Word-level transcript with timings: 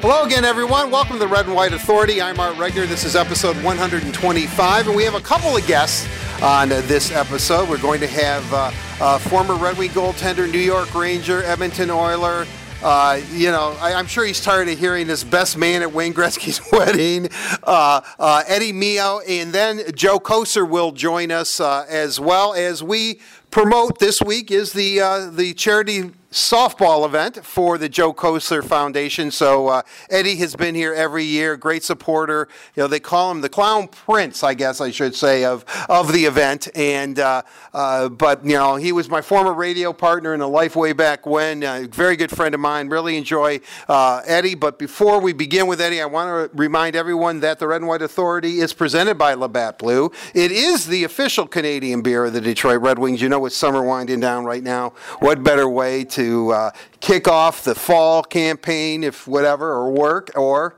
Hello 0.00 0.22
again, 0.22 0.46
everyone. 0.46 0.90
Welcome 0.90 1.16
to 1.16 1.18
the 1.18 1.28
Red 1.28 1.44
and 1.44 1.54
White 1.54 1.74
Authority. 1.74 2.22
I'm 2.22 2.40
Art 2.40 2.56
Regner. 2.56 2.86
This 2.86 3.04
is 3.04 3.14
episode 3.14 3.54
125, 3.62 4.86
and 4.86 4.96
we 4.96 5.04
have 5.04 5.14
a 5.14 5.20
couple 5.20 5.54
of 5.54 5.66
guests 5.66 6.08
on 6.42 6.72
uh, 6.72 6.80
this 6.86 7.10
episode. 7.12 7.68
We're 7.68 7.76
going 7.82 8.00
to 8.00 8.06
have 8.06 8.50
uh, 8.50 8.70
uh, 8.98 9.18
former 9.18 9.56
Red 9.56 9.76
Wing 9.76 9.90
goaltender, 9.90 10.50
New 10.50 10.58
York 10.58 10.94
Ranger, 10.94 11.42
Edmonton 11.42 11.90
Oiler. 11.90 12.46
Uh, 12.82 13.20
you 13.32 13.50
know, 13.50 13.76
I, 13.78 13.90
am 13.90 14.06
sure 14.06 14.24
he's 14.24 14.42
tired 14.42 14.70
of 14.70 14.78
hearing 14.78 15.06
this 15.06 15.22
best 15.22 15.58
man 15.58 15.82
at 15.82 15.92
Wayne 15.92 16.14
Gretzky's 16.14 16.62
wedding, 16.72 17.28
uh, 17.64 18.00
uh, 18.18 18.42
Eddie 18.46 18.72
Mio, 18.72 19.20
and 19.28 19.52
then 19.52 19.82
Joe 19.94 20.18
Kocur 20.18 20.66
will 20.66 20.92
join 20.92 21.30
us 21.30 21.60
as 21.60 22.18
well 22.18 22.54
as 22.54 22.82
we 22.82 23.20
promote 23.50 23.98
this 23.98 24.22
week 24.22 24.50
is 24.50 24.72
the 24.72 25.30
the 25.34 25.52
charity 25.52 26.12
softball 26.30 27.04
event 27.04 27.44
for 27.44 27.76
the 27.76 27.88
Joe 27.88 28.12
Kocur 28.12 28.64
Foundation. 28.64 29.30
So 29.30 29.66
uh, 29.66 29.82
Eddie 30.10 30.36
has 30.36 30.54
been 30.54 30.74
here 30.74 30.94
every 30.94 31.24
year, 31.24 31.56
great 31.56 31.82
supporter. 31.82 32.48
You 32.76 32.84
know, 32.84 32.86
they 32.86 33.00
call 33.00 33.30
him 33.32 33.40
the 33.40 33.48
Clown 33.48 33.88
Prince, 33.88 34.44
I 34.44 34.54
guess 34.54 34.80
I 34.80 34.90
should 34.90 35.14
say, 35.14 35.44
of 35.44 35.64
of 35.88 36.12
the 36.12 36.24
event. 36.24 36.68
And 36.76 37.18
uh, 37.18 37.42
uh, 37.74 38.08
but 38.08 38.44
you 38.44 38.52
know, 38.54 38.76
he 38.76 38.92
was 38.92 39.08
my 39.08 39.20
former 39.20 39.52
radio 39.52 39.92
partner 39.92 40.32
in 40.32 40.40
a 40.40 40.46
life 40.46 40.76
way 40.76 40.92
back 40.92 41.26
when. 41.26 41.64
A 41.64 41.86
very 41.88 42.16
good 42.16 42.30
friend 42.30 42.54
of 42.54 42.60
mine. 42.60 42.88
Really 42.88 43.16
enjoy 43.16 43.60
uh, 43.88 44.22
Eddie. 44.24 44.54
But 44.54 44.78
before 44.78 45.20
we 45.20 45.32
begin 45.32 45.66
with 45.66 45.80
Eddie, 45.80 46.00
I 46.00 46.06
want 46.06 46.52
to 46.52 46.56
remind 46.56 46.94
everyone 46.94 47.40
that 47.40 47.58
the 47.58 47.66
Red 47.66 47.80
and 47.80 47.88
White 47.88 48.02
Authority 48.02 48.60
is 48.60 48.72
presented 48.72 49.18
by 49.18 49.34
Labatt 49.34 49.78
Blue. 49.78 50.12
It 50.34 50.52
is 50.52 50.86
the 50.86 51.02
official 51.04 51.46
Canadian 51.46 52.02
beer 52.02 52.26
of 52.26 52.34
the 52.34 52.40
Detroit 52.40 52.80
Red 52.80 53.00
Wings. 53.00 53.20
You 53.20 53.28
know, 53.28 53.40
with 53.40 53.52
summer 53.52 53.82
winding 53.82 54.20
down 54.20 54.44
right 54.44 54.62
now, 54.62 54.90
what 55.18 55.42
better 55.42 55.68
way 55.68 56.04
to 56.04 56.19
to 56.20 56.52
uh, 56.52 56.70
kick 57.00 57.26
off 57.26 57.64
the 57.64 57.74
fall 57.74 58.22
campaign, 58.22 59.02
if 59.02 59.26
whatever, 59.26 59.72
or 59.72 59.90
work, 59.90 60.30
or 60.36 60.76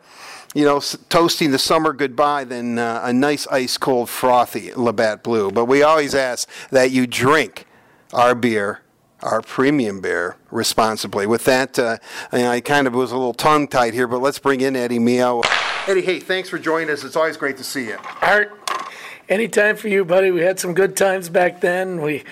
you 0.55 0.65
know, 0.65 0.81
toasting 1.09 1.51
the 1.51 1.59
summer 1.59 1.93
goodbye 1.93 2.45
than 2.45 2.79
uh, 2.79 3.01
a 3.05 3.13
nice 3.13 3.47
ice 3.49 3.77
cold 3.79 4.09
frothy 4.09 4.73
Labatt 4.75 5.23
Blue. 5.23 5.51
But 5.51 5.65
we 5.65 5.83
always 5.83 6.15
ask 6.15 6.49
that 6.71 6.91
you 6.91 7.07
drink 7.07 7.67
our 8.13 8.35
beer, 8.35 8.83
our 9.21 9.41
premium 9.41 10.01
beer, 10.01 10.37
responsibly. 10.51 11.27
With 11.27 11.45
that, 11.47 11.79
uh, 11.79 11.99
I 12.31 12.61
kind 12.61 12.87
of 12.87 12.95
was 12.95 13.11
a 13.13 13.17
little 13.17 13.35
tongue 13.35 13.67
tied 13.67 13.95
here, 13.95 14.07
but 14.07 14.19
let's 14.19 14.39
bring 14.39 14.61
in 14.61 14.77
Eddie 14.77 14.99
Mio. 14.99 15.43
Eddie, 15.89 16.03
hey, 16.03 16.21
thanks 16.21 16.49
for 16.49 16.59
joining 16.59 16.91
us. 16.91 17.03
It's 17.03 17.17
always 17.17 17.37
great 17.37 17.57
to 17.57 17.65
see 17.65 17.87
you. 17.87 17.99
Art, 18.21 18.53
anytime 19.29 19.77
for 19.77 19.89
you, 19.89 20.05
buddy. 20.05 20.31
We 20.31 20.43
had 20.43 20.61
some 20.61 20.75
good 20.75 20.97
times 20.97 21.29
back 21.29 21.61
then. 21.61 22.03
We 22.03 22.25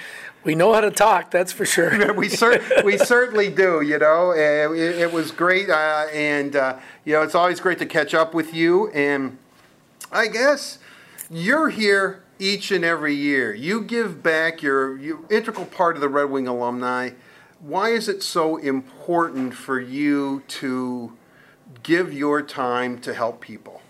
we 0.45 0.55
know 0.55 0.73
how 0.73 0.81
to 0.81 0.91
talk, 0.91 1.31
that's 1.31 1.53
for 1.53 1.67
sure. 1.67 2.13
we, 2.15 2.29
cer- 2.29 2.63
we 2.85 2.97
certainly 2.97 3.51
do, 3.51 3.83
you 3.83 3.99
know. 3.99 4.31
Uh, 4.31 4.73
it, 4.73 4.99
it, 4.99 5.13
was 5.13 5.31
great, 5.31 5.69
uh, 5.69 6.07
and, 6.13 6.57
uh, 6.57 6.79
you 7.05 7.13
know, 7.13 7.23
it's 7.23 7.35
always 7.35 7.61
great 7.61 7.79
to 7.79 7.87
catch 7.87 8.15
up 8.15 8.33
with 8.33 8.55
you. 8.55 8.91
And 8.91 9.39
I 10.11 10.29
guess 10.29 10.79
you're 11.31 11.69
here 11.69 12.23
each 12.39 12.71
and 12.71 12.85
every 12.85 13.15
year. 13.15 13.53
You 13.53 13.83
give 13.83 14.23
back, 14.23 14.63
you're, 14.63 14.97
you're 14.99 15.21
integral 15.31 15.67
part 15.67 15.97
of 15.97 16.01
the 16.01 16.09
Red 16.09 16.31
Wing 16.31 16.49
alumni. 16.49 17.11
Why 17.61 17.91
is 17.91 18.09
it 18.09 18.23
so 18.23 18.57
important 18.57 19.53
for 19.53 19.79
you 19.79 20.43
to 20.49 21.13
give 21.83 22.13
your 22.13 22.41
time 22.41 22.99
to 23.01 23.13
help 23.13 23.43
people? 23.43 23.83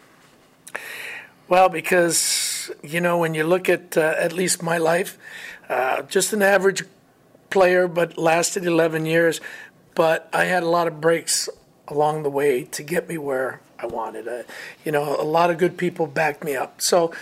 Well, 1.49 1.69
because, 1.69 2.71
you 2.83 3.01
know, 3.01 3.19
when 3.19 3.35
you 3.35 3.45
look 3.45 3.69
at 3.69 3.97
uh, 3.97 4.15
at 4.19 4.33
least 4.33 4.63
my 4.63 4.79
life, 4.79 5.19
uh, 5.71 6.03
just 6.03 6.35
an 6.35 6.43
average 6.43 6.85
player, 7.49 7.89
but 7.89 8.19
lasted 8.19 8.67
11 8.67 9.07
years. 9.07 9.41
But 9.95 10.29
I 10.33 10.45
had 10.45 10.63
a 10.63 10.69
lot 10.69 10.87
of 10.87 11.01
breaks 11.01 11.49
along 11.89 12.23
the 12.23 12.31
way 12.31 12.65
to 12.65 12.83
get 12.83 13.09
me 13.09 13.17
where 13.17 13.61
I 13.79 13.87
wanted. 13.87 14.29
Uh, 14.29 14.43
you 14.85 14.93
know, 14.93 15.17
a 15.19 15.25
lot 15.25 15.51
of 15.51 15.59
good 15.59 15.79
people 15.79 16.07
backed 16.07 16.45
me 16.45 16.55
up. 16.55 16.83
So 16.83 17.13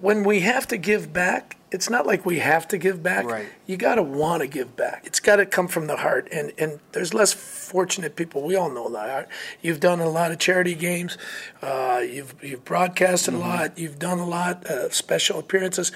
when 0.00 0.24
we 0.24 0.40
have 0.40 0.66
to 0.68 0.76
give 0.76 1.12
back, 1.12 1.56
it's 1.74 1.90
not 1.90 2.06
like 2.06 2.24
we 2.24 2.38
have 2.38 2.68
to 2.68 2.78
give 2.78 3.02
back. 3.02 3.24
Right. 3.24 3.48
You 3.66 3.76
got 3.76 3.96
to 3.96 4.02
want 4.02 4.42
to 4.42 4.46
give 4.46 4.76
back. 4.76 5.02
It's 5.04 5.18
got 5.18 5.36
to 5.36 5.44
come 5.44 5.66
from 5.66 5.88
the 5.88 5.96
heart. 5.96 6.28
And 6.30 6.52
and 6.56 6.78
there's 6.92 7.12
less 7.12 7.32
fortunate 7.32 8.14
people. 8.14 8.42
We 8.42 8.54
all 8.54 8.70
know 8.70 8.88
that. 8.90 9.28
You've 9.60 9.80
done 9.80 9.98
a 9.98 10.08
lot 10.08 10.30
of 10.30 10.38
charity 10.38 10.76
games. 10.76 11.18
Uh, 11.60 12.00
you've 12.08 12.36
you've 12.40 12.64
broadcasted 12.64 13.34
mm-hmm. 13.34 13.42
a 13.42 13.46
lot. 13.48 13.76
You've 13.76 13.98
done 13.98 14.20
a 14.20 14.26
lot 14.26 14.64
of 14.66 14.94
special 14.94 15.40
appearances. 15.40 15.90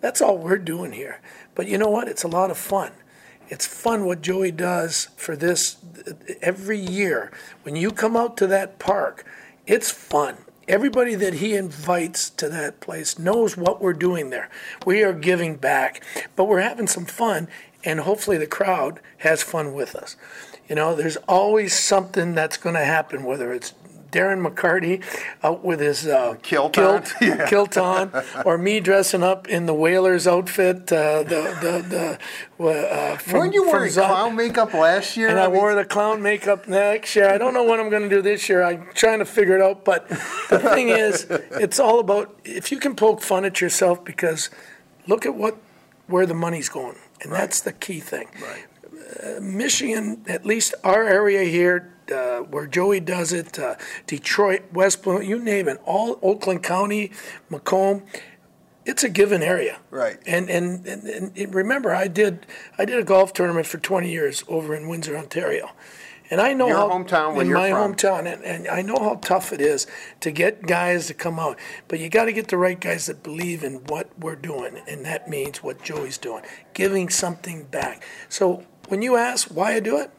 That's 0.00 0.22
all 0.22 0.38
we're 0.38 0.56
doing 0.56 0.92
here. 0.92 1.20
But 1.56 1.66
you 1.66 1.78
know 1.78 1.90
what? 1.90 2.06
It's 2.06 2.22
a 2.22 2.28
lot 2.28 2.52
of 2.52 2.56
fun. 2.56 2.92
It's 3.48 3.66
fun 3.66 4.06
what 4.06 4.22
Joey 4.22 4.52
does 4.52 5.08
for 5.16 5.34
this 5.34 5.78
every 6.42 6.78
year. 6.78 7.32
When 7.64 7.74
you 7.74 7.90
come 7.90 8.16
out 8.16 8.36
to 8.36 8.46
that 8.46 8.78
park, 8.78 9.26
it's 9.66 9.90
fun 9.90 10.43
everybody 10.68 11.14
that 11.14 11.34
he 11.34 11.54
invites 11.54 12.30
to 12.30 12.48
that 12.48 12.80
place 12.80 13.18
knows 13.18 13.56
what 13.56 13.80
we're 13.80 13.92
doing 13.92 14.30
there. 14.30 14.50
We 14.86 15.02
are 15.02 15.12
giving 15.12 15.56
back, 15.56 16.02
but 16.36 16.44
we're 16.44 16.60
having 16.60 16.86
some 16.86 17.06
fun, 17.06 17.48
and 17.84 18.00
hopefully 18.00 18.38
the 18.38 18.46
crowd 18.46 19.00
has 19.18 19.42
fun 19.42 19.74
with 19.74 19.94
us. 19.94 20.16
You 20.68 20.76
know, 20.76 20.94
there's 20.94 21.16
always 21.28 21.74
something 21.74 22.34
that's 22.34 22.56
going 22.56 22.74
to 22.74 22.84
happen, 22.84 23.24
whether 23.24 23.52
it's 23.52 23.74
Darren 24.14 24.46
McCarty 24.46 25.02
out 25.42 25.64
with 25.64 25.80
his 25.80 26.06
uh, 26.06 26.36
kilt, 26.42 26.74
kilt, 26.74 27.12
on. 27.12 27.20
Yeah. 27.20 27.48
kilt 27.48 27.76
on, 27.76 28.12
or 28.44 28.56
me 28.56 28.78
dressing 28.78 29.24
up 29.24 29.48
in 29.48 29.66
the 29.66 29.74
Whalers 29.74 30.26
outfit. 30.26 30.92
Uh, 30.92 31.24
the 31.24 31.42
the, 31.60 32.18
the 32.58 32.64
uh, 32.64 33.16
from, 33.16 33.38
Weren't 33.40 33.54
you 33.54 33.64
wearing 33.66 33.92
clown 33.92 34.36
makeup 34.36 34.72
last 34.72 35.16
year? 35.16 35.28
And 35.28 35.40
I, 35.40 35.44
I 35.44 35.48
mean... 35.48 35.56
wore 35.56 35.74
the 35.74 35.84
clown 35.84 36.22
makeup 36.22 36.68
next 36.68 37.16
year. 37.16 37.28
I 37.28 37.38
don't 37.38 37.54
know 37.54 37.64
what 37.64 37.80
I'm 37.80 37.90
going 37.90 38.04
to 38.04 38.08
do 38.08 38.22
this 38.22 38.48
year. 38.48 38.62
I'm 38.62 38.88
trying 38.94 39.18
to 39.18 39.24
figure 39.24 39.56
it 39.56 39.62
out. 39.62 39.84
But 39.84 40.08
the 40.48 40.60
thing 40.60 40.90
is, 40.90 41.26
it's 41.30 41.80
all 41.80 41.98
about 41.98 42.38
if 42.44 42.70
you 42.70 42.78
can 42.78 42.94
poke 42.94 43.20
fun 43.20 43.44
at 43.44 43.60
yourself 43.60 44.04
because 44.04 44.50
look 45.08 45.26
at 45.26 45.34
what 45.34 45.56
where 46.06 46.26
the 46.26 46.34
money's 46.34 46.68
going, 46.68 46.96
and 47.22 47.32
right. 47.32 47.40
that's 47.40 47.60
the 47.62 47.72
key 47.72 48.00
thing. 48.00 48.28
Right. 48.40 48.66
Uh, 49.22 49.40
Michigan, 49.40 50.24
at 50.28 50.46
least 50.46 50.74
our 50.84 51.04
area 51.04 51.44
here, 51.44 51.93
uh, 52.10 52.40
where 52.40 52.66
Joey 52.66 53.00
does 53.00 53.32
it, 53.32 53.58
uh, 53.58 53.76
Detroit, 54.06 54.62
West 54.72 55.02
Bloom, 55.02 55.22
you 55.22 55.38
name 55.38 55.68
it, 55.68 55.80
all 55.84 56.18
Oakland 56.22 56.62
County, 56.62 57.10
Macomb. 57.50 58.02
It's 58.86 59.02
a 59.02 59.08
given 59.08 59.42
area, 59.42 59.78
right? 59.90 60.18
And 60.26 60.50
and, 60.50 60.86
and 60.86 61.32
and 61.36 61.54
remember, 61.54 61.94
I 61.94 62.06
did 62.06 62.46
I 62.76 62.84
did 62.84 62.98
a 62.98 63.04
golf 63.04 63.32
tournament 63.32 63.66
for 63.66 63.78
20 63.78 64.10
years 64.10 64.44
over 64.46 64.74
in 64.74 64.88
Windsor, 64.88 65.16
Ontario, 65.16 65.70
and 66.30 66.40
I 66.40 66.52
know 66.52 66.68
your 66.68 66.76
how 66.76 66.88
hometown 66.88 67.40
in 67.40 67.52
my 67.52 67.70
from. 67.70 67.94
hometown, 67.94 68.32
and, 68.32 68.42
and 68.44 68.68
I 68.68 68.82
know 68.82 68.96
how 68.98 69.16
tough 69.16 69.52
it 69.52 69.60
is 69.60 69.86
to 70.20 70.30
get 70.30 70.66
guys 70.66 71.06
to 71.08 71.14
come 71.14 71.38
out. 71.38 71.58
But 71.88 71.98
you 71.98 72.08
got 72.08 72.24
to 72.24 72.32
get 72.32 72.48
the 72.48 72.56
right 72.56 72.80
guys 72.80 73.06
that 73.06 73.22
believe 73.22 73.62
in 73.62 73.76
what 73.86 74.10
we're 74.18 74.36
doing, 74.36 74.80
and 74.88 75.04
that 75.04 75.28
means 75.28 75.62
what 75.62 75.82
Joey's 75.82 76.18
doing, 76.18 76.42
giving 76.72 77.08
something 77.08 77.64
back. 77.64 78.02
So 78.28 78.64
when 78.88 79.02
you 79.02 79.16
ask 79.16 79.48
why 79.48 79.74
I 79.74 79.80
do 79.80 79.98
it, 79.98 80.10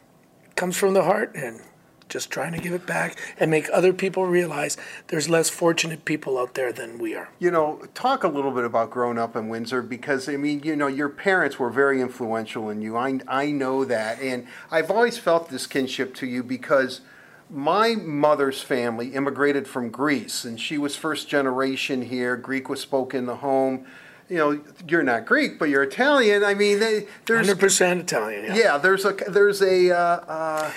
it 0.45 0.55
comes 0.55 0.77
from 0.77 0.93
the 0.93 1.03
heart, 1.03 1.35
and 1.35 1.61
just 2.09 2.29
trying 2.29 2.53
to 2.53 2.59
give 2.59 2.73
it 2.73 2.85
back 2.85 3.17
and 3.39 3.49
make 3.49 3.67
other 3.73 3.93
people 3.93 4.25
realize 4.25 4.77
there's 5.07 5.29
less 5.29 5.49
fortunate 5.49 6.05
people 6.05 6.37
out 6.37 6.53
there 6.53 6.71
than 6.71 6.97
we 6.99 7.15
are. 7.15 7.29
You 7.39 7.51
know, 7.51 7.81
talk 7.93 8.23
a 8.23 8.27
little 8.27 8.51
bit 8.51 8.63
about 8.63 8.91
growing 8.91 9.17
up 9.17 9.35
in 9.35 9.49
Windsor 9.49 9.81
because 9.81 10.29
I 10.29 10.37
mean, 10.37 10.61
you 10.63 10.75
know, 10.75 10.87
your 10.87 11.09
parents 11.09 11.59
were 11.59 11.69
very 11.69 12.01
influential 12.01 12.69
in 12.69 12.81
you. 12.81 12.97
I 12.97 13.19
I 13.27 13.51
know 13.51 13.85
that, 13.85 14.21
and 14.21 14.47
I've 14.71 14.91
always 14.91 15.17
felt 15.17 15.49
this 15.49 15.67
kinship 15.67 16.13
to 16.15 16.27
you 16.27 16.43
because 16.43 17.01
my 17.49 17.95
mother's 17.95 18.61
family 18.61 19.09
immigrated 19.09 19.67
from 19.67 19.89
Greece, 19.89 20.45
and 20.45 20.59
she 20.59 20.77
was 20.77 20.95
first 20.95 21.27
generation 21.27 22.03
here. 22.03 22.35
Greek 22.35 22.69
was 22.69 22.81
spoken 22.81 23.19
in 23.19 23.25
the 23.25 23.37
home. 23.37 23.85
You 24.27 24.37
know, 24.37 24.61
you're 24.87 25.03
not 25.03 25.25
Greek, 25.27 25.59
but 25.59 25.69
you're 25.69 25.83
Italian. 25.83 26.43
I 26.43 26.55
mean, 26.55 26.79
they, 26.79 27.07
there's 27.27 27.45
hundred 27.45 27.59
percent 27.59 28.01
Italian. 28.01 28.45
Yeah. 28.45 28.55
yeah. 28.55 28.77
there's 28.77 29.05
a 29.05 29.13
there's 29.27 29.61
a. 29.61 29.91
Uh, 29.91 29.97
uh, 29.97 30.71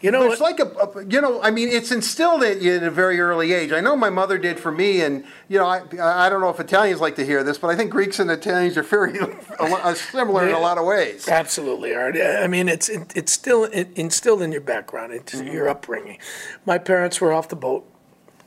you 0.00 0.10
know, 0.10 0.30
it's 0.30 0.40
like 0.40 0.58
a, 0.60 0.64
a, 0.64 1.04
you 1.04 1.20
know, 1.20 1.42
I 1.42 1.50
mean, 1.50 1.68
it's 1.68 1.92
instilled 1.92 2.42
in 2.42 2.62
you 2.62 2.76
at 2.76 2.82
a 2.82 2.90
very 2.90 3.20
early 3.20 3.52
age. 3.52 3.70
I 3.72 3.80
know 3.80 3.94
my 3.96 4.08
mother 4.08 4.38
did 4.38 4.58
for 4.58 4.72
me, 4.72 5.02
and 5.02 5.24
you 5.48 5.58
know, 5.58 5.66
I, 5.66 5.82
I 6.00 6.28
don't 6.30 6.40
know 6.40 6.48
if 6.48 6.58
Italians 6.58 7.00
like 7.00 7.16
to 7.16 7.24
hear 7.24 7.44
this, 7.44 7.58
but 7.58 7.68
I 7.68 7.76
think 7.76 7.90
Greeks 7.90 8.18
and 8.18 8.30
Italians 8.30 8.78
are 8.78 8.82
very 8.82 9.14
similar 9.94 10.48
in 10.48 10.54
a 10.54 10.58
lot 10.58 10.78
of 10.78 10.86
ways. 10.86 11.28
Absolutely, 11.28 11.94
Art. 11.94 12.16
I 12.16 12.46
mean, 12.46 12.68
it's 12.68 12.88
it, 12.88 13.12
it's 13.14 13.32
still 13.32 13.64
instilled 13.64 14.42
in 14.42 14.52
your 14.52 14.62
background, 14.62 15.12
it's 15.12 15.34
mm-hmm. 15.34 15.48
your 15.48 15.68
upbringing. 15.68 16.18
My 16.64 16.78
parents 16.78 17.20
were 17.20 17.32
off 17.32 17.48
the 17.48 17.56
boat, 17.56 17.86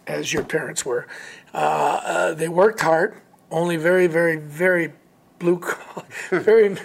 as 0.07 0.33
your 0.33 0.43
parents 0.43 0.85
were. 0.85 1.07
Uh, 1.53 2.01
uh, 2.03 2.33
they 2.33 2.49
worked 2.49 2.81
hard, 2.81 3.21
only 3.51 3.77
very, 3.77 4.07
very, 4.07 4.37
very 4.37 4.93
blue 5.37 5.59
collar, 5.59 6.07
very 6.31 6.77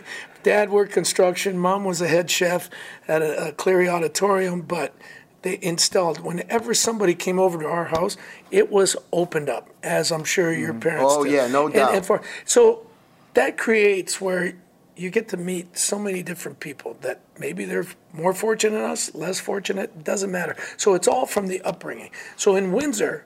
Dad 0.42 0.70
worked 0.70 0.92
construction. 0.92 1.58
Mom 1.58 1.84
was 1.84 2.00
a 2.00 2.08
head 2.08 2.30
chef 2.30 2.70
at 3.06 3.22
a, 3.22 3.48
a 3.48 3.52
Cleary 3.52 3.88
Auditorium, 3.88 4.62
but 4.62 4.94
they 5.42 5.58
installed 5.62 6.20
whenever 6.20 6.74
somebody 6.74 7.14
came 7.14 7.38
over 7.38 7.58
to 7.58 7.66
our 7.66 7.86
house, 7.86 8.16
it 8.50 8.70
was 8.70 8.96
opened 9.12 9.48
up, 9.48 9.68
as 9.82 10.10
I'm 10.10 10.24
sure 10.24 10.52
your 10.52 10.70
mm-hmm. 10.70 10.80
parents. 10.80 11.14
Oh 11.16 11.24
did. 11.24 11.32
yeah, 11.32 11.46
no 11.46 11.68
doubt. 11.68 11.88
And, 11.88 11.98
and 11.98 12.06
for, 12.06 12.22
so 12.44 12.86
that 13.34 13.56
creates 13.56 14.20
where 14.20 14.54
you 14.96 15.10
get 15.10 15.28
to 15.28 15.36
meet 15.36 15.78
so 15.78 15.98
many 15.98 16.24
different 16.24 16.58
people 16.58 16.96
that 17.02 17.20
maybe 17.38 17.64
they're 17.64 17.86
more 18.12 18.34
fortunate 18.34 18.76
than 18.76 18.90
us, 18.90 19.14
less 19.14 19.38
fortunate, 19.38 20.02
doesn't 20.02 20.32
matter. 20.32 20.56
So 20.76 20.94
it's 20.94 21.06
all 21.06 21.24
from 21.24 21.46
the 21.46 21.60
upbringing. 21.62 22.10
So 22.36 22.56
in 22.56 22.72
Windsor, 22.72 23.24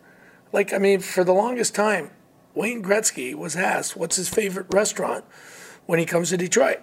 like, 0.53 0.75
I 0.75 0.79
mean, 0.79 1.01
for 1.01 1.25
the 1.25 1.33
longest 1.33 1.75
time, 1.75 2.11
Wayne 2.55 2.83
Gretzky 2.83 3.35
was 3.35 3.57
asked, 3.57 3.97
what's 3.97 4.17
his 4.17 4.29
favorite 4.29 4.67
restaurant 4.69 5.25
when 5.87 5.99
he 5.99 6.05
comes 6.05 6.29
to 6.29 6.37
Detroit? 6.37 6.81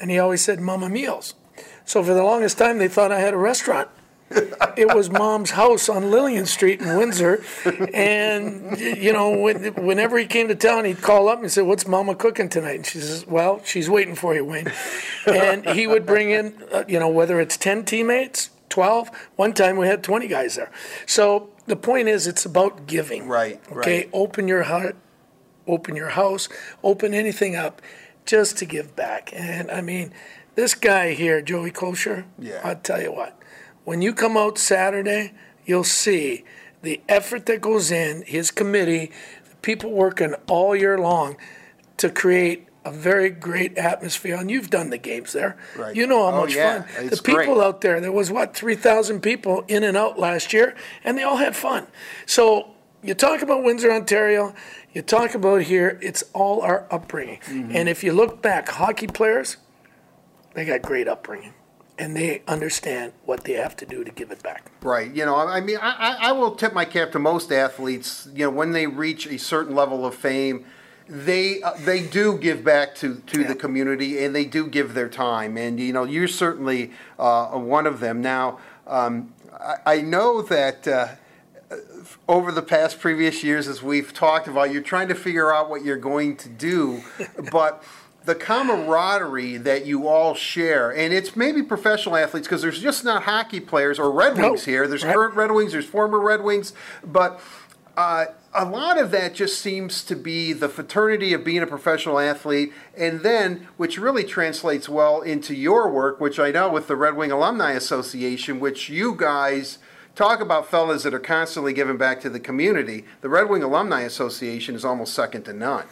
And 0.00 0.10
he 0.10 0.18
always 0.18 0.42
said, 0.42 0.60
Mama 0.60 0.88
Meals. 0.88 1.34
So 1.84 2.02
for 2.02 2.14
the 2.14 2.22
longest 2.22 2.58
time, 2.58 2.78
they 2.78 2.88
thought 2.88 3.12
I 3.12 3.20
had 3.20 3.34
a 3.34 3.38
restaurant. 3.38 3.88
it 4.76 4.92
was 4.92 5.08
mom's 5.08 5.52
house 5.52 5.88
on 5.88 6.10
Lillian 6.10 6.46
Street 6.46 6.80
in 6.82 6.96
Windsor. 6.96 7.44
And, 7.94 8.78
you 8.78 9.12
know, 9.12 9.30
when, 9.38 9.72
whenever 9.74 10.18
he 10.18 10.26
came 10.26 10.48
to 10.48 10.56
town, 10.56 10.84
he'd 10.84 11.00
call 11.00 11.28
up 11.28 11.40
and 11.40 11.50
say, 11.50 11.62
What's 11.62 11.86
mama 11.86 12.14
cooking 12.16 12.48
tonight? 12.48 12.74
And 12.76 12.86
she 12.86 12.98
says, 12.98 13.24
Well, 13.26 13.62
she's 13.64 13.88
waiting 13.88 14.16
for 14.16 14.34
you, 14.34 14.44
Wayne. 14.44 14.72
And 15.26 15.64
he 15.70 15.86
would 15.86 16.06
bring 16.06 16.30
in, 16.30 16.54
uh, 16.72 16.84
you 16.88 16.98
know, 16.98 17.08
whether 17.08 17.40
it's 17.40 17.56
10 17.56 17.84
teammates, 17.84 18.50
12, 18.68 19.10
one 19.36 19.52
time 19.52 19.76
we 19.76 19.86
had 19.86 20.02
20 20.02 20.26
guys 20.26 20.56
there. 20.56 20.72
So 21.06 21.50
the 21.66 21.76
point 21.76 22.08
is, 22.08 22.26
it's 22.26 22.44
about 22.44 22.86
giving. 22.88 23.28
Right, 23.28 23.60
Okay. 23.70 23.74
right. 24.00 24.10
Open 24.12 24.48
your 24.48 24.64
heart, 24.64 24.96
open 25.68 25.94
your 25.94 26.10
house, 26.10 26.48
open 26.82 27.14
anything 27.14 27.54
up 27.54 27.80
just 28.26 28.58
to 28.58 28.64
give 28.66 28.94
back. 28.96 29.30
And 29.32 29.70
I 29.70 29.80
mean, 29.80 30.12
this 30.54 30.74
guy 30.74 31.12
here, 31.14 31.40
Joey 31.40 31.70
Kocur, 31.70 32.24
Yeah. 32.38 32.60
I'll 32.64 32.76
tell 32.76 33.00
you 33.00 33.12
what, 33.12 33.38
when 33.84 34.02
you 34.02 34.12
come 34.12 34.36
out 34.36 34.58
Saturday, 34.58 35.32
you'll 35.64 35.84
see 35.84 36.44
the 36.82 37.00
effort 37.08 37.46
that 37.46 37.60
goes 37.60 37.90
in, 37.90 38.22
his 38.26 38.50
committee, 38.50 39.10
the 39.48 39.56
people 39.56 39.90
working 39.90 40.34
all 40.48 40.74
year 40.76 40.98
long 40.98 41.36
to 41.98 42.10
create 42.10 42.68
a 42.84 42.90
very 42.92 43.30
great 43.30 43.76
atmosphere. 43.78 44.36
And 44.36 44.48
you've 44.50 44.70
done 44.70 44.90
the 44.90 44.98
games 44.98 45.32
there. 45.32 45.56
Right. 45.76 45.96
You 45.96 46.06
know 46.06 46.30
how 46.30 46.36
Oh, 46.38 46.40
much 46.42 46.54
yeah. 46.54 46.82
fun. 46.82 47.06
It's 47.06 47.16
the 47.16 47.22
people 47.22 47.54
great. 47.56 47.64
out 47.64 47.80
there, 47.80 48.00
there 48.00 48.12
was 48.12 48.30
what, 48.30 48.54
3,000 48.54 49.20
people 49.20 49.64
in 49.66 49.82
and 49.82 49.96
out 49.96 50.18
last 50.18 50.52
year, 50.52 50.74
and 51.02 51.18
they 51.18 51.22
all 51.24 51.36
had 51.36 51.56
fun. 51.56 51.86
So 52.26 52.68
you 53.02 53.14
talk 53.14 53.42
about 53.42 53.64
Windsor, 53.64 53.90
Ontario, 53.92 54.54
you 54.96 55.02
talk 55.02 55.34
about 55.34 55.60
here, 55.60 55.98
it's 56.00 56.24
all 56.32 56.62
our 56.62 56.86
upbringing. 56.90 57.40
Mm-hmm. 57.40 57.70
And 57.76 57.86
if 57.86 58.02
you 58.02 58.14
look 58.14 58.40
back, 58.40 58.70
hockey 58.70 59.06
players, 59.06 59.58
they 60.54 60.64
got 60.64 60.80
great 60.80 61.06
upbringing. 61.06 61.52
And 61.98 62.16
they 62.16 62.42
understand 62.48 63.12
what 63.26 63.44
they 63.44 63.52
have 63.52 63.76
to 63.76 63.84
do 63.86 64.04
to 64.04 64.10
give 64.10 64.30
it 64.30 64.42
back. 64.42 64.70
Right. 64.80 65.14
You 65.14 65.26
know, 65.26 65.36
I 65.36 65.60
mean, 65.60 65.76
I, 65.76 65.90
I- 65.90 66.28
I 66.28 66.32
will 66.32 66.54
tip 66.54 66.72
my 66.72 66.86
cap 66.86 67.12
to 67.12 67.18
most 67.18 67.52
athletes. 67.52 68.26
You 68.34 68.46
know, 68.46 68.50
when 68.50 68.72
they 68.72 68.86
reach 68.86 69.26
a 69.26 69.38
certain 69.38 69.74
level 69.74 70.06
of 70.06 70.14
fame, 70.14 70.64
they 71.08 71.62
uh, 71.62 71.74
they 71.84 72.02
do 72.06 72.38
give 72.38 72.64
back 72.64 72.94
to, 72.96 73.16
to 73.26 73.42
Yeah. 73.42 73.48
the 73.48 73.54
community 73.54 74.24
and 74.24 74.34
they 74.34 74.46
do 74.46 74.66
give 74.66 74.94
their 74.94 75.10
time. 75.10 75.58
And 75.58 75.78
you 75.78 75.92
know, 75.92 76.04
you're 76.04 76.26
certainly 76.28 76.90
uh, 77.18 77.48
one 77.50 77.86
of 77.86 78.00
them. 78.00 78.22
Now, 78.22 78.58
um, 78.86 79.34
I, 79.52 79.76
I 79.86 80.00
know 80.00 80.40
that. 80.40 80.88
Uh, 80.88 81.08
over 82.28 82.52
the 82.52 82.62
past 82.62 83.00
previous 83.00 83.42
years, 83.42 83.68
as 83.68 83.82
we've 83.82 84.12
talked 84.12 84.48
about, 84.48 84.72
you're 84.72 84.82
trying 84.82 85.08
to 85.08 85.14
figure 85.14 85.52
out 85.52 85.70
what 85.70 85.84
you're 85.84 85.96
going 85.96 86.36
to 86.38 86.48
do, 86.48 87.02
but 87.52 87.82
the 88.24 88.34
camaraderie 88.34 89.56
that 89.56 89.86
you 89.86 90.08
all 90.08 90.34
share, 90.34 90.90
and 90.90 91.14
it's 91.14 91.36
maybe 91.36 91.62
professional 91.62 92.16
athletes 92.16 92.46
because 92.46 92.60
there's 92.60 92.80
just 92.80 93.04
not 93.04 93.22
hockey 93.22 93.60
players 93.60 93.98
or 93.98 94.10
Red 94.10 94.36
No, 94.36 94.50
Wings 94.50 94.64
here. 94.64 94.86
There's 94.88 95.04
right. 95.04 95.14
current 95.14 95.34
Red 95.34 95.52
Wings, 95.52 95.72
there's 95.72 95.86
former 95.86 96.18
Red 96.18 96.42
Wings, 96.42 96.72
but 97.04 97.40
uh, 97.96 98.26
a 98.52 98.64
lot 98.64 98.98
of 98.98 99.10
that 99.12 99.34
just 99.34 99.60
seems 99.60 100.02
to 100.04 100.16
be 100.16 100.52
the 100.52 100.68
fraternity 100.68 101.32
of 101.32 101.44
being 101.44 101.62
a 101.62 101.66
professional 101.66 102.18
athlete, 102.18 102.72
and 102.96 103.20
then 103.20 103.68
which 103.76 103.98
really 103.98 104.24
translates 104.24 104.88
well 104.88 105.22
into 105.22 105.54
your 105.54 105.88
work, 105.90 106.20
which 106.20 106.38
I 106.38 106.50
know 106.50 106.68
with 106.68 106.88
the 106.88 106.96
Red 106.96 107.16
Wing 107.16 107.30
Alumni 107.30 107.72
Association, 107.72 108.60
which 108.60 108.88
you 108.88 109.14
guys 109.14 109.78
talk 110.16 110.40
about 110.40 110.68
fellas 110.68 111.04
that 111.04 111.14
are 111.14 111.20
constantly 111.20 111.72
giving 111.72 111.98
back 111.98 112.20
to 112.22 112.30
the 112.30 112.40
community. 112.40 113.04
The 113.20 113.28
Red 113.28 113.48
Wing 113.48 113.62
Alumni 113.62 114.00
Association 114.00 114.74
is 114.74 114.84
almost 114.84 115.14
second 115.14 115.44
to 115.44 115.52
none. 115.52 115.84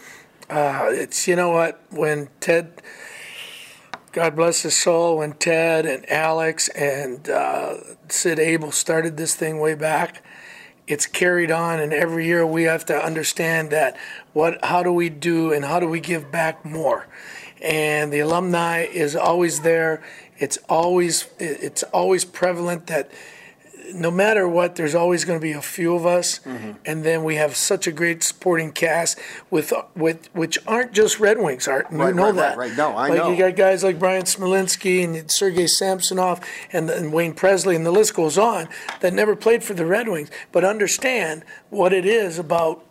Uh, 0.49 0.87
it's 0.89 1.27
you 1.27 1.35
know 1.35 1.51
what 1.51 1.81
when 1.91 2.29
Ted, 2.39 2.81
God 4.11 4.35
bless 4.35 4.63
his 4.63 4.75
soul, 4.75 5.19
when 5.19 5.33
Ted 5.33 5.85
and 5.85 6.09
Alex 6.11 6.67
and 6.69 7.29
uh, 7.29 7.77
Sid 8.09 8.39
Abel 8.39 8.71
started 8.71 9.15
this 9.15 9.35
thing 9.35 9.59
way 9.59 9.75
back, 9.75 10.23
it's 10.87 11.05
carried 11.05 11.49
on, 11.49 11.79
and 11.79 11.93
every 11.93 12.25
year 12.25 12.45
we 12.45 12.63
have 12.63 12.85
to 12.85 12.95
understand 12.95 13.69
that 13.71 13.95
what 14.33 14.63
how 14.65 14.83
do 14.83 14.91
we 14.91 15.09
do 15.09 15.53
and 15.53 15.65
how 15.65 15.79
do 15.79 15.87
we 15.87 15.99
give 15.99 16.31
back 16.31 16.65
more, 16.65 17.07
and 17.61 18.11
the 18.11 18.19
alumni 18.19 18.81
is 18.81 19.15
always 19.15 19.61
there. 19.61 20.03
It's 20.37 20.57
always 20.69 21.29
it's 21.39 21.83
always 21.83 22.25
prevalent 22.25 22.87
that 22.87 23.09
no 23.93 24.09
matter 24.09 24.47
what, 24.47 24.75
there's 24.75 24.95
always 24.95 25.25
going 25.25 25.39
to 25.39 25.43
be 25.43 25.51
a 25.51 25.61
few 25.61 25.95
of 25.95 26.05
us, 26.05 26.39
Mm-hmm. 26.39 26.71
and 26.85 27.03
then 27.03 27.23
we 27.23 27.35
have 27.35 27.55
such 27.55 27.87
a 27.87 27.91
great 27.91 28.23
supporting 28.23 28.71
cast 28.71 29.19
with 29.49 29.73
with 29.95 30.27
which 30.33 30.57
aren't 30.67 30.91
just 30.93 31.19
Red 31.19 31.37
Wings, 31.39 31.67
Art. 31.67 31.87
Right, 31.91 32.09
you 32.09 32.13
know 32.15 32.23
right, 32.23 32.29
right, 32.29 32.35
that. 32.35 32.57
right. 32.57 32.77
No, 32.77 32.89
I 32.95 33.09
like 33.09 33.17
know. 33.19 33.31
You 33.31 33.37
got 33.37 33.55
guys 33.55 33.83
like 33.83 33.99
Bryan 33.99 34.23
Smolinski 34.23 35.03
and 35.03 35.29
Sergei 35.31 35.67
Samsonov 35.67 36.39
and, 36.71 36.89
and 36.89 37.11
Wayne 37.13 37.33
Presley, 37.33 37.75
and 37.75 37.85
the 37.85 37.91
list 37.91 38.13
goes 38.13 38.37
on 38.37 38.67
that 39.01 39.13
never 39.13 39.35
played 39.35 39.63
for 39.63 39.73
the 39.73 39.85
Red 39.85 40.07
Wings, 40.07 40.29
but 40.51 40.63
understand 40.63 41.43
what 41.69 41.93
it 41.93 42.05
is 42.05 42.39
about 42.39 42.83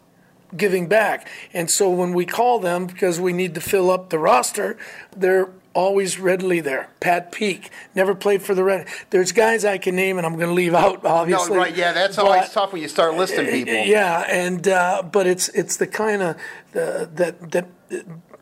giving 0.57 0.87
back. 0.87 1.29
And 1.53 1.71
so 1.71 1.91
when 1.91 2.13
we 2.13 2.25
call 2.27 2.61
them 2.61 2.87
because 2.87 3.19
we 3.19 3.33
need 3.33 3.55
to 3.57 3.61
fill 3.61 3.91
up 3.91 4.11
the 4.11 4.19
roster, 4.19 4.77
they're 5.17 5.49
always 5.75 6.19
readily 6.19 6.61
there. 6.61 6.89
Pat 7.01 7.33
Peake 7.33 7.71
never 7.95 8.15
played 8.15 8.43
for 8.43 8.55
the 8.55 8.65
Red. 8.65 8.87
There's 9.11 9.33
guys 9.33 9.65
I 9.65 9.79
can 9.79 9.97
name, 9.97 10.17
and 10.17 10.27
I'm 10.27 10.37
going 10.37 10.49
to 10.49 10.55
leave 10.55 10.75
out 10.75 11.05
obviously. 11.05 11.57
No, 11.57 11.63
right? 11.63 11.77
Yeah, 11.77 11.93
that's 11.93 12.19
always 12.19 12.51
tough 12.51 12.73
when 12.73 12.83
you 12.83 12.89
start 12.89 13.17
listing 13.17 13.47
people. 13.47 13.75
yeah, 13.75 14.25
and 14.29 14.67
uh, 14.69 15.03
but 15.03 15.27
it's 15.27 15.49
it's 15.51 15.77
the 15.77 15.87
kind 15.87 16.23
of 16.23 16.37
uh, 16.75 17.07
that 17.15 17.51
that 17.51 17.67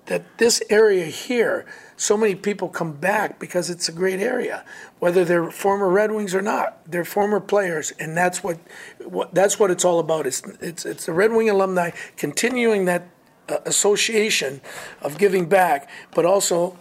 that 0.07 0.39
this 0.39 0.63
area 0.69 1.07
here, 1.07 1.65
so 1.97 2.17
many 2.17 2.35
people 2.35 2.69
come 2.69 2.93
back 2.93 3.39
because 3.39 3.71
it's 3.71 3.89
a 3.89 3.93
great 3.93 4.21
area, 4.21 4.65
whether 4.99 5.25
they're 5.25 5.51
former 5.51 5.89
Red 5.89 6.13
Wings 6.13 6.35
or 6.35 6.43
not. 6.43 6.81
They're 6.91 7.05
former 7.05 7.41
players, 7.41 7.93
and 7.99 8.17
that's 8.17 8.43
what, 8.43 8.59
what 9.05 9.35
that's 9.35 9.59
what 9.59 9.71
it's 9.71 9.85
all 9.85 9.99
about. 9.99 10.27
It's 10.27 10.43
it's 10.61 10.85
it's 10.85 11.07
the 11.07 11.13
Red 11.13 11.33
Wing 11.33 11.49
alumni 11.49 11.91
continuing 12.17 12.85
that 12.87 13.09
uh, 13.49 13.59
association 13.65 14.61
of 15.01 15.19
giving 15.19 15.49
back, 15.49 15.89
but 16.15 16.25
also 16.25 16.79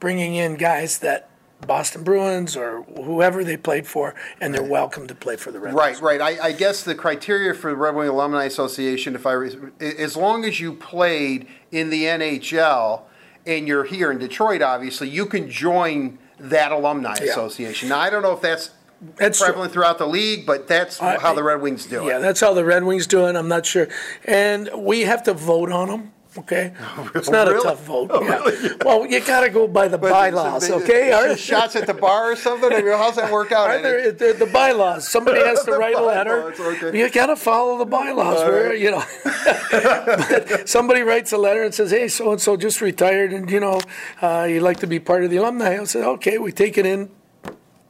bringing 0.00 0.34
in 0.34 0.54
guys 0.56 0.98
that. 1.00 1.30
Boston 1.66 2.04
Bruins 2.04 2.54
or 2.54 2.82
whoever 2.82 3.42
they 3.42 3.56
played 3.56 3.86
for, 3.86 4.14
and 4.42 4.52
they're 4.54 4.62
welcome 4.62 5.06
to 5.06 5.14
play 5.14 5.36
for 5.36 5.50
the 5.50 5.58
Red 5.58 5.74
Wings. 5.74 6.00
Right, 6.02 6.20
right. 6.20 6.38
I, 6.38 6.48
I 6.48 6.52
guess 6.52 6.84
the 6.84 6.94
criteria 6.94 7.54
for 7.54 7.70
the 7.70 7.76
Red 7.76 7.94
Wing 7.94 8.08
Alumni 8.08 8.44
Association, 8.44 9.14
if 9.14 9.26
I, 9.26 9.34
as 9.80 10.18
long 10.18 10.44
as 10.44 10.60
you 10.60 10.74
played 10.74 11.48
in 11.72 11.88
the 11.88 12.04
NHL 12.04 13.00
and 13.46 13.66
you're 13.66 13.84
here 13.84 14.12
in 14.12 14.18
Detroit, 14.18 14.60
obviously, 14.60 15.08
you 15.08 15.24
can 15.24 15.48
join 15.50 16.18
that 16.38 16.72
alumni 16.72 17.16
Yeah. 17.22 17.30
association. 17.30 17.88
Now, 17.88 18.00
I 18.00 18.10
don't 18.10 18.22
know 18.22 18.34
if 18.34 18.42
that's 18.42 18.70
That's 19.16 19.38
true. 19.38 19.46
prevalent 19.46 19.72
throughout 19.72 19.96
the 19.96 20.06
league, 20.06 20.44
but 20.44 20.68
that's 20.68 21.00
I- 21.00 21.18
how 21.18 21.32
the 21.32 21.42
Red 21.42 21.62
Wings 21.62 21.86
do 21.86 22.02
it. 22.06 22.10
Yeah, 22.10 22.18
that's 22.18 22.40
how 22.40 22.52
the 22.52 22.66
Red 22.66 22.84
Wings 22.84 23.06
do 23.06 23.26
it. 23.26 23.34
I'm 23.34 23.48
not 23.48 23.64
sure, 23.64 23.88
and 24.26 24.68
we 24.76 25.00
have 25.02 25.22
to 25.22 25.32
vote 25.32 25.72
on 25.72 25.88
them. 25.88 26.12
Okay, 26.38 26.72
it's 27.14 27.30
not 27.30 27.46
really? 27.48 27.60
a 27.60 27.62
tough 27.62 27.84
vote. 27.84 28.10
Oh, 28.12 28.22
yeah. 28.22 28.36
really? 28.40 28.76
Well, 28.84 29.06
you 29.06 29.20
got 29.20 29.40
to 29.40 29.50
go 29.50 29.66
by 29.66 29.88
the 29.88 29.98
But 29.98 30.10
bylaws. 30.10 30.70
Okay, 30.70 31.12
Are- 31.12 31.36
shots 31.36 31.76
at 31.76 31.86
the 31.86 31.94
bar 31.94 32.32
or 32.32 32.36
something. 32.36 32.72
I 32.72 32.82
mean, 32.82 32.92
how's 32.92 33.16
that 33.16 33.32
work 33.32 33.52
out? 33.52 33.82
There, 33.82 34.12
the, 34.12 34.32
the 34.32 34.46
bylaws. 34.46 35.08
Somebody 35.08 35.40
has 35.40 35.64
to 35.64 35.72
write 35.78 35.94
a 35.94 36.02
letter. 36.02 36.52
okay. 36.58 36.98
You 36.98 37.08
got 37.10 37.26
to 37.26 37.36
follow 37.36 37.78
the 37.78 37.84
bylaws. 37.86 38.40
All 38.42 38.48
Where 38.50 38.70
right. 38.70 38.78
you 38.78 38.90
know, 38.90 39.02
somebody 40.66 41.00
writes 41.02 41.32
a 41.32 41.38
letter 41.38 41.62
and 41.64 41.74
says, 41.74 41.90
"Hey, 41.90 42.08
so 42.08 42.32
and 42.32 42.40
so 42.40 42.56
just 42.56 42.80
retired, 42.80 43.32
and 43.32 43.50
you 43.50 43.60
know, 43.60 43.80
uh, 44.22 44.46
you'd 44.48 44.62
like 44.62 44.80
to 44.80 44.86
be 44.86 44.98
part 45.00 45.24
of 45.24 45.30
the 45.30 45.36
alumni." 45.38 45.78
I 45.80 45.84
say, 45.84 46.02
"Okay, 46.04 46.38
we 46.38 46.52
take 46.52 46.76
it 46.78 46.86
in, 46.86 47.10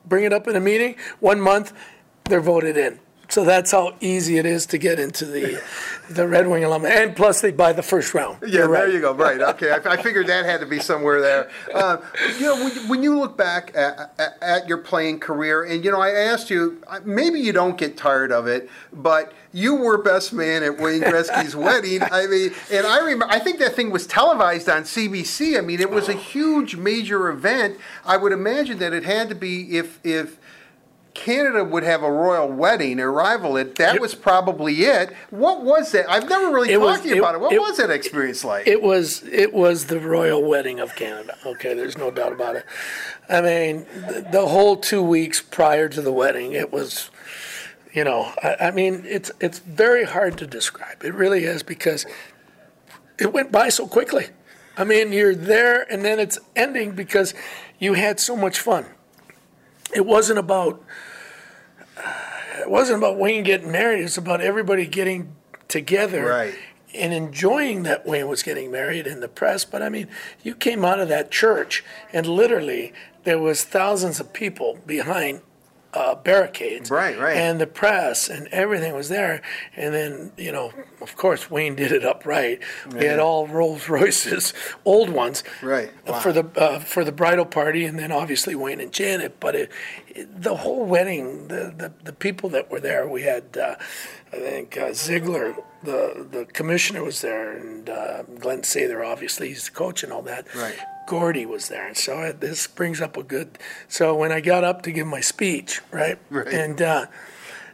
bring 0.05 0.25
it 0.25 0.33
up 0.33 0.47
in 0.49 0.57
a 0.57 0.61
meeting. 0.61 0.97
One 1.21 1.41
month, 1.41 1.73
they're 2.25 2.41
voted 2.41 2.77
in." 2.77 3.01
So 3.29 3.45
that's 3.45 3.73
how 3.73 3.95
easy 4.01 4.39
it 4.39 4.47
is 4.47 4.67
to 4.67 4.79
get 4.79 4.99
into 5.01 5.25
the 5.25 5.63
the 6.09 6.29
Red 6.29 6.47
Wing 6.47 6.63
alumni, 6.63 6.91
and 6.91 7.17
plus 7.17 7.41
they 7.41 7.51
buy 7.51 7.73
the 7.73 7.83
first 7.83 8.15
round. 8.15 8.39
Yeah, 8.43 8.49
You're 8.49 8.69
right. 8.69 8.81
there 8.87 8.91
you 8.91 9.01
go. 9.01 9.13
Right. 9.13 9.41
Okay. 9.41 9.73
I, 9.73 9.77
I 9.85 10.03
figured 10.03 10.29
that 10.29 10.45
had 10.45 10.61
to 10.61 10.67
be 10.67 10.79
somewhere 10.79 11.21
there. 11.21 11.51
Uh, 11.75 11.99
you 12.39 12.43
know, 12.47 12.55
when, 12.65 12.89
when 12.89 13.03
you 13.03 13.19
look 13.19 13.37
back 13.37 13.73
at, 13.75 14.13
at, 14.19 14.39
at 14.41 14.69
your 14.69 14.79
playing 14.79 15.19
career, 15.19 15.65
and 15.65 15.85
you 15.85 15.91
know, 15.91 16.01
I 16.01 16.11
asked 16.11 16.49
you, 16.49 16.81
maybe 17.05 17.41
you 17.41 17.53
don't 17.53 17.77
get 17.77 17.97
tired 17.97 18.31
of 18.31 18.47
it, 18.47 18.71
but 18.93 19.33
you 19.53 19.75
were 19.75 19.99
best 19.99 20.33
man 20.33 20.63
at 20.63 20.79
Wayne 20.79 21.01
Gretzky's 21.01 21.57
wedding. 21.67 22.03
I 22.03 22.27
mean, 22.27 22.53
and 22.71 22.87
I 22.87 22.99
remember, 23.01 23.27
I 23.29 23.41
think 23.41 23.59
that 23.59 23.75
thing 23.75 23.91
was 23.91 24.07
televised 24.07 24.69
on 24.69 24.83
CBC. 24.83 25.59
I 25.59 25.61
mean, 25.63 25.81
it 25.81 25.91
was 25.91 26.09
a 26.09 26.15
huge, 26.15 26.77
major 26.77 27.29
event. 27.29 27.79
I 28.05 28.17
would 28.17 28.33
imagine 28.33 28.79
that 28.79 28.93
it 28.93 29.05
had 29.05 29.29
to 29.31 29.35
be 29.35 29.77
if 29.77 29.99
if 30.05 30.39
Canada 31.17 31.65
would 31.65 31.83
have 31.83 32.03
a 32.03 32.11
royal 32.13 32.47
wedding, 32.49 33.01
a 33.01 33.09
rival. 33.09 33.57
It 33.57 33.77
that 33.77 34.01
was 34.01 34.15
probably 34.15 34.75
it. 34.85 35.13
What 35.31 35.65
was 35.65 35.91
that? 35.93 36.09
I've 36.11 36.29
never 36.29 36.53
really 36.53 36.69
talked 36.69 36.81
was- 36.83 37.01
to 37.01 37.09
you 37.09 37.15
it- 37.17 37.19
about 37.19 37.35
it. 37.35 37.41
What 37.41 37.53
it- 37.53 37.61
was 37.61 37.79
that 37.79 37.91
experience 37.91 38.45
like? 38.45 38.67
It 38.69 38.83
was 38.83 39.23
it 39.33 39.53
was 39.55 39.87
the 39.87 39.99
royal 39.99 40.43
wedding 40.43 40.79
of 40.79 40.95
Canada. 40.95 41.37
Okay, 41.45 41.73
there's 41.75 41.97
no 41.97 42.11
doubt 42.11 42.33
about 42.33 42.57
it. 42.57 42.65
I 43.29 43.41
mean, 43.41 43.87
the, 44.07 44.27
the 44.31 44.47
whole 44.47 44.77
two 44.77 45.03
weeks 45.03 45.41
prior 45.41 45.89
to 45.89 46.01
the 46.03 46.13
wedding, 46.13 46.53
it 46.53 46.71
was, 46.73 47.11
you 47.93 48.05
know, 48.05 48.33
I, 48.43 48.57
I 48.67 48.71
mean, 48.71 49.03
it's 49.07 49.33
it's 49.41 49.59
very 49.59 50.05
hard 50.05 50.37
to 50.39 50.47
describe. 50.47 51.03
It 51.03 51.15
really 51.15 51.45
is 51.45 51.63
because 51.63 52.05
it 53.19 53.33
went 53.33 53.51
by 53.51 53.71
so 53.71 53.87
quickly. 53.89 54.27
I 54.77 54.85
mean, 54.85 55.11
you're 55.13 55.35
there 55.35 55.91
and 55.91 56.05
then 56.05 56.21
it's 56.21 56.39
ending 56.55 56.93
because 56.93 57.33
you 57.79 57.95
had 57.95 58.21
so 58.21 58.37
much 58.37 58.59
fun. 58.61 58.85
It 59.95 60.05
wasn't 60.05 60.39
about 60.39 60.83
it 62.61 62.71
wasn't 62.71 62.99
about 62.99 63.19
Wayne 63.19 63.43
getting 63.45 63.71
married. 63.71 64.01
It 64.01 64.05
was 64.05 64.19
about 64.19 64.41
everybody 64.41 64.87
getting 64.87 65.35
together 65.69 66.25
Right. 66.27 66.55
and 66.95 67.13
enjoying 67.13 67.83
that 67.85 68.07
Wayne 68.07 68.29
was 68.29 68.43
getting 68.43 68.71
married 68.71 69.07
in 69.07 69.21
the 69.21 69.29
press. 69.29 69.65
But 69.65 69.83
I 69.83 69.89
mean, 69.89 70.09
you 70.43 70.55
came 70.55 70.85
out 70.85 71.01
of 71.01 71.09
that 71.09 71.31
church 71.31 71.85
and 72.13 72.27
literally 72.27 72.93
there 73.25 73.39
was 73.39 73.65
thousands 73.65 74.21
of 74.21 74.33
people 74.33 74.79
behind 74.87 75.41
uh, 75.95 76.15
barricades. 76.15 76.91
Right, 76.91 77.19
right. 77.19 77.37
And 77.37 77.61
the 77.61 77.67
press 77.67 78.29
and 78.29 78.49
everything 78.49 78.95
was 78.95 79.09
there. 79.09 79.41
And 79.75 79.95
then, 79.95 80.33
you 80.37 80.53
know, 80.53 80.73
of 81.01 81.17
course, 81.17 81.51
Wayne 81.51 81.75
did 81.75 81.91
it 81.93 82.05
upright. 82.05 82.61
We 82.93 83.05
had 83.07 83.19
all 83.19 83.47
Rolls 83.47 83.89
Royces, 83.89 84.53
old 84.85 85.09
ones, 85.11 85.43
Right. 85.63 85.91
Wow. 86.07 86.21
for 86.21 86.33
the 86.33 86.45
uh, 86.57 86.81
for 86.81 87.05
the 87.05 87.13
bridal 87.13 87.47
party, 87.47 87.85
and 87.85 87.99
then 87.99 88.13
obviously 88.13 88.55
Wayne 88.55 88.81
and 88.81 88.93
Janet. 88.93 89.41
But 89.41 89.55
it, 89.55 89.73
it, 90.09 90.43
the 90.43 90.57
whole 90.57 90.85
wedding, 90.85 91.49
the, 91.49 91.73
the 91.77 91.93
the 92.05 92.13
people 92.13 92.51
that 92.51 92.71
were 92.71 92.81
there, 92.81 93.09
we 93.09 93.23
had, 93.23 93.57
uh, 93.57 93.77
I 94.33 94.37
think 94.37 94.77
uh, 94.77 94.93
Ziegler, 94.93 95.55
the 95.83 96.27
the 96.31 96.45
commissioner 96.53 97.03
was 97.03 97.21
there, 97.23 97.53
and 97.53 97.89
uh, 97.89 98.23
Glen 98.39 98.63
Sather, 98.63 99.07
obviously 99.07 99.49
he's 99.49 99.65
the 99.67 99.71
coach 99.73 100.03
and 100.03 100.13
all 100.13 100.23
that. 100.23 100.47
Right. 100.55 100.77
Gordie 101.07 101.47
was 101.47 101.69
there, 101.69 101.87
and 101.87 101.97
so 101.97 102.21
it, 102.23 102.41
this 102.41 102.67
brings 102.67 103.01
up 103.01 103.17
a 103.17 103.23
good. 103.23 103.59
So 103.89 104.15
when 104.15 104.33
I 104.33 104.41
got 104.41 104.65
up 104.65 104.83
to 104.83 104.93
give 104.93 105.07
my 105.07 105.21
speech, 105.21 105.81
right, 105.91 106.19
Right. 106.31 106.49
and. 106.49 106.83
Uh, 106.83 107.07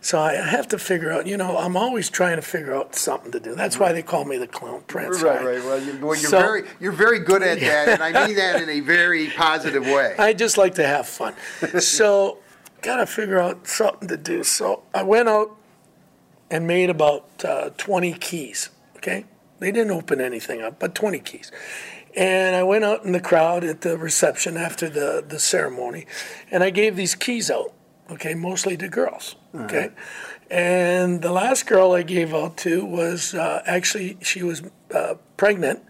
so 0.04 0.18
I 0.18 0.32
have 0.34 0.66
to 0.70 0.78
figure 0.80 1.12
out, 1.12 1.28
you 1.28 1.36
know, 1.36 1.56
I'm 1.56 1.76
always 1.76 2.10
trying 2.10 2.34
to 2.34 2.42
figure 2.42 2.74
out 2.74 2.96
something 2.96 3.30
to 3.30 3.38
do. 3.38 3.54
That's 3.54 3.78
why 3.78 3.92
they 3.92 4.02
call 4.02 4.24
me 4.24 4.36
the 4.36 4.48
clown 4.48 4.82
prince. 4.88 5.22
Right, 5.22 5.40
right. 5.44 5.62
Well, 5.64 5.80
you, 5.80 5.92
well, 6.04 6.16
you're 6.16 6.28
So- 6.28 6.40
very 6.40 6.64
you're 6.80 6.90
very 6.90 7.20
good 7.20 7.40
at 7.44 7.60
that, 7.60 7.88
and 7.88 8.02
I 8.02 8.10
mean 8.26 8.34
that 8.34 8.60
in 8.60 8.68
a 8.68 8.80
very 8.80 9.28
positive 9.28 9.84
way. 9.86 10.16
I 10.18 10.32
just 10.32 10.58
like 10.58 10.74
to 10.74 10.84
have 10.84 11.06
fun. 11.06 11.34
so, 11.78 12.38
got 12.80 12.96
to 12.96 13.06
figure 13.06 13.38
out 13.38 13.68
something 13.68 14.08
to 14.08 14.16
do. 14.16 14.42
So, 14.42 14.82
I 14.92 15.04
went 15.04 15.28
out 15.28 15.56
and 16.50 16.66
made 16.66 16.90
about 16.90 17.28
uh, 17.44 17.70
20 17.78 18.14
keys. 18.14 18.70
Okay? 18.96 19.24
They 19.60 19.70
didn't 19.70 19.92
open 19.92 20.20
anything 20.20 20.62
up, 20.62 20.80
but 20.80 20.96
20 20.96 21.20
keys. 21.20 21.52
And 22.14 22.54
I 22.54 22.62
went 22.62 22.84
out 22.84 23.04
in 23.04 23.12
the 23.12 23.20
crowd 23.20 23.64
at 23.64 23.80
the 23.80 23.96
reception 23.96 24.56
after 24.56 24.88
the, 24.88 25.24
the 25.26 25.38
ceremony, 25.40 26.06
and 26.50 26.62
I 26.62 26.70
gave 26.70 26.94
these 26.94 27.14
keys 27.14 27.50
out, 27.50 27.72
okay, 28.10 28.34
mostly 28.34 28.76
to 28.76 28.88
girls, 28.88 29.36
okay? 29.54 29.90
And 30.50 31.22
the 31.22 31.32
last 31.32 31.66
girl 31.66 31.92
I 31.92 32.02
gave 32.02 32.34
out 32.34 32.58
to 32.58 32.84
was 32.84 33.32
uh, 33.34 33.62
actually, 33.64 34.18
she 34.20 34.42
was 34.42 34.62
uh, 34.94 35.14
pregnant. 35.38 35.82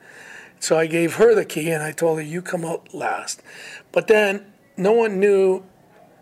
So 0.61 0.79
I 0.79 0.87
gave 0.87 1.17
her 1.17 1.35
the 1.35 1.45
key 1.45 1.71
and 1.71 1.83
I 1.83 1.91
told 1.91 2.19
her, 2.19 2.25
you 2.25 2.41
come 2.41 2.65
out 2.65 2.95
last. 2.95 3.43
But 3.91 4.07
then 4.07 4.53
no 4.77 4.93
one 4.93 5.19
knew 5.19 5.65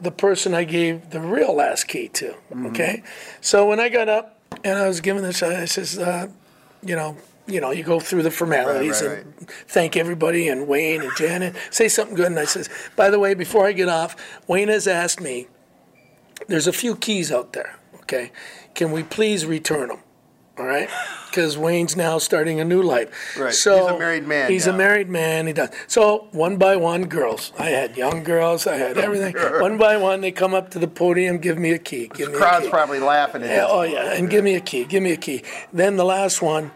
the 0.00 0.10
person 0.10 0.54
I 0.54 0.64
gave 0.64 1.10
the 1.10 1.20
real 1.20 1.54
last 1.54 1.88
key 1.88 2.08
to. 2.08 2.34
Okay. 2.68 3.02
So 3.42 3.68
when 3.68 3.78
I 3.78 3.90
got 3.90 4.08
up 4.08 4.40
and 4.64 4.78
I 4.78 4.88
was 4.88 5.02
giving 5.02 5.22
this, 5.22 5.42
I 5.42 5.66
says, 5.66 5.98
uh, 5.98 6.28
you 6.82 6.96
know, 6.96 7.18
you 7.50 7.60
know, 7.60 7.70
you 7.70 7.82
go 7.82 8.00
through 8.00 8.22
the 8.22 8.30
formalities 8.30 9.02
Right, 9.02 9.16
right, 9.16 9.24
and 9.24 9.50
thank 9.68 9.96
everybody 9.96 10.48
and 10.48 10.66
Wayne 10.68 11.02
and 11.02 11.10
Janet, 11.16 11.56
say 11.70 11.88
something 11.88 12.14
good. 12.16 12.26
And 12.26 12.38
I 12.38 12.44
says, 12.44 12.68
by 12.96 13.10
the 13.10 13.18
way, 13.18 13.34
before 13.34 13.66
I 13.66 13.72
get 13.72 13.88
off, 13.88 14.16
Wayne 14.46 14.68
has 14.68 14.86
asked 14.86 15.20
me, 15.20 15.46
there's 16.48 16.66
a 16.66 16.72
few 16.72 16.96
keys 16.96 17.30
out 17.30 17.52
there. 17.52 17.76
Okay. 17.96 18.32
Can 18.74 18.92
we 18.92 19.02
please 19.02 19.44
return 19.46 19.88
them? 19.88 19.98
All 20.58 20.66
right, 20.66 20.90
because 21.30 21.56
Wayne's 21.56 21.96
now 21.96 22.18
starting 22.18 22.60
a 22.60 22.64
new 22.66 22.82
life. 22.82 23.34
Right. 23.38 23.54
So 23.54 23.78
He's 23.86 23.86
a 23.94 23.98
married 23.98 24.26
man 24.26 24.50
He's 24.50 24.66
now. 24.66 24.74
a 24.74 24.76
married 24.76 25.08
man. 25.08 25.46
He 25.46 25.54
does. 25.54 25.70
So 25.86 26.28
one 26.32 26.58
by 26.58 26.76
one, 26.76 27.04
girls. 27.06 27.52
I 27.58 27.70
had 27.70 27.96
young 27.96 28.24
girls. 28.24 28.66
I 28.66 28.76
had 28.76 28.98
everything. 28.98 29.34
one 29.60 29.78
by 29.78 29.96
one, 29.96 30.20
they 30.20 30.32
come 30.32 30.52
up 30.52 30.70
to 30.72 30.78
the 30.78 30.88
podium, 30.88 31.38
give 31.38 31.56
me 31.56 31.70
a 31.72 31.78
key. 31.78 32.10
Give 32.12 32.28
me 32.28 32.34
a 32.34 32.38
crowd's 32.38 32.66
key. 32.66 32.70
probably 32.70 32.98
laughing 32.98 33.42
at 33.42 33.48
Yeah, 33.48 33.66
oh 33.68 33.82
yeah, 33.82 34.12
and 34.12 34.28
give 34.28 34.44
me 34.44 34.54
a 34.54 34.60
key. 34.60 34.84
Give 34.84 35.02
me 35.02 35.12
a 35.12 35.16
key. 35.16 35.42
Then 35.72 35.96
the 35.96 36.04
last 36.04 36.42
one, 36.42 36.72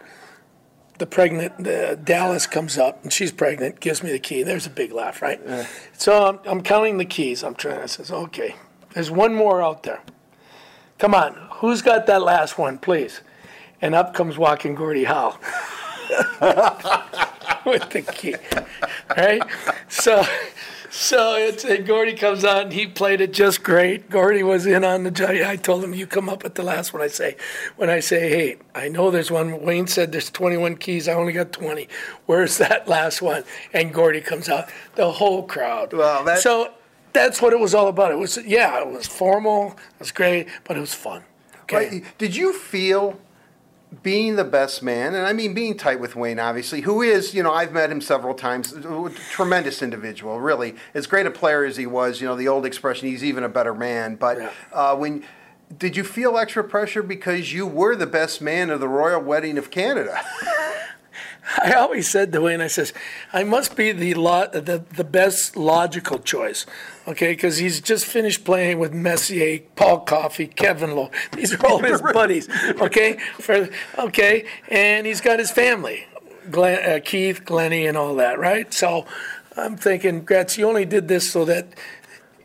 the 0.97 1.05
pregnant 1.05 1.63
the 1.63 1.99
Dallas 2.03 2.47
comes 2.47 2.77
up 2.77 3.03
and 3.03 3.11
she's 3.11 3.31
pregnant. 3.31 3.79
Gives 3.79 4.01
me 4.03 4.11
the 4.11 4.19
key. 4.19 4.43
There's 4.43 4.65
a 4.65 4.69
big 4.69 4.91
laugh, 4.91 5.21
right? 5.21 5.41
So 5.93 6.25
I'm, 6.25 6.39
I'm 6.45 6.61
counting 6.61 6.97
the 6.97 7.05
keys. 7.05 7.43
I'm 7.43 7.55
trying. 7.55 7.81
I 7.81 7.85
says, 7.87 8.11
okay. 8.11 8.55
There's 8.93 9.11
one 9.11 9.33
more 9.33 9.61
out 9.61 9.83
there. 9.83 10.01
Come 10.97 11.13
on, 11.13 11.35
who's 11.55 11.81
got 11.81 12.05
that 12.07 12.21
last 12.21 12.57
one, 12.57 12.77
please? 12.77 13.19
And 13.81 13.93
up 13.93 14.13
comes 14.13 14.37
walking 14.37 14.73
Gordie 14.75 15.03
Howe 15.03 15.37
with 17.65 17.89
the 17.89 18.01
key, 18.01 18.35
right? 19.17 19.43
So, 19.89 20.23
so 20.95 21.35
it's 21.35 21.65
and 21.65 21.85
Gordie 21.85 22.13
comes 22.13 22.45
on. 22.45 22.71
He 22.71 22.87
played 22.87 23.19
it 23.19 23.33
just 23.33 23.63
great. 23.63 24.09
Gordie 24.09 24.43
was 24.43 24.65
in 24.65 24.83
on 24.85 25.03
the. 25.03 25.11
job. 25.11 25.31
I 25.31 25.57
told 25.57 25.83
him, 25.83 25.93
"You 25.93 26.07
come 26.07 26.29
up 26.29 26.45
at 26.45 26.55
the 26.55 26.63
last 26.63 26.93
one." 26.93 27.01
I 27.01 27.07
say, 27.07 27.35
when 27.75 27.89
I 27.89 27.99
say, 27.99 28.29
"Hey, 28.29 28.57
I 28.73 28.87
know 28.87 29.11
there's 29.11 29.29
one." 29.29 29.61
Wayne 29.61 29.87
said 29.87 30.11
there's 30.13 30.29
21 30.29 30.77
keys. 30.77 31.07
I 31.09 31.13
only 31.13 31.33
got 31.33 31.51
20. 31.51 31.87
Where's 32.27 32.57
that 32.59 32.87
last 32.95 33.21
one? 33.21 33.43
And 33.73 33.93
Gordie 33.93 34.21
comes 34.21 34.47
out. 34.47 34.69
The 34.95 35.11
whole 35.11 35.43
crowd. 35.43 35.91
Well, 35.91 36.23
that- 36.23 36.39
so 36.39 36.71
that's 37.11 37.41
what 37.41 37.51
it 37.53 37.59
was 37.59 37.73
all 37.75 37.87
about. 37.89 38.11
It 38.11 38.17
was 38.17 38.37
yeah, 38.45 38.79
it 38.79 38.87
was 38.87 39.05
formal. 39.07 39.71
It 39.71 39.99
was 39.99 40.11
great, 40.13 40.47
but 40.63 40.77
it 40.77 40.79
was 40.81 40.93
fun. 40.93 41.23
Okay. 41.63 41.89
Right. 41.89 42.17
Did 42.17 42.35
you 42.35 42.53
feel 42.53 43.19
being 44.03 44.35
the 44.35 44.43
best 44.43 44.83
man, 44.83 45.15
and 45.15 45.25
I 45.25 45.33
mean 45.33 45.53
being 45.53 45.77
tight 45.77 45.99
with 45.99 46.15
Wayne, 46.15 46.39
obviously, 46.39 46.81
who 46.81 47.01
is, 47.01 47.33
you 47.33 47.41
know, 47.43 47.51
I've 47.53 47.71
met 47.71 47.89
him 47.91 48.01
several 48.01 48.33
times, 48.33 48.73
a 48.73 49.09
tremendous 49.31 49.81
individual, 49.81 50.39
really. 50.41 50.75
As 50.93 51.07
great 51.07 51.25
a 51.25 51.31
player 51.31 51.63
as 51.63 51.77
he 51.77 51.85
was, 51.85 52.19
you 52.19 52.27
know, 52.27 52.35
the 52.35 52.47
old 52.47 52.65
expression, 52.65 53.07
he's 53.07 53.23
even 53.23 53.43
a 53.43 53.49
better 53.49 53.73
man. 53.73 54.15
But 54.15 54.37
Yeah. 54.39 54.51
uh, 54.73 54.95
when 54.95 55.23
did 55.77 55.95
you 55.97 56.03
feel 56.03 56.37
extra 56.37 56.63
pressure 56.63 57.01
because 57.01 57.53
you 57.53 57.65
were 57.65 57.95
the 57.95 58.05
best 58.07 58.41
man 58.41 58.69
of 58.69 58.79
the 58.79 58.87
royal 58.87 59.21
wedding 59.21 59.57
of 59.57 59.71
Canada? 59.71 60.19
I 61.61 61.73
always 61.73 62.09
said 62.09 62.31
to 62.33 62.41
Wayne, 62.41 62.61
I 62.61 62.67
says, 62.67 62.93
I 63.31 63.43
must 63.43 63.75
be 63.75 63.91
the 63.91 64.13
lo- 64.13 64.47
the, 64.51 64.83
the 64.93 65.03
best 65.03 65.55
logical 65.55 66.19
choice, 66.19 66.65
okay? 67.07 67.33
Because 67.33 67.57
he's 67.57 67.81
just 67.81 68.05
finished 68.05 68.43
playing 68.45 68.79
with 68.79 68.93
Messier, 68.93 69.59
Paul 69.75 70.01
Coffey, 70.01 70.47
Kevin 70.47 70.95
Lowe. 70.95 71.11
These 71.33 71.53
are 71.53 71.65
all 71.65 71.79
his 71.83 72.01
buddies, 72.01 72.49
okay? 72.81 73.17
For 73.39 73.69
okay, 73.97 74.45
and 74.69 75.05
he's 75.07 75.21
got 75.21 75.39
his 75.39 75.51
family, 75.51 76.05
Glenn, 76.51 76.89
uh, 76.89 76.99
Keith, 77.03 77.45
Glennie, 77.45 77.85
and 77.85 77.97
all 77.97 78.15
that, 78.15 78.39
right? 78.39 78.73
So 78.73 79.05
I'm 79.55 79.77
thinking, 79.77 80.25
Gretz, 80.25 80.57
you 80.57 80.67
only 80.67 80.85
did 80.85 81.07
this 81.07 81.31
so 81.31 81.45
that. 81.45 81.67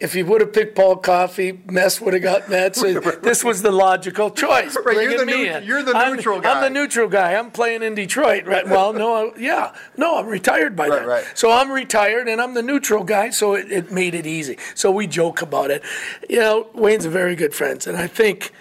If 0.00 0.14
he 0.14 0.22
would 0.22 0.40
have 0.40 0.54
picked 0.54 0.74
Paul 0.76 0.96
Coffey, 0.96 1.60
Mess 1.66 2.00
would 2.00 2.14
have 2.14 2.22
got 2.22 2.48
Mets. 2.48 2.80
So 2.80 2.98
this 3.00 3.44
was 3.44 3.60
the 3.60 3.70
logical 3.70 4.30
choice. 4.30 4.74
Right, 4.82 4.96
you're 4.96 5.18
the 5.18 5.26
me 5.26 5.32
neut- 5.44 5.56
in. 5.60 5.64
you're 5.64 5.82
the 5.82 5.94
I'm- 5.94 6.16
neutral 6.16 6.40
I'm 6.42 6.62
the 6.62 6.70
neutral 6.70 7.06
guy. 7.06 7.34
I'm 7.34 7.50
playing 7.50 7.82
in 7.82 7.94
Detroit, 7.94 8.46
right? 8.46 8.66
Well, 8.66 8.94
no, 8.94 9.14
I- 9.28 9.38
yeah, 9.38 9.72
no, 9.98 10.18
I'm 10.18 10.26
retired 10.26 10.74
by 10.74 10.88
Right, 10.88 11.00
then. 11.00 11.06
right. 11.08 11.24
So 11.34 11.50
I'm 11.50 11.70
retired 11.70 12.28
and 12.28 12.40
I'm 12.40 12.54
the 12.54 12.62
neutral 12.62 13.04
guy, 13.04 13.28
so 13.28 13.52
it, 13.54 13.70
it 13.70 13.92
made 13.92 14.14
it 14.14 14.26
easy. 14.26 14.56
So 14.74 14.90
we 14.90 15.06
joke 15.06 15.42
about 15.42 15.70
it. 15.70 15.82
You 16.30 16.40
know, 16.40 16.68
Wayne's 16.72 17.04
a 17.04 17.10
very 17.10 17.36
good 17.36 17.54
friend, 17.54 17.86
and 17.86 17.98
I 17.98 18.06
think 18.06 18.52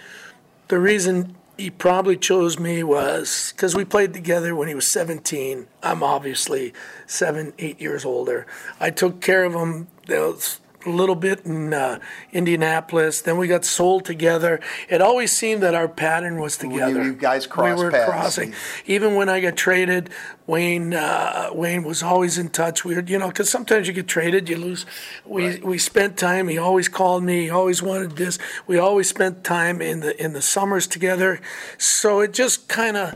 the 0.67 0.77
reason 0.77 1.38
he 1.58 1.69
probably 1.69 2.17
chose 2.17 2.60
me 2.60 2.84
was 2.84 3.53
because 3.55 3.75
we 3.75 3.86
played 3.86 4.13
together 4.13 4.55
when 4.55 4.67
he 4.67 4.75
was 4.75 4.91
17. 4.91 5.67
I'm 5.84 6.03
obviously 6.03 6.74
seven, 7.08 7.53
eight 7.60 7.79
years 7.79 8.03
older. 8.03 8.46
I 8.79 8.89
took 8.89 9.22
care 9.22 9.46
of 9.46 9.53
him. 9.53 9.88
Was 10.10 10.59
a 10.86 10.89
little 10.89 11.15
bit 11.15 11.45
in 11.45 11.74
uh, 11.74 12.00
Indianapolis. 12.31 13.21
Then 13.21 13.38
we 13.38 13.48
got 13.48 13.65
sold 13.65 14.05
together. 14.05 14.59
It 14.88 15.01
always 15.01 15.36
seemed 15.36 15.62
that 15.63 15.75
our 15.75 15.88
pattern 15.88 16.39
was 16.39 16.57
together. 16.57 17.03
you 17.03 17.13
guys 17.13 17.45
crossed 17.45 17.77
We 17.77 17.83
were 17.83 17.91
paths. 17.91 18.09
crossing. 18.09 18.53
Even 18.86 19.15
when 19.15 19.29
I 19.29 19.41
got 19.41 19.55
traded, 19.57 20.09
Wayne 20.48 20.93
uh, 20.93 21.50
Wayne 21.53 21.83
was 21.83 22.01
always 22.01 22.38
in 22.38 22.50
touch. 22.50 22.86
We, 22.86 22.95
were, 22.95 23.01
you 23.01 23.19
know, 23.19 23.27
because 23.27 23.50
sometimes 23.50 23.88
you 23.88 23.93
get 23.93 24.07
traded, 24.07 24.50
you 24.50 24.57
lose. 24.57 24.86
We 25.25 25.59
we 25.59 25.77
spent 25.77 26.17
time. 26.17 26.48
He 26.48 26.57
always 26.57 26.88
called 26.88 27.24
me. 27.24 27.43
He 27.43 27.50
always 27.50 27.81
wanted 27.83 28.15
this. 28.15 28.39
We 28.65 28.77
always 28.77 29.09
spent 29.09 29.43
time 29.43 29.81
in 29.81 30.00
the 30.00 30.21
in 30.24 30.33
the 30.33 30.41
summers 30.41 30.88
together. 30.88 31.41
So 31.77 32.21
it 32.21 32.33
just 32.33 32.67
kind 32.67 32.98
of. 32.98 33.15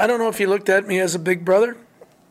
I 0.00 0.06
don't 0.06 0.18
know 0.20 0.28
if 0.28 0.38
he 0.38 0.46
looked 0.46 0.68
at 0.68 0.86
me 0.86 1.00
as 1.00 1.14
a 1.14 1.18
big 1.18 1.44
brother, 1.44 1.76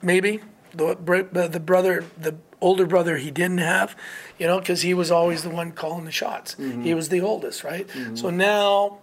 maybe 0.01 0.41
the 0.73 0.95
the 0.95 1.59
brother, 1.59 2.05
the 2.17 2.35
older 2.61 2.85
brother 2.85 3.17
he 3.17 3.31
didn't 3.31 3.59
have, 3.59 3.95
you 4.37 4.47
know, 4.47 4.59
because 4.59 4.81
he 4.81 4.93
was 4.93 5.11
always 5.11 5.43
the 5.43 5.49
one 5.49 5.71
calling 5.71 6.05
the 6.05 6.11
shots. 6.11 6.55
Mm-hmm. 6.55 6.83
He 6.83 6.93
was 6.93 7.09
the 7.09 7.21
oldest, 7.21 7.63
right? 7.63 7.87
Mm-hmm. 7.87 8.15
So 8.15 8.29
now, 8.29 8.99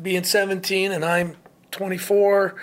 being 0.00 0.24
17 0.24 0.90
and 0.92 1.04
I'm 1.04 1.36
24, 1.70 2.54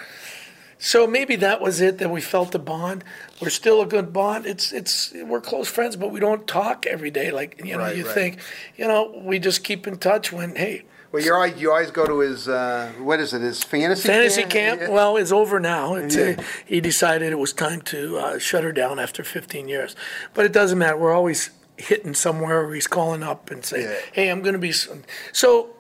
so 0.84 1.06
maybe 1.06 1.36
that 1.36 1.62
was 1.62 1.80
it 1.80 2.00
that 2.00 2.10
we 2.10 2.22
felt 2.22 2.52
the 2.52 2.60
bond. 2.60 3.04
We're 3.40 3.50
still 3.50 3.82
a 3.82 3.86
good 3.86 4.12
bond. 4.12 4.48
It's 4.48 4.72
it's 4.72 5.14
we're 5.14 5.40
close 5.40 5.68
friends, 5.68 5.96
but 5.96 6.12
we 6.12 6.20
don't 6.20 6.48
talk 6.48 6.88
every 6.88 7.12
day. 7.12 7.30
Like 7.30 7.62
you 7.64 7.78
know, 7.78 7.84
Right, 7.84 7.96
you 7.96 8.04
right. 8.06 8.14
think, 8.14 8.40
you 8.78 8.88
know, 8.88 9.22
we 9.24 9.38
just 9.38 9.64
keep 9.64 9.86
in 9.86 9.98
touch 9.98 10.32
when 10.32 10.56
hey, 10.56 10.86
Well, 11.12 11.22
you're 11.22 11.36
always, 11.36 11.60
you 11.60 11.72
always 11.72 11.92
go 11.92 12.06
to 12.06 12.20
his 12.20 12.48
uh, 12.48 12.92
what 13.00 13.20
is 13.20 13.34
it? 13.34 13.42
His 13.42 13.64
fantasy 13.64 14.08
fantasy 14.08 14.44
camp. 14.44 14.80
camp. 14.80 14.94
Well, 14.94 15.18
it's 15.18 15.32
over 15.32 15.60
now. 15.60 15.96
It's, 15.96 16.16
uh, 16.16 16.42
he 16.66 16.80
decided 16.80 17.32
it 17.34 17.40
was 17.40 17.52
time 17.52 17.82
to 17.84 18.18
uh, 18.18 18.40
shut 18.40 18.64
her 18.64 18.72
down 18.72 18.98
after 18.98 19.24
15 19.24 19.68
years, 19.68 19.96
but 20.34 20.46
it 20.46 20.54
doesn't 20.54 20.78
matter. 20.78 20.96
We're 20.98 21.14
always 21.14 21.50
hitting 21.76 22.14
somewhere, 22.14 22.62
or 22.62 22.74
he's 22.74 22.88
calling 22.88 23.24
up 23.24 23.52
and 23.52 23.66
saying, 23.66 23.90
Yeah. 23.90 23.96
"Hey, 24.14 24.30
I'm 24.30 24.42
going 24.42 24.54
to 24.54 24.60
be." 24.60 24.72
So 25.34 25.76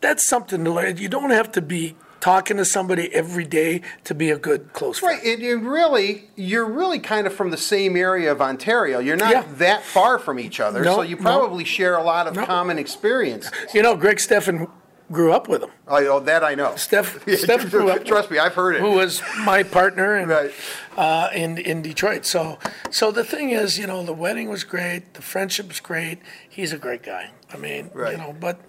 that's 0.00 0.26
something 0.26 0.64
to 0.64 0.70
learn. 0.70 0.96
You 0.96 1.08
don't 1.08 1.30
have 1.30 1.52
to 1.52 1.60
be 1.60 1.96
talking 2.20 2.56
to 2.56 2.64
somebody 2.64 3.12
every 3.14 3.44
day 3.44 3.80
to 4.04 4.14
be 4.14 4.30
a 4.30 4.38
good 4.38 4.72
close 4.72 4.98
friend. 4.98 5.18
Right, 5.22 5.34
and 5.34 5.42
you 5.42 5.58
really, 5.58 6.28
you're 6.36 6.64
really 6.68 6.98
kind 6.98 7.26
of 7.26 7.32
from 7.34 7.50
the 7.50 7.56
same 7.56 7.96
area 7.96 8.30
of 8.32 8.40
Ontario. 8.40 8.98
You're 8.98 9.16
not 9.16 9.30
Yeah. 9.32 9.44
that 9.58 9.84
far 9.84 10.18
from 10.18 10.38
each 10.40 10.60
other, 10.60 10.82
No, 10.82 10.96
so 10.96 11.02
you 11.02 11.16
no. 11.16 11.22
probably 11.22 11.64
share 11.64 11.94
a 11.96 12.02
lot 12.02 12.26
of 12.26 12.34
No. 12.34 12.44
common 12.46 12.78
experience. 12.78 13.50
You 13.72 13.82
know, 13.82 13.96
Greg 13.96 14.18
Stefan 14.20 14.66
grew 15.10 15.32
up 15.32 15.48
with 15.48 15.62
him. 15.62 15.70
I, 15.86 16.04
oh, 16.06 16.20
that 16.20 16.44
I 16.44 16.54
know. 16.54 16.76
Steph, 16.76 17.22
Yeah, 17.26 17.36
Steph 17.46 17.70
grew 17.70 17.88
up. 17.88 18.04
Trust 18.12 18.30
me, 18.30 18.38
I've 18.38 18.54
heard 18.54 18.74
it. 18.76 18.80
Who 18.82 18.92
was 18.92 19.22
my 19.38 19.62
partner 19.62 20.14
and 20.16 20.28
Right. 20.30 20.50
uh, 20.98 21.28
in 21.32 21.56
in 21.58 21.80
Detroit. 21.82 22.26
So 22.26 22.58
so 22.90 23.10
the 23.10 23.24
thing 23.24 23.50
is, 23.50 23.78
you 23.78 23.86
know, 23.86 24.02
the 24.02 24.12
wedding 24.12 24.50
was 24.50 24.64
great, 24.64 25.14
the 25.14 25.22
friendship 25.22 25.68
was 25.68 25.80
great. 25.80 26.18
He's 26.48 26.72
a 26.74 26.78
great 26.78 27.02
guy. 27.02 27.30
I 27.52 27.56
mean, 27.56 27.90
Right. 27.94 28.12
you 28.12 28.18
know, 28.18 28.34
but 28.38 28.60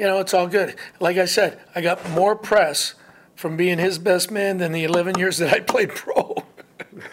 you 0.00 0.06
know, 0.06 0.18
it's 0.18 0.32
all 0.32 0.46
good. 0.46 0.76
Like 0.98 1.18
I 1.18 1.26
said, 1.26 1.60
I 1.74 1.82
got 1.82 2.08
more 2.12 2.34
press 2.34 2.94
from 3.36 3.58
being 3.58 3.78
his 3.78 3.98
best 3.98 4.30
man 4.30 4.56
than 4.56 4.72
the 4.72 4.82
11 4.82 5.18
years 5.18 5.36
that 5.36 5.52
I 5.52 5.60
played 5.60 5.90
pro. 5.90 6.39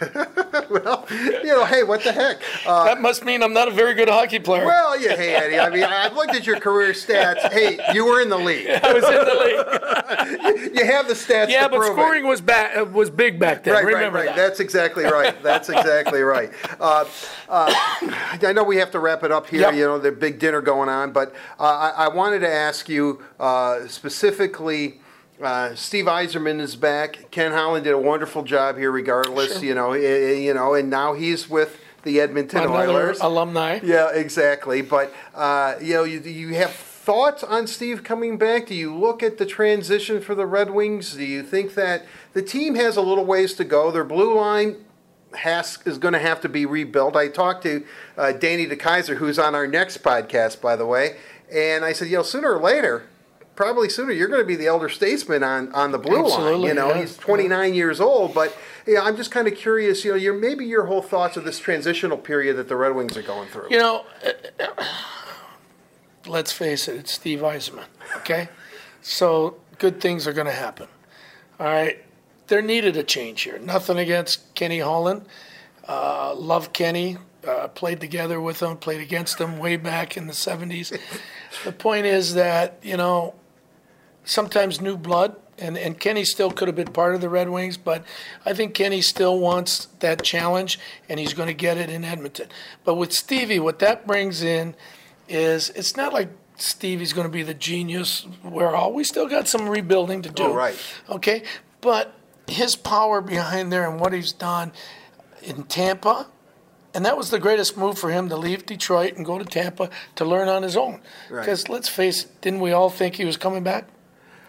you 0.70 1.44
know, 1.44 1.64
hey, 1.64 1.82
what 1.82 2.02
the 2.02 2.12
heck? 2.12 2.40
Uh, 2.66 2.84
that 2.84 3.00
must 3.00 3.24
mean 3.24 3.42
I'm 3.42 3.52
not 3.52 3.68
a 3.68 3.70
very 3.70 3.94
good 3.94 4.08
hockey 4.08 4.38
player. 4.38 4.64
well, 4.66 5.00
yeah, 5.00 5.16
hey, 5.16 5.34
Eddie. 5.34 5.58
I 5.58 5.70
mean, 5.70 5.84
I've 5.84 6.14
looked 6.14 6.34
at 6.34 6.46
your 6.46 6.60
career 6.60 6.92
stats. 6.92 7.50
Hey, 7.52 7.78
you 7.94 8.04
were 8.04 8.20
in 8.20 8.28
the 8.28 8.38
league. 8.38 8.68
I 8.68 8.92
was 8.92 9.04
in 9.04 9.10
the 9.10 9.34
league. 9.44 9.84
You 10.78 10.84
have 10.84 11.08
the 11.08 11.14
stats. 11.14 11.48
Yeah, 11.48 11.64
to 11.64 11.68
but 11.70 11.78
prove 11.78 11.98
it. 11.98 12.00
scoring 12.00 12.26
was 12.26 12.40
back 12.40 12.92
was 12.92 13.10
big 13.10 13.38
back 13.38 13.64
then. 13.64 13.74
Right, 13.74 13.84
Remember 13.84 14.18
right, 14.18 14.26
right. 14.26 14.36
that. 14.36 14.48
That's 14.48 14.60
exactly 14.60 15.04
right. 15.04 15.40
That's 15.42 15.68
exactly 15.68 16.20
right. 16.22 16.50
Uh, 16.78 17.04
uh, 17.48 17.72
I 17.72 18.52
know 18.54 18.62
we 18.64 18.76
have 18.76 18.90
to 18.92 18.98
wrap 19.00 19.24
it 19.24 19.32
up 19.32 19.48
here. 19.48 19.62
Yep. 19.62 19.74
You 19.74 19.84
know, 19.86 19.98
the 19.98 20.12
big 20.12 20.38
dinner 20.38 20.60
going 20.60 20.88
on, 20.88 21.12
but 21.12 21.34
uh, 21.58 21.62
I, 21.96 22.04
I 22.04 22.08
wanted 22.08 22.40
to 22.40 22.48
ask 22.48 22.88
you 22.88 23.22
uh, 23.40 23.86
specifically. 23.86 25.00
Uh, 25.40 25.74
Steve 25.74 26.06
Yzerman 26.06 26.60
is 26.60 26.74
back. 26.74 27.30
Ken 27.30 27.52
Holland 27.52 27.84
did 27.84 27.92
a 27.94 27.98
wonderful 27.98 28.42
job 28.42 28.76
here, 28.76 28.90
regardless. 28.90 29.54
Sure. 29.54 29.64
You 29.64 29.74
know, 29.74 29.92
eh, 29.92 30.00
eh, 30.00 30.32
you 30.34 30.54
know, 30.54 30.74
and 30.74 30.90
now 30.90 31.14
he's 31.14 31.48
with 31.48 31.78
the 32.02 32.20
Edmonton 32.20 32.64
Another 32.64 32.90
Oilers. 32.90 33.20
alumni. 33.20 33.78
Yeah, 33.82 34.10
exactly. 34.12 34.82
But 34.82 35.12
uh, 35.34 35.76
you 35.80 35.94
know, 35.94 36.04
you, 36.04 36.20
you 36.20 36.54
have 36.54 36.72
thoughts 36.72 37.44
on 37.44 37.66
Steve 37.66 38.02
coming 38.02 38.36
back? 38.36 38.66
Do 38.66 38.74
you 38.74 38.94
look 38.94 39.22
at 39.22 39.38
the 39.38 39.46
transition 39.46 40.20
for 40.20 40.34
the 40.34 40.46
Red 40.46 40.70
Wings? 40.70 41.14
Do 41.14 41.24
you 41.24 41.42
think 41.42 41.74
that 41.74 42.04
the 42.32 42.42
team 42.42 42.74
has 42.74 42.96
a 42.96 43.00
little 43.00 43.24
ways 43.24 43.54
to 43.54 43.64
go? 43.64 43.90
Their 43.90 44.04
blue 44.04 44.36
line 44.36 44.84
has 45.34 45.78
is 45.84 45.98
going 45.98 46.14
to 46.14 46.20
have 46.20 46.40
to 46.40 46.48
be 46.48 46.66
rebuilt. 46.66 47.14
I 47.14 47.28
talked 47.28 47.62
to 47.62 47.84
uh, 48.16 48.32
Danny 48.32 48.66
DeKeyser, 48.66 49.16
who's 49.16 49.38
on 49.38 49.54
our 49.54 49.66
next 49.66 50.02
podcast, 50.02 50.60
by 50.60 50.74
the 50.74 50.86
way, 50.86 51.16
and 51.52 51.84
I 51.84 51.92
said, 51.92 52.08
you 52.08 52.16
know, 52.16 52.22
sooner 52.22 52.52
or 52.54 52.60
later. 52.60 53.04
Probably 53.58 53.88
sooner. 53.88 54.12
You're 54.12 54.28
going 54.28 54.40
to 54.40 54.46
be 54.46 54.54
the 54.54 54.68
elder 54.68 54.88
statesman 54.88 55.42
on, 55.42 55.74
on 55.74 55.90
the 55.90 55.98
blue 55.98 56.28
line. 56.28 56.60
You 56.62 56.74
know, 56.74 56.90
yeah. 56.90 57.00
he's 57.00 57.16
29 57.16 57.74
years 57.74 58.00
old, 58.00 58.32
but 58.32 58.56
yeah, 58.86 59.02
I'm 59.02 59.16
just 59.16 59.32
kind 59.32 59.48
of 59.48 59.56
curious. 59.56 60.04
You 60.04 60.12
know, 60.12 60.16
your 60.16 60.34
maybe 60.34 60.64
your 60.64 60.84
whole 60.84 61.02
thoughts 61.02 61.36
of 61.36 61.42
this 61.42 61.58
transitional 61.58 62.18
period 62.18 62.54
that 62.54 62.68
the 62.68 62.76
Red 62.76 62.94
Wings 62.94 63.16
are 63.16 63.22
going 63.22 63.48
through. 63.48 63.66
You 63.70 63.78
know, 63.78 64.04
let's 66.28 66.52
face 66.52 66.86
it, 66.86 66.98
it's 66.98 67.10
Steve 67.10 67.40
Yzerman, 67.40 67.86
okay? 68.18 68.48
So 69.02 69.56
good 69.78 70.00
things 70.00 70.28
are 70.28 70.32
going 70.32 70.46
to 70.46 70.52
happen. 70.52 70.86
All 71.58 71.66
right. 71.66 71.98
There 72.46 72.62
needed 72.62 72.96
a 72.96 73.02
change 73.02 73.42
here. 73.42 73.58
Nothing 73.58 73.98
against 73.98 74.54
Kenny 74.54 74.78
Holland. 74.78 75.26
Uh, 75.88 76.32
love 76.36 76.72
Kenny. 76.72 77.16
Uh, 77.44 77.66
played 77.66 78.00
together 78.00 78.40
with 78.40 78.62
him, 78.62 78.76
played 78.76 79.00
against 79.00 79.40
him 79.40 79.58
way 79.58 79.76
back 79.76 80.16
in 80.16 80.28
the 80.28 80.32
70s. 80.32 80.96
the 81.64 81.72
point 81.72 82.06
is 82.06 82.34
that, 82.34 82.78
you 82.82 82.96
know, 82.96 83.34
sometimes 84.28 84.80
new 84.80 84.96
blood, 84.96 85.36
and, 85.58 85.76
and 85.76 85.98
Kenny 85.98 86.24
still 86.24 86.50
could 86.50 86.68
have 86.68 86.76
been 86.76 86.92
part 86.92 87.14
of 87.14 87.20
the 87.20 87.28
Red 87.28 87.48
Wings, 87.48 87.76
but 87.76 88.04
I 88.44 88.52
think 88.52 88.74
Kenny 88.74 89.00
still 89.00 89.40
wants 89.40 89.86
that 90.00 90.22
challenge, 90.22 90.78
and 91.08 91.18
he's 91.18 91.32
going 91.32 91.48
to 91.48 91.54
get 91.54 91.78
it 91.78 91.90
in 91.90 92.04
Edmonton. 92.04 92.48
But 92.84 92.94
with 92.94 93.12
Stevie, 93.12 93.58
what 93.58 93.78
that 93.80 94.06
brings 94.06 94.42
in 94.42 94.74
is 95.28 95.70
it's 95.70 95.96
not 95.96 96.12
like 96.12 96.28
Stevie's 96.56 97.12
going 97.12 97.26
to 97.26 97.32
be 97.32 97.42
the 97.42 97.54
genius. 97.54 98.26
We're 98.44 98.74
all 98.74 98.92
we 98.92 99.02
still 99.04 99.28
got 99.28 99.48
some 99.48 99.68
rebuilding 99.68 100.22
to 100.22 100.30
do. 100.30 100.44
Oh, 100.44 100.54
right. 100.54 100.76
Okay, 101.08 101.42
but 101.80 102.14
his 102.46 102.76
power 102.76 103.20
behind 103.20 103.72
there 103.72 103.88
and 103.88 103.98
what 103.98 104.12
he's 104.12 104.32
done 104.32 104.72
in 105.42 105.64
Tampa. 105.64 106.28
And 106.94 107.04
that 107.04 107.16
was 107.16 107.30
the 107.30 107.38
greatest 107.38 107.76
move 107.76 107.98
for 107.98 108.10
him 108.10 108.28
to 108.30 108.36
leave 108.36 108.64
Detroit 108.64 109.14
and 109.16 109.24
go 109.24 109.38
to 109.38 109.44
Tampa 109.44 109.90
to 110.16 110.24
learn 110.24 110.48
on 110.48 110.62
his 110.62 110.76
own. 110.76 111.00
Right. 111.30 111.40
Because 111.40 111.68
let's 111.68 111.88
face 111.88 112.24
it, 112.24 112.40
didn't 112.40 112.60
we 112.60 112.72
all 112.72 112.88
think 112.90 113.16
he 113.16 113.24
was 113.24 113.36
coming 113.36 113.62
back 113.62 113.84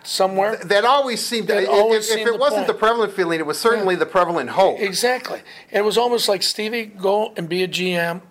somewhere? 0.03 0.57
That 0.57 0.85
always 0.85 1.25
seemed. 1.25 1.47
That 1.47 1.63
if, 1.63 1.69
always 1.69 2.09
if 2.09 2.15
seemed 2.15 2.27
it 2.29 2.33
the 2.33 2.37
wasn't 2.37 2.65
point. 2.65 2.67
the 2.67 2.73
prevalent 2.73 3.13
feeling, 3.13 3.39
it 3.39 3.45
was 3.45 3.59
certainly 3.59 3.95
the 3.95 4.05
prevalent 4.05 4.49
hope. 4.51 4.79
Exactly. 4.79 5.41
And 5.71 5.79
it 5.81 5.85
was 5.85 5.97
almost 5.97 6.27
like 6.29 6.43
Stevie, 6.43 6.85
go 6.85 7.33
and 7.37 7.47
be 7.49 7.63
a 7.63 7.67
GM, 7.67 8.21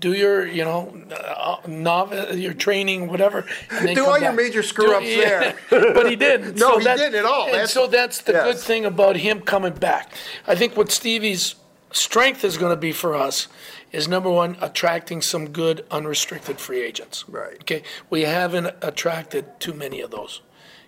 do 0.00 0.12
your, 0.12 0.46
you 0.46 0.64
know, 0.64 0.94
uh, 1.16 1.56
novice, 1.66 2.36
your 2.36 2.52
training, 2.52 3.08
whatever. 3.08 3.46
And 3.70 3.88
Do 3.94 4.04
all 4.06 4.18
your 4.18 4.32
major 4.32 4.62
screw-ups 4.62 5.06
Do- 5.06 5.16
there. 5.16 5.54
but 5.70 6.10
he 6.10 6.16
didn't. 6.16 6.58
No, 6.58 6.78
he 6.78 6.84
didn't 6.84 7.14
at 7.14 7.24
all. 7.24 7.44
And 7.46 7.54
That's- 7.54 7.72
so 7.72 7.86
that's 7.86 8.20
the 8.22 8.32
good 8.32 8.58
thing 8.58 8.84
about 8.84 9.16
him 9.16 9.40
coming 9.40 9.72
back. 9.72 10.12
I 10.46 10.54
think 10.56 10.76
what 10.76 10.90
Stevie's 10.90 11.54
strength 11.92 12.44
is 12.44 12.58
going 12.58 12.72
to 12.72 12.80
be 12.80 12.92
for 12.92 13.14
us 13.14 13.48
is 13.92 14.08
number 14.08 14.28
one, 14.28 14.56
attracting 14.60 15.22
some 15.22 15.50
good 15.50 15.86
unrestricted 15.90 16.58
free 16.58 16.82
agents. 16.82 17.26
Right. 17.28 17.54
Okay. 17.60 17.82
We 18.10 18.22
haven't 18.22 18.74
attracted 18.82 19.58
too 19.60 19.72
many 19.72 20.00
of 20.00 20.10
those 20.10 20.40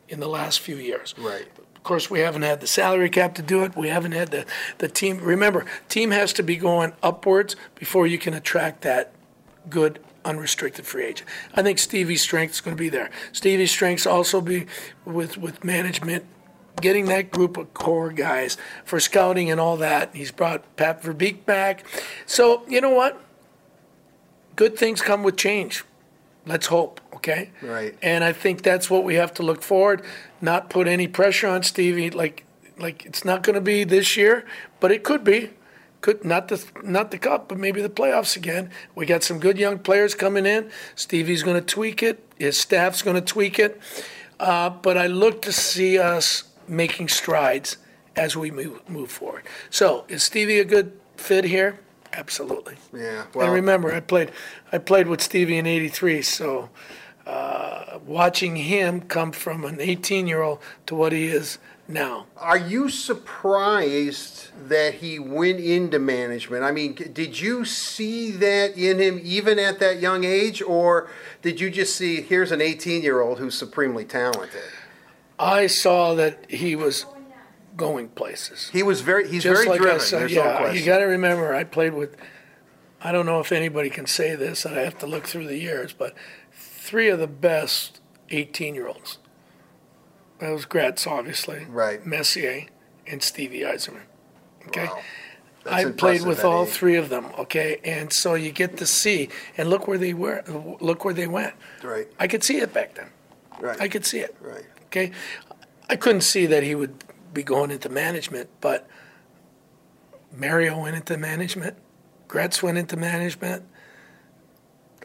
in 0.08 0.20
the 0.20 0.28
last 0.28 0.60
few 0.60 0.76
years. 0.76 1.14
Right. 1.18 1.46
Of 1.74 1.82
course, 1.82 2.10
we 2.10 2.20
haven't 2.20 2.42
had 2.42 2.60
the 2.60 2.66
salary 2.66 3.10
cap 3.10 3.34
to 3.36 3.42
do 3.42 3.62
it. 3.62 3.76
We 3.76 3.88
haven't 3.88 4.12
had 4.12 4.30
the, 4.30 4.44
the 4.78 4.88
team. 4.88 5.18
Remember, 5.18 5.64
team 5.88 6.10
has 6.10 6.32
to 6.34 6.42
be 6.42 6.56
going 6.56 6.92
upwards 7.02 7.54
before 7.74 8.06
you 8.06 8.18
can 8.18 8.34
attract 8.34 8.82
that 8.82 9.12
good 9.70 10.00
unrestricted 10.24 10.84
free 10.84 11.04
agent. 11.04 11.28
I 11.54 11.62
think 11.62 11.78
Stevie's 11.78 12.20
strength 12.20 12.54
is 12.54 12.60
going 12.60 12.76
to 12.76 12.80
be 12.80 12.88
there. 12.88 13.10
Stevie's 13.32 13.70
strengths 13.70 14.06
also 14.06 14.40
be 14.40 14.66
with 15.04 15.38
with 15.38 15.64
management, 15.64 16.24
getting 16.80 17.06
that 17.06 17.30
group 17.30 17.56
of 17.56 17.72
core 17.72 18.10
guys 18.10 18.56
for 18.84 18.98
scouting 19.00 19.50
and 19.50 19.60
all 19.60 19.76
that. 19.76 20.14
He's 20.14 20.32
brought 20.32 20.76
Pat 20.76 21.02
Verbeek 21.02 21.46
back. 21.46 21.86
So 22.26 22.64
you 22.68 22.80
know 22.80 22.90
what? 22.90 23.22
Good 24.56 24.76
things 24.76 25.00
come 25.00 25.22
with 25.22 25.36
change. 25.36 25.84
Let's 26.46 26.66
hope, 26.66 27.00
okay? 27.14 27.50
Right. 27.60 27.96
And 28.02 28.22
I 28.22 28.32
think 28.32 28.62
that's 28.62 28.88
what 28.88 29.02
we 29.02 29.16
have 29.16 29.34
to 29.34 29.42
look 29.42 29.62
forward. 29.62 30.02
Not 30.40 30.70
put 30.70 30.86
any 30.86 31.08
pressure 31.08 31.48
on 31.48 31.64
Stevie. 31.64 32.10
Like, 32.10 32.44
like 32.78 33.04
it's 33.04 33.24
not 33.24 33.42
going 33.42 33.54
to 33.54 33.60
be 33.60 33.82
this 33.82 34.16
year, 34.16 34.44
but 34.78 34.92
it 34.92 35.02
could 35.02 35.24
be. 35.24 35.50
Could 36.02 36.24
not 36.24 36.48
the 36.48 36.64
not 36.84 37.10
the 37.10 37.18
cup, 37.18 37.48
but 37.48 37.58
maybe 37.58 37.82
the 37.82 37.88
playoffs 37.88 38.36
again. 38.36 38.70
We 38.94 39.06
got 39.06 39.24
some 39.24 39.40
good 39.40 39.58
young 39.58 39.78
players 39.80 40.14
coming 40.14 40.46
in. 40.46 40.70
Stevie's 40.94 41.42
going 41.42 41.58
to 41.58 41.66
tweak 41.66 42.02
it. 42.02 42.22
His 42.38 42.60
staff's 42.60 43.02
going 43.02 43.16
to 43.16 43.22
tweak 43.22 43.58
it. 43.58 43.80
Uh, 44.38 44.70
but 44.70 44.96
I 44.96 45.08
look 45.08 45.42
to 45.42 45.52
see 45.52 45.98
us 45.98 46.44
making 46.68 47.08
strides 47.08 47.78
as 48.14 48.36
we 48.36 48.50
move 48.52 48.88
move 48.88 49.10
forward. 49.10 49.44
So 49.70 50.04
is 50.08 50.22
Stevie 50.22 50.60
a 50.60 50.64
good 50.64 50.92
fit 51.16 51.44
here? 51.44 51.80
Absolutely. 52.16 52.76
Yeah. 52.94 53.26
Well, 53.34 53.46
and 53.46 53.54
remember, 53.54 53.92
I 53.92 54.00
played, 54.00 54.32
I 54.72 54.78
played 54.78 55.06
with 55.06 55.20
Stevie 55.20 55.58
in 55.58 55.66
'83, 55.66 56.22
so 56.22 56.70
uh, 57.26 57.98
watching 58.06 58.56
him 58.56 59.02
come 59.02 59.32
from 59.32 59.64
an 59.64 59.76
18-year-old 59.76 60.60
to 60.86 60.94
what 60.94 61.12
he 61.12 61.26
is 61.26 61.58
now. 61.88 62.26
are 62.36 62.58
you 62.58 62.88
surprised 62.88 64.48
that 64.68 64.94
he 64.94 65.18
went 65.18 65.60
into 65.60 65.98
management? 65.98 66.64
I 66.64 66.72
mean, 66.72 66.94
did 66.94 67.38
you 67.38 67.64
see 67.64 68.32
that 68.32 68.76
in 68.76 68.98
him 68.98 69.20
even 69.22 69.58
at 69.58 69.78
that 69.80 70.00
young 70.00 70.24
age, 70.24 70.62
or 70.62 71.08
did 71.42 71.60
you 71.60 71.70
just 71.70 71.94
see 71.94 72.22
here's 72.22 72.50
an 72.50 72.60
18 72.60 73.02
year 73.02 73.20
old 73.20 73.38
who's 73.38 73.56
supremely 73.56 74.04
talented? 74.04 74.62
I 75.38 75.66
saw 75.66 76.14
that 76.14 76.50
he 76.50 76.74
was 76.74 77.04
going 77.76 78.08
places. 78.08 78.70
He 78.72 78.82
was 78.82 79.00
very 79.00 79.28
he's 79.28 79.42
Just 79.42 79.56
very 79.56 79.68
like 79.68 79.80
driven. 79.80 80.00
I 80.00 80.04
said, 80.04 80.20
There's 80.20 80.34
no 80.34 80.44
yeah, 80.44 80.56
question. 80.58 80.78
you 80.78 80.84
got 80.84 80.98
to 80.98 81.04
remember, 81.04 81.54
I 81.54 81.64
played 81.64 81.94
with. 81.94 82.16
I 83.00 83.12
don't 83.12 83.26
know 83.26 83.40
if 83.40 83.52
anybody 83.52 83.90
can 83.90 84.06
say 84.06 84.34
this, 84.34 84.64
and 84.64 84.74
I 84.76 84.82
have 84.82 84.98
to 84.98 85.06
look 85.06 85.26
through 85.26 85.46
the 85.46 85.58
years, 85.58 85.92
but 85.92 86.14
three 86.52 87.08
of 87.08 87.18
the 87.18 87.26
best 87.26 88.00
18-year-olds. 88.30 89.18
That 90.38 90.50
was 90.50 90.64
Gretz, 90.64 91.06
obviously. 91.06 91.66
Right. 91.68 92.04
Messier 92.04 92.66
and 93.06 93.22
Stevie 93.22 93.60
Yzerman. 93.60 94.02
Okay. 94.68 94.86
Wow. 94.86 95.02
I 95.68 95.84
played 95.86 96.24
with 96.24 96.44
all 96.44 96.64
age. 96.64 96.70
three 96.70 96.96
of 96.96 97.08
them. 97.08 97.26
Okay, 97.38 97.80
and 97.84 98.12
so 98.12 98.34
you 98.34 98.52
get 98.52 98.76
to 98.78 98.86
see, 98.86 99.28
and 99.56 99.68
look 99.68 99.88
where 99.88 99.98
they 99.98 100.14
were. 100.14 100.44
Look 100.80 101.04
where 101.04 101.14
they 101.14 101.26
went. 101.26 101.54
Right. 101.82 102.08
I 102.18 102.28
could 102.28 102.44
see 102.44 102.58
it 102.58 102.72
back 102.72 102.94
then. 102.94 103.10
Right. 103.60 103.80
I 103.80 103.88
could 103.88 104.06
see 104.06 104.20
it. 104.20 104.36
Right. 104.40 104.64
Okay, 104.86 105.10
I 105.88 105.96
couldn't 105.96 106.20
see 106.20 106.46
that 106.46 106.62
he 106.62 106.74
would 106.74 107.02
be 107.36 107.42
going 107.44 107.70
into 107.70 107.88
management, 107.88 108.48
but 108.60 108.88
Mario 110.34 110.80
went 110.82 110.96
into 110.96 111.16
management, 111.16 111.76
Gretz 112.26 112.62
went 112.62 112.78
into 112.78 112.96
management. 112.96 113.62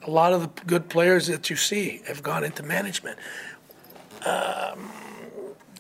A 0.04 0.10
lot 0.10 0.34
of 0.34 0.42
the 0.42 0.66
good 0.66 0.90
players 0.90 1.28
that 1.28 1.52
you 1.52 1.56
see 1.56 2.02
have 2.08 2.24
gone 2.24 2.44
into 2.44 2.64
management. 2.64 3.20
Um, 4.26 4.90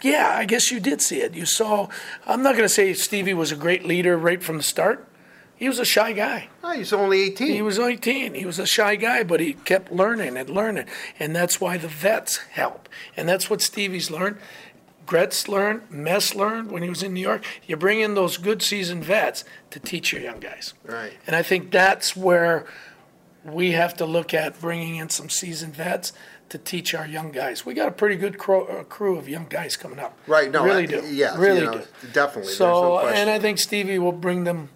yeah, 0.03 0.35
I 0.35 0.45
guess 0.45 0.69
you 0.69 0.79
did 0.79 1.01
see 1.01 1.21
it. 1.21 1.33
You 1.33 1.47
saw. 1.47 1.87
I'm 2.27 2.43
not 2.43 2.51
going 2.51 2.65
to 2.65 2.69
say 2.69 2.93
Stevie 2.93 3.33
was 3.33 3.51
a 3.51 3.55
great 3.55 3.83
leader 3.83 4.15
right 4.17 4.43
from 4.43 4.57
the 4.57 4.63
start. 4.63 5.07
He 5.55 5.67
was 5.67 5.79
a 5.79 5.85
shy 5.85 6.13
guy. 6.13 6.49
Oh, 6.63 6.71
he's 6.71 6.91
only 6.91 7.21
18. 7.21 7.47
He 7.51 7.61
was 7.61 7.77
18. 7.77 8.33
He 8.33 8.45
was 8.45 8.57
a 8.57 8.65
shy 8.65 8.95
guy, 8.95 9.23
but 9.23 9.39
he 9.39 9.53
kept 9.53 9.91
learning 9.91 10.35
and 10.37 10.49
learning. 10.49 10.85
And 11.19 11.35
that's 11.35 11.61
why 11.61 11.77
the 11.77 11.87
vets 11.87 12.37
help. 12.37 12.89
And 13.15 13.29
that's 13.29 13.47
what 13.47 13.61
Stevie's 13.61 14.09
learned. 14.09 14.37
Gretz 15.05 15.47
learned, 15.47 15.89
Mess 15.91 16.35
learned 16.35 16.71
when 16.71 16.83
he 16.83 16.89
was 16.89 17.03
in 17.03 17.13
New 17.13 17.21
York. 17.21 17.43
You 17.67 17.75
bring 17.77 17.99
in 17.99 18.13
those 18.15 18.37
good 18.37 18.61
seasoned 18.61 19.03
vets 19.03 19.43
to 19.71 19.79
teach 19.79 20.13
your 20.13 20.21
young 20.21 20.39
guys. 20.39 20.73
Right. 20.83 21.13
And 21.27 21.35
I 21.35 21.41
think 21.43 21.71
that's 21.71 22.15
where 22.15 22.65
we 23.43 23.71
have 23.71 23.95
to 23.97 24.05
look 24.05 24.33
at 24.33 24.59
bringing 24.61 24.95
in 24.97 25.09
some 25.09 25.29
seasoned 25.29 25.75
vets 25.75 26.13
to 26.49 26.57
teach 26.57 26.93
our 26.93 27.07
young 27.07 27.31
guys. 27.31 27.65
We 27.65 27.73
got 27.73 27.87
a 27.87 27.91
pretty 27.91 28.15
good 28.15 28.37
crew, 28.37 28.65
uh, 28.67 28.83
crew 28.83 29.17
of 29.17 29.27
young 29.27 29.47
guys 29.49 29.75
coming 29.77 29.99
up. 29.99 30.17
Right, 30.27 30.51
no, 30.51 30.63
really 30.63 30.83
I- 30.83 30.85
do. 30.85 31.05
you 31.07 31.29
really 31.37 31.61
know, 31.65 31.79
do. 31.79 31.83
definitely, 32.13 32.51
So, 32.53 32.65
no 32.71 33.07
and 33.07 33.29
I 33.29 33.39
think 33.39 33.57
Stevie 33.57 33.99
will 33.99 34.11
bring 34.11 34.43
them. 34.43 34.69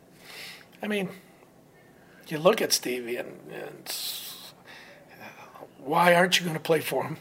I 0.81 0.87
mean, 0.87 1.09
you 2.27 2.37
look 2.39 2.61
at 2.61 2.73
Stevie 2.73 3.17
and, 3.17 3.37
and 3.51 3.93
why 5.77 6.15
aren't 6.15 6.39
you 6.39 6.43
going 6.45 6.55
to 6.55 6.61
play 6.63 6.79
for 6.81 7.03
him? 7.03 7.17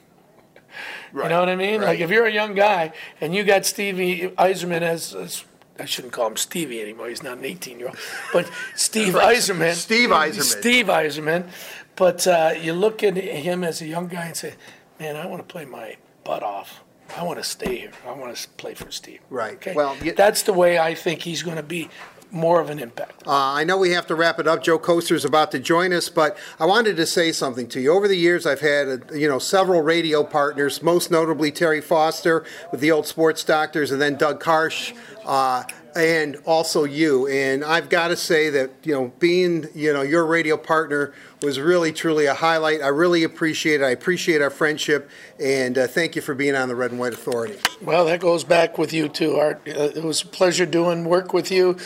You 1.23 1.29
know 1.29 1.41
what 1.41 1.49
I 1.49 1.57
mean? 1.57 1.81
right. 1.81 1.89
Like 1.91 2.01
if 2.01 2.11
you're 2.11 2.27
a 2.27 2.33
young 2.33 2.55
guy 2.55 2.93
and 3.21 3.35
you 3.35 3.45
got 3.45 3.65
Stevie 3.65 4.29
Yzerman 4.37 4.83
as, 4.83 5.15
as 5.15 5.45
I 5.79 5.85
shouldn't 5.85 6.13
call 6.13 6.27
him 6.29 6.37
Stevie 6.37 6.81
anymore. 6.81 7.09
He's 7.09 7.23
not 7.23 7.39
an 7.39 7.45
18 7.45 7.79
year 7.79 7.89
old, 7.89 7.99
but 8.33 8.51
Steve 8.77 9.15
Yzerman. 9.15 9.75
Steve 9.75 10.11
Yzerman. 10.11 10.43
Steve 10.43 10.87
Yzerman. 10.87 11.49
But 11.97 12.27
uh, 12.27 12.55
you 12.61 12.73
look 12.73 13.03
at 13.05 13.17
him 13.17 13.63
as 13.63 13.81
a 13.81 13.87
young 13.87 14.09
guy 14.09 14.27
and 14.27 14.37
say, 14.37 14.55
"Man, 14.99 15.15
I 15.17 15.27
want 15.27 15.47
to 15.47 15.53
play 15.53 15.65
my 15.65 15.97
butt 16.25 16.43
off. 16.43 16.83
I 17.17 17.23
want 17.23 17.39
to 17.39 17.45
stay 17.45 17.77
here. 17.77 17.93
I 18.07 18.11
want 18.13 18.35
to 18.37 18.49
play 18.57 18.75
for 18.75 18.91
Steve." 18.91 19.21
Right. 19.31 19.55
Okay. 19.55 19.75
Well, 19.75 19.97
you- 20.03 20.13
that's 20.15 20.43
the 20.43 20.53
way 20.53 20.79
I 20.79 20.95
think 20.97 21.23
he's 21.23 21.45
going 21.45 21.57
to 21.57 21.63
be 21.63 21.89
more 22.35 22.61
of 22.61 22.69
an 22.69 22.79
impact. 22.79 23.23
Uh, 23.27 23.31
I 23.31 23.65
know 23.65 23.79
we 23.79 23.91
have 23.91 24.07
to 24.09 24.15
wrap 24.15 24.39
it 24.39 24.47
up. 24.47 24.63
Joe 24.63 24.79
Kocur 24.79 25.13
is 25.13 25.25
about 25.25 25.53
to 25.53 25.59
join 25.59 25.93
us, 25.93 26.09
but 26.09 26.37
I 26.59 26.67
wanted 26.67 26.97
to 26.97 27.07
say 27.07 27.33
something 27.33 27.69
to 27.69 27.81
you. 27.81 27.93
Over 27.93 28.09
the 28.09 28.17
years, 28.17 28.45
I've 28.45 28.61
had 28.61 28.89
uh, 28.89 29.15
you 29.15 29.29
know 29.29 29.39
several 29.39 29.83
radio 29.83 30.25
partners, 30.25 30.83
most 30.83 31.11
notably 31.11 31.53
Terry 31.53 31.81
Foster 31.81 32.45
with 32.73 32.81
the 32.81 32.91
old 32.91 33.07
Sports 33.07 33.45
Doctors, 33.45 33.93
and 33.93 34.01
then 34.01 34.17
Doug 34.17 34.43
Karsch. 34.43 34.95
Uh, 35.25 35.63
and 35.97 36.37
also 36.45 36.83
you, 36.83 37.29
and 37.29 37.65
I've 37.65 37.89
got 37.89 38.09
to 38.09 38.17
say 38.17 38.51
that 38.51 38.71
you 38.83 38.93
know 38.93 39.13
being 39.21 39.69
you 39.75 39.93
know 39.93 40.03
your 40.03 40.27
radio 40.27 40.57
partner 40.57 41.15
was 41.45 41.61
really 41.61 41.93
truly 41.93 42.27
a 42.27 42.35
highlight. 42.35 42.83
I 42.83 42.89
really 42.89 43.23
appreciate 43.23 43.81
it. 43.81 43.85
I 43.85 43.91
appreciate 43.91 44.41
our 44.41 44.51
friendship, 44.51 45.11
and 45.39 45.77
uh, 45.77 45.87
thank 45.87 46.17
you 46.17 46.23
for 46.23 46.35
being 46.35 46.55
on 46.55 46.69
the 46.69 46.75
Red 46.75 46.91
and 46.91 47.01
White 47.01 47.13
Authority. 47.13 47.59
Well, 47.83 48.05
that 48.07 48.21
goes 48.21 48.45
back 48.45 48.79
with 48.79 48.93
you 48.93 49.09
too, 49.09 49.37
Art. 49.37 49.61
Uh, 49.67 49.91
it 49.95 50.03
was 50.03 50.23
a 50.23 50.27
pleasure 50.27 50.67
doing 50.67 51.05
work 51.05 51.33
with 51.33 51.51
you. 51.51 51.77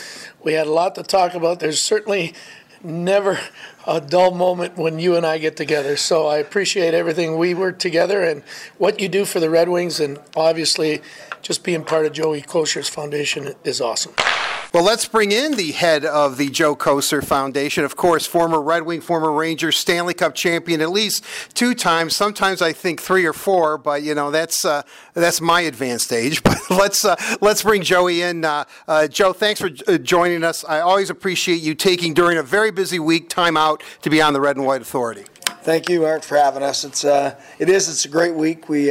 We 0.42 0.52
had 0.52 0.66
a 0.66 0.72
lot 0.72 0.94
to 0.94 1.02
talk 1.02 1.34
about. 1.34 1.60
There's 1.60 1.80
certainly 1.80 2.34
never 2.82 3.38
a 3.86 4.00
dull 4.00 4.32
moment 4.32 4.76
when 4.76 4.98
you 4.98 5.16
and 5.16 5.26
I 5.26 5.38
get 5.38 5.56
together. 5.56 5.96
So 5.96 6.26
I 6.26 6.36
appreciate 6.38 6.94
everything 6.94 7.36
we 7.36 7.54
work 7.54 7.78
together 7.78 8.22
and 8.22 8.42
what 8.76 9.00
you 9.00 9.08
do 9.08 9.24
for 9.24 9.40
the 9.40 9.50
Red 9.50 9.68
Wings, 9.68 9.98
and 9.98 10.18
obviously 10.36 11.02
just 11.42 11.64
being 11.64 11.84
part 11.84 12.06
of 12.06 12.12
Joey 12.12 12.42
Kocur's 12.42 12.88
foundation 12.88 13.54
is 13.64 13.80
awesome. 13.80 14.14
Well, 14.74 14.84
let's 14.84 15.08
bring 15.08 15.32
in 15.32 15.56
the 15.56 15.72
head 15.72 16.04
of 16.04 16.36
the 16.36 16.50
Joe 16.50 16.76
Kocur 16.76 17.24
Foundation. 17.24 17.84
Of 17.84 17.96
course, 17.96 18.26
former 18.26 18.60
Red 18.60 18.82
Wing, 18.82 19.00
former 19.00 19.32
Ranger, 19.32 19.72
Stanley 19.72 20.12
Cup 20.12 20.34
champion 20.34 20.82
at 20.82 20.90
least 20.90 21.24
two 21.54 21.74
times. 21.74 22.14
Sometimes 22.14 22.60
I 22.60 22.74
think 22.74 23.00
three 23.00 23.24
or 23.24 23.32
four, 23.32 23.78
but 23.78 24.02
you 24.02 24.14
know 24.14 24.30
that's 24.30 24.66
uh, 24.66 24.82
that's 25.14 25.40
my 25.40 25.62
advanced 25.62 26.12
age. 26.12 26.42
But 26.48 26.70
let's 26.70 27.04
uh, 27.04 27.16
let's 27.40 27.62
bring 27.62 27.82
Joey 27.82 28.20
in. 28.20 28.44
Uh, 28.44 28.64
uh, 28.86 29.08
Joe, 29.08 29.32
thanks 29.32 29.58
for 29.60 29.70
uh, 29.86 29.96
joining 29.96 30.44
us. 30.44 30.64
I 30.64 30.80
always 30.80 31.08
appreciate 31.08 31.62
you 31.62 31.74
taking 31.74 32.12
during 32.12 32.36
a 32.36 32.42
very 32.42 32.70
busy 32.70 32.98
week 32.98 33.30
time 33.30 33.56
out 33.56 33.82
to 34.02 34.10
be 34.10 34.20
on 34.20 34.34
the 34.34 34.40
Red 34.40 34.56
and 34.56 34.66
White 34.66 34.82
Authority. 34.82 35.24
Thank 35.62 35.88
you, 35.88 36.06
Eric, 36.06 36.24
for 36.24 36.36
having 36.36 36.62
us. 36.62 36.84
It's 36.84 37.06
uh, 37.06 37.40
it 37.58 37.70
is. 37.70 37.88
It's 37.88 38.04
a 38.04 38.08
great 38.08 38.34
week. 38.34 38.68
We 38.68 38.90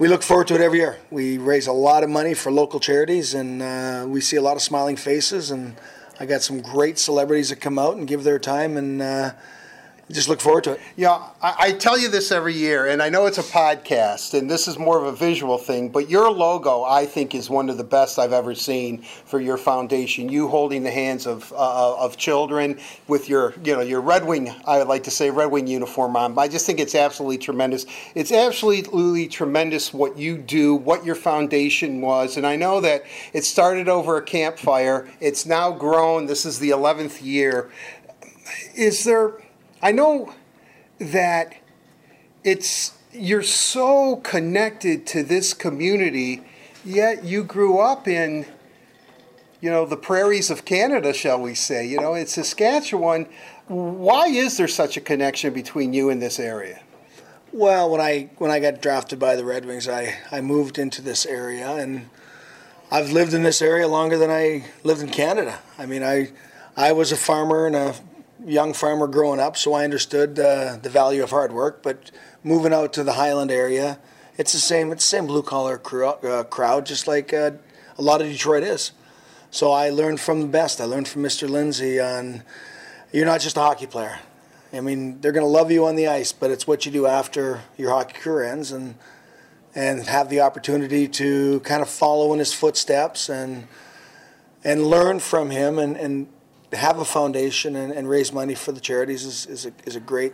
we 0.00 0.08
look 0.08 0.22
forward 0.22 0.48
to 0.48 0.54
it 0.54 0.62
every 0.62 0.78
year. 0.78 0.96
We 1.10 1.36
raise 1.36 1.66
a 1.66 1.72
lot 1.72 2.02
of 2.02 2.08
money 2.08 2.32
for 2.32 2.50
local 2.50 2.80
charities, 2.80 3.34
and 3.34 3.60
uh, 3.60 4.06
we 4.08 4.22
see 4.22 4.36
a 4.36 4.40
lot 4.40 4.56
of 4.56 4.62
smiling 4.62 4.96
faces. 4.96 5.50
And 5.50 5.76
I 6.18 6.24
got 6.24 6.40
some 6.40 6.62
great 6.62 6.98
celebrities 6.98 7.50
that 7.50 7.56
come 7.56 7.78
out 7.78 7.98
and 7.98 8.08
give 8.08 8.24
their 8.24 8.38
time, 8.38 8.78
and 8.78 9.02
uh, 9.02 9.32
just 10.10 10.28
look 10.28 10.40
forward 10.40 10.64
to 10.64 10.72
it. 10.72 10.80
Yeah, 10.96 11.22
I, 11.40 11.54
I 11.58 11.72
tell 11.72 11.98
you 11.98 12.08
this 12.08 12.32
every 12.32 12.54
year, 12.54 12.86
and 12.86 13.02
I 13.02 13.08
know 13.08 13.26
it's 13.26 13.38
a 13.38 13.42
podcast, 13.42 14.36
and 14.36 14.50
this 14.50 14.66
is 14.66 14.78
more 14.78 14.98
of 14.98 15.04
a 15.04 15.12
visual 15.12 15.56
thing, 15.56 15.88
but 15.88 16.10
your 16.10 16.30
logo, 16.30 16.82
I 16.82 17.06
think, 17.06 17.34
is 17.34 17.48
one 17.48 17.70
of 17.70 17.78
the 17.78 17.84
best 17.84 18.18
I've 18.18 18.32
ever 18.32 18.54
seen 18.54 19.02
for 19.02 19.40
your 19.40 19.56
foundation. 19.56 20.28
You 20.28 20.48
holding 20.48 20.82
the 20.82 20.90
hands 20.90 21.26
of 21.26 21.52
uh, 21.52 21.96
of 21.96 22.16
children 22.16 22.78
with 23.08 23.28
your, 23.28 23.54
you 23.64 23.74
know, 23.74 23.80
your 23.80 24.00
Red 24.00 24.24
Wing, 24.24 24.54
I 24.66 24.78
would 24.78 24.88
like 24.88 25.04
to 25.04 25.10
say 25.10 25.30
Red 25.30 25.50
Wing 25.50 25.66
uniform 25.66 26.16
on. 26.16 26.36
I 26.38 26.48
just 26.48 26.66
think 26.66 26.80
it's 26.80 26.94
absolutely 26.94 27.38
tremendous. 27.38 27.86
It's 28.14 28.32
absolutely 28.32 29.28
tremendous 29.28 29.94
what 29.94 30.18
you 30.18 30.38
do, 30.38 30.74
what 30.74 31.04
your 31.04 31.14
foundation 31.14 32.00
was, 32.00 32.36
and 32.36 32.46
I 32.46 32.56
know 32.56 32.80
that 32.80 33.04
it 33.32 33.44
started 33.44 33.88
over 33.88 34.16
a 34.16 34.22
campfire. 34.22 35.08
It's 35.20 35.46
now 35.46 35.70
grown. 35.70 36.26
This 36.26 36.44
is 36.44 36.58
the 36.58 36.70
11th 36.70 37.22
year. 37.22 37.70
Is 38.74 39.04
there? 39.04 39.34
I 39.82 39.92
know 39.92 40.34
that 40.98 41.54
it's 42.44 42.92
you're 43.12 43.42
so 43.42 44.16
connected 44.16 45.06
to 45.08 45.22
this 45.22 45.54
community, 45.54 46.42
yet 46.84 47.24
you 47.24 47.42
grew 47.42 47.78
up 47.78 48.06
in, 48.06 48.46
you 49.60 49.70
know, 49.70 49.84
the 49.84 49.96
prairies 49.96 50.50
of 50.50 50.64
Canada, 50.64 51.12
shall 51.12 51.40
we 51.40 51.54
say? 51.54 51.86
You 51.86 52.00
know, 52.00 52.14
it's 52.14 52.34
Saskatchewan. 52.34 53.26
Why 53.66 54.26
is 54.26 54.56
there 54.56 54.68
such 54.68 54.96
a 54.96 55.00
connection 55.00 55.52
between 55.52 55.92
you 55.92 56.10
and 56.10 56.20
this 56.20 56.38
area? 56.38 56.80
Well, 57.52 57.90
when 57.90 58.00
I 58.00 58.30
when 58.38 58.50
I 58.50 58.60
got 58.60 58.80
drafted 58.80 59.18
by 59.18 59.34
the 59.34 59.44
Red 59.44 59.64
Wings, 59.64 59.88
I, 59.88 60.18
I 60.30 60.40
moved 60.40 60.78
into 60.78 61.02
this 61.02 61.26
area, 61.26 61.68
and 61.68 62.08
I've 62.92 63.10
lived 63.10 63.34
in 63.34 63.42
this 63.42 63.60
area 63.60 63.88
longer 63.88 64.16
than 64.18 64.30
I 64.30 64.66
lived 64.84 65.02
in 65.02 65.08
Canada. 65.08 65.58
I 65.76 65.86
mean, 65.86 66.04
I 66.04 66.30
I 66.76 66.92
was 66.92 67.10
a 67.10 67.16
farmer 67.16 67.66
and 67.66 67.74
a 67.74 67.94
young 68.44 68.72
farmer 68.72 69.06
growing 69.06 69.40
up, 69.40 69.56
so 69.56 69.74
I 69.74 69.84
understood 69.84 70.38
uh, 70.38 70.76
the 70.82 70.90
value 70.90 71.22
of 71.22 71.30
hard 71.30 71.52
work. 71.52 71.82
But 71.82 72.10
moving 72.42 72.72
out 72.72 72.92
to 72.94 73.04
the 73.04 73.14
Highland 73.14 73.50
area, 73.50 73.98
it's 74.36 74.52
the 74.52 74.58
same. 74.58 74.92
It's 74.92 75.04
the 75.04 75.16
same 75.16 75.26
blue 75.26 75.42
collar 75.42 75.80
uh, 75.84 76.44
crowd, 76.44 76.86
just 76.86 77.06
like 77.06 77.32
uh, 77.32 77.52
a 77.98 78.02
lot 78.02 78.20
of 78.20 78.28
Detroit 78.28 78.62
is. 78.62 78.92
So 79.50 79.72
I 79.72 79.90
learned 79.90 80.20
from 80.20 80.40
the 80.40 80.46
best. 80.46 80.80
I 80.80 80.84
learned 80.84 81.08
from 81.08 81.22
Mr. 81.22 81.48
Lindsay 81.48 82.00
on 82.00 82.42
you're 83.12 83.26
not 83.26 83.40
just 83.40 83.56
a 83.56 83.60
hockey 83.60 83.86
player. 83.86 84.20
I 84.72 84.80
mean, 84.80 85.20
they're 85.20 85.32
going 85.32 85.44
to 85.44 85.50
love 85.50 85.72
you 85.72 85.84
on 85.86 85.96
the 85.96 86.06
ice, 86.06 86.32
but 86.32 86.52
it's 86.52 86.66
what 86.66 86.86
you 86.86 86.92
do 86.92 87.06
after 87.06 87.62
your 87.76 87.90
hockey 87.90 88.14
career 88.14 88.44
ends, 88.44 88.70
and 88.70 88.94
and 89.74 90.06
have 90.06 90.28
the 90.28 90.40
opportunity 90.40 91.06
to 91.06 91.60
kind 91.60 91.82
of 91.82 91.88
follow 91.88 92.32
in 92.32 92.38
his 92.38 92.52
footsteps 92.52 93.28
and 93.28 93.66
and 94.62 94.86
learn 94.86 95.18
from 95.20 95.50
him 95.50 95.78
and, 95.78 95.96
and 95.96 96.26
have 96.72 96.98
a 96.98 97.04
foundation 97.04 97.76
and, 97.76 97.92
and 97.92 98.08
raise 98.08 98.32
money 98.32 98.54
for 98.54 98.72
the 98.72 98.80
charities 98.80 99.24
is, 99.24 99.46
is, 99.46 99.66
a, 99.66 99.72
is 99.84 99.96
a 99.96 100.00
great 100.00 100.32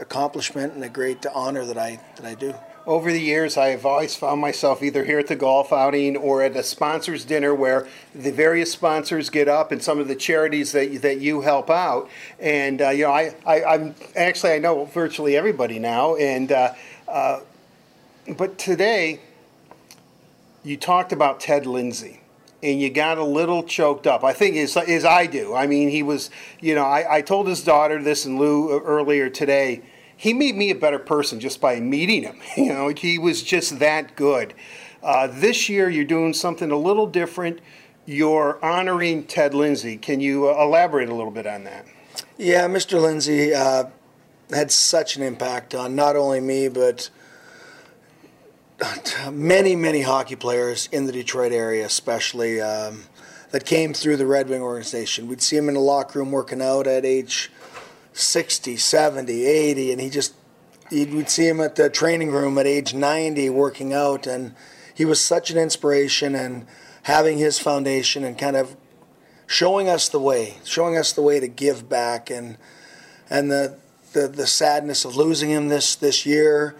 accomplishment 0.00 0.74
and 0.74 0.84
a 0.84 0.88
great 0.88 1.24
honor 1.34 1.64
that 1.64 1.78
I 1.78 2.00
that 2.16 2.24
I 2.24 2.34
do. 2.34 2.54
Over 2.86 3.12
the 3.12 3.20
years, 3.20 3.58
I 3.58 3.68
have 3.68 3.84
always 3.84 4.16
found 4.16 4.40
myself 4.40 4.82
either 4.82 5.04
here 5.04 5.18
at 5.18 5.26
the 5.26 5.36
golf 5.36 5.74
outing 5.74 6.16
or 6.16 6.42
at 6.42 6.56
a 6.56 6.62
sponsors 6.62 7.26
dinner 7.26 7.54
where 7.54 7.86
the 8.14 8.30
various 8.32 8.72
sponsors 8.72 9.28
get 9.28 9.46
up 9.46 9.72
and 9.72 9.82
some 9.82 9.98
of 9.98 10.08
the 10.08 10.16
charities 10.16 10.72
that 10.72 10.90
you, 10.90 10.98
that 11.00 11.20
you 11.20 11.42
help 11.42 11.68
out. 11.68 12.08
And 12.38 12.80
uh, 12.80 12.90
you 12.90 13.04
know, 13.04 13.12
I, 13.12 13.34
I 13.46 13.64
I'm 13.64 13.94
actually 14.16 14.52
I 14.52 14.58
know 14.58 14.84
virtually 14.86 15.36
everybody 15.36 15.78
now. 15.78 16.16
And 16.16 16.50
uh, 16.50 16.74
uh, 17.06 17.40
but 18.36 18.58
today, 18.58 19.20
you 20.64 20.76
talked 20.76 21.12
about 21.12 21.40
Ted 21.40 21.66
Lindsay 21.66 22.20
and 22.62 22.80
you 22.80 22.90
got 22.90 23.18
a 23.18 23.24
little 23.24 23.62
choked 23.62 24.06
up. 24.06 24.24
I 24.24 24.32
think 24.32 24.56
as, 24.56 24.76
as 24.76 25.04
I 25.04 25.26
do. 25.26 25.54
I 25.54 25.66
mean, 25.66 25.88
he 25.88 26.02
was, 26.02 26.30
you 26.60 26.74
know, 26.74 26.84
I, 26.84 27.18
I 27.18 27.22
told 27.22 27.46
his 27.46 27.62
daughter 27.62 28.02
this 28.02 28.24
and 28.24 28.38
Lou 28.38 28.80
earlier 28.80 29.30
today. 29.30 29.82
He 30.16 30.32
made 30.32 30.56
me 30.56 30.70
a 30.70 30.74
better 30.74 30.98
person 30.98 31.38
just 31.38 31.60
by 31.60 31.78
meeting 31.78 32.24
him. 32.24 32.40
You 32.56 32.72
know, 32.72 32.88
he 32.88 33.18
was 33.18 33.42
just 33.42 33.78
that 33.78 34.16
good. 34.16 34.54
Uh, 35.02 35.28
this 35.28 35.68
year, 35.68 35.88
you're 35.88 36.04
doing 36.04 36.34
something 36.34 36.72
a 36.72 36.76
little 36.76 37.06
different. 37.06 37.60
You're 38.04 38.62
honoring 38.64 39.24
Ted 39.24 39.54
Lindsay. 39.54 39.96
Can 39.96 40.20
you 40.20 40.48
uh, 40.48 40.60
elaborate 40.60 41.08
a 41.08 41.14
little 41.14 41.30
bit 41.30 41.46
on 41.46 41.64
that? 41.64 41.86
Yeah, 42.36 42.66
Mr. 42.66 43.00
Lindsay 43.00 43.54
uh, 43.54 43.84
had 44.50 44.72
such 44.72 45.16
an 45.16 45.22
impact 45.22 45.74
on 45.74 45.94
not 45.94 46.16
only 46.16 46.40
me, 46.40 46.68
but 46.68 47.10
many, 49.32 49.74
many 49.74 50.02
hockey 50.02 50.36
players 50.36 50.88
in 50.92 51.06
the 51.06 51.12
Detroit 51.12 51.52
area, 51.52 51.86
especially 51.86 52.60
um, 52.60 53.02
that 53.50 53.64
came 53.64 53.92
through 53.92 54.16
the 54.16 54.26
Red 54.26 54.48
Wing 54.48 54.62
organization. 54.62 55.26
We'd 55.26 55.42
see 55.42 55.56
him 55.56 55.68
in 55.68 55.74
the 55.74 55.80
locker 55.80 56.18
room 56.18 56.30
working 56.30 56.62
out 56.62 56.86
at 56.86 57.04
age 57.04 57.50
60, 58.12 58.76
70, 58.76 59.44
80, 59.46 59.92
and 59.92 60.00
he 60.00 60.10
just, 60.10 60.34
we'd 60.90 61.30
see 61.30 61.48
him 61.48 61.60
at 61.60 61.76
the 61.76 61.88
training 61.90 62.30
room 62.30 62.58
at 62.58 62.66
age 62.66 62.94
90 62.94 63.50
working 63.50 63.92
out, 63.92 64.26
and 64.26 64.54
he 64.94 65.04
was 65.04 65.20
such 65.20 65.50
an 65.50 65.58
inspiration 65.58 66.34
and 66.34 66.66
having 67.02 67.38
his 67.38 67.58
foundation 67.58 68.24
and 68.24 68.38
kind 68.38 68.56
of 68.56 68.76
showing 69.46 69.88
us 69.88 70.08
the 70.08 70.20
way, 70.20 70.58
showing 70.64 70.96
us 70.96 71.12
the 71.12 71.22
way 71.22 71.40
to 71.40 71.48
give 71.48 71.88
back, 71.88 72.30
and 72.30 72.58
and 73.30 73.50
the 73.50 73.78
the, 74.12 74.26
the 74.26 74.46
sadness 74.46 75.04
of 75.04 75.16
losing 75.16 75.50
him 75.50 75.68
this 75.68 75.94
this 75.94 76.26
year 76.26 76.74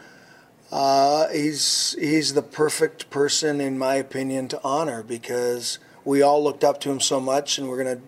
uh, 0.70 1.28
he's 1.28 1.96
he's 1.98 2.34
the 2.34 2.42
perfect 2.42 3.08
person, 3.10 3.60
in 3.60 3.78
my 3.78 3.94
opinion, 3.94 4.48
to 4.48 4.60
honor 4.62 5.02
because 5.02 5.78
we 6.04 6.20
all 6.20 6.42
looked 6.42 6.62
up 6.62 6.80
to 6.80 6.90
him 6.90 7.00
so 7.00 7.20
much, 7.20 7.58
and 7.58 7.68
we're 7.68 7.82
gonna 7.82 8.00